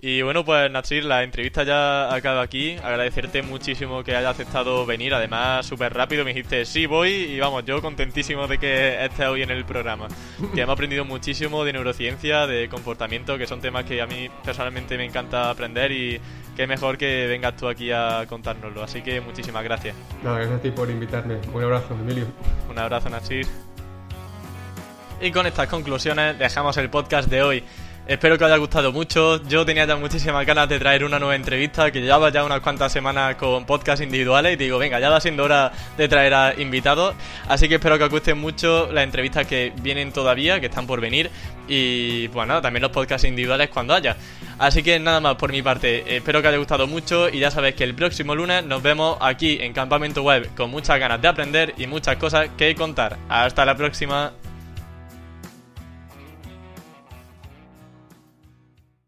Y 0.04 0.24
bueno, 0.24 0.44
pues 0.44 0.72
Natsir, 0.72 1.06
la 1.06 1.22
entrevista 1.22 1.64
ya 1.64 2.12
acaba 2.12 2.42
aquí. 2.42 2.76
Agradecerte 2.84 3.44
muchísimo 3.44 4.04
que 4.04 4.16
hayas 4.16 4.32
aceptado 4.32 4.84
venir. 4.84 5.14
Además, 5.14 5.64
súper 5.64 5.94
rápido 5.94 6.26
me 6.26 6.34
dijiste, 6.34 6.66
sí, 6.66 6.88
voy. 6.88 7.12
Y 7.12 7.40
vamos, 7.40 7.66
yo 7.66 7.84
contentísimo 7.84 8.48
de 8.48 8.58
que 8.58 9.06
estés 9.06 9.28
hoy 9.28 9.44
en 9.44 9.52
el 9.52 9.64
programa. 9.64 10.08
Que 10.56 10.62
hemos 10.62 10.74
aprendido 10.74 11.06
muchísimo 11.06 11.64
de 11.64 11.74
neurociencia, 11.74 12.48
de 12.48 12.68
comportamiento, 12.68 13.38
que 13.38 13.46
son 13.46 13.62
temas 13.62 13.86
que 13.86 14.02
a 14.02 14.08
mí 14.08 14.28
personalmente 14.44 14.98
me 14.98 15.06
encanta 15.06 15.52
aprender. 15.52 15.92
Y 15.92 16.20
qué 16.56 16.66
mejor 16.66 16.98
que 16.98 17.28
vengas 17.28 17.56
tú 17.56 17.68
aquí 17.68 17.92
a 17.92 18.26
contárnoslo. 18.28 18.82
Así 18.82 19.04
que 19.04 19.22
muchísimas 19.22 19.64
gracias. 19.64 19.96
Nada, 20.24 20.38
gracias 20.38 20.60
a 20.60 20.62
ti 20.64 20.72
por 20.72 20.90
invitarme. 20.90 21.36
Un 21.54 21.64
abrazo, 21.64 21.94
Emilio. 21.94 22.26
Un 22.68 22.80
abrazo, 22.80 23.08
Natsir. 23.12 23.46
Y 25.22 25.32
con 25.32 25.46
estas 25.46 25.68
conclusiones 25.68 26.40
dejamos 26.40 26.76
el 26.78 26.90
podcast 26.90 27.30
de 27.30 27.44
hoy. 27.44 27.64
Espero 28.08 28.38
que 28.38 28.44
os 28.44 28.50
haya 28.50 28.58
gustado 28.58 28.92
mucho. 28.92 29.42
Yo 29.48 29.66
tenía 29.66 29.86
ya 29.86 29.96
muchísimas 29.96 30.46
ganas 30.46 30.68
de 30.68 30.80
traer 30.80 31.04
una 31.04 31.20
nueva 31.20 31.36
entrevista, 31.36 31.92
que 31.92 32.02
llevaba 32.02 32.30
ya 32.30 32.44
unas 32.44 32.60
cuantas 32.60 32.92
semanas 32.92 33.36
con 33.36 33.66
podcast 33.66 34.02
individuales 34.02 34.54
y 34.54 34.56
digo, 34.58 34.78
venga, 34.80 35.00
ya 35.00 35.10
va 35.10 35.22
siendo 35.22 35.44
hora 35.44 35.72
de 35.98 36.08
traer 36.08 36.34
a 36.34 36.54
invitados. 36.60 37.16
Así 37.48 37.70
que 37.70 37.76
espero 37.76 37.98
que 37.98 38.04
os 38.04 38.10
gusten 38.10 38.38
mucho 38.38 38.92
las 38.92 39.04
entrevistas 39.04 39.46
que 39.46 39.72
vienen 39.82 40.12
todavía, 40.12 40.60
que 40.60 40.66
están 40.66 40.88
por 40.88 41.00
venir. 41.00 41.30
Y 41.68 42.28
bueno, 42.28 42.62
también 42.62 42.82
los 42.82 42.92
podcasts 42.92 43.26
individuales 43.26 43.70
cuando 43.70 43.94
haya. 43.94 44.18
Así 44.58 44.84
que 44.84 45.00
nada 45.00 45.22
más 45.22 45.36
por 45.36 45.52
mi 45.52 45.62
parte, 45.62 46.18
espero 46.18 46.42
que 46.42 46.48
os 46.48 46.52
haya 46.52 46.58
gustado 46.58 46.88
mucho 46.88 47.30
y 47.30 47.40
ya 47.40 47.50
sabéis 47.50 47.76
que 47.76 47.84
el 47.84 47.96
próximo 47.96 48.36
lunes 48.36 48.66
nos 48.66 48.82
vemos 48.82 49.18
aquí 49.22 49.60
en 49.62 49.74
Campamento 49.74 50.24
Web 50.24 50.50
con 50.56 50.70
muchas 50.70 51.00
ganas 51.00 51.22
de 51.22 51.28
aprender 51.28 51.74
y 51.78 51.88
muchas 51.88 52.18
cosas 52.18 52.50
que 52.58 52.76
contar. 52.76 53.18
Hasta 53.30 53.64
la 53.64 53.76
próxima. 53.76 54.34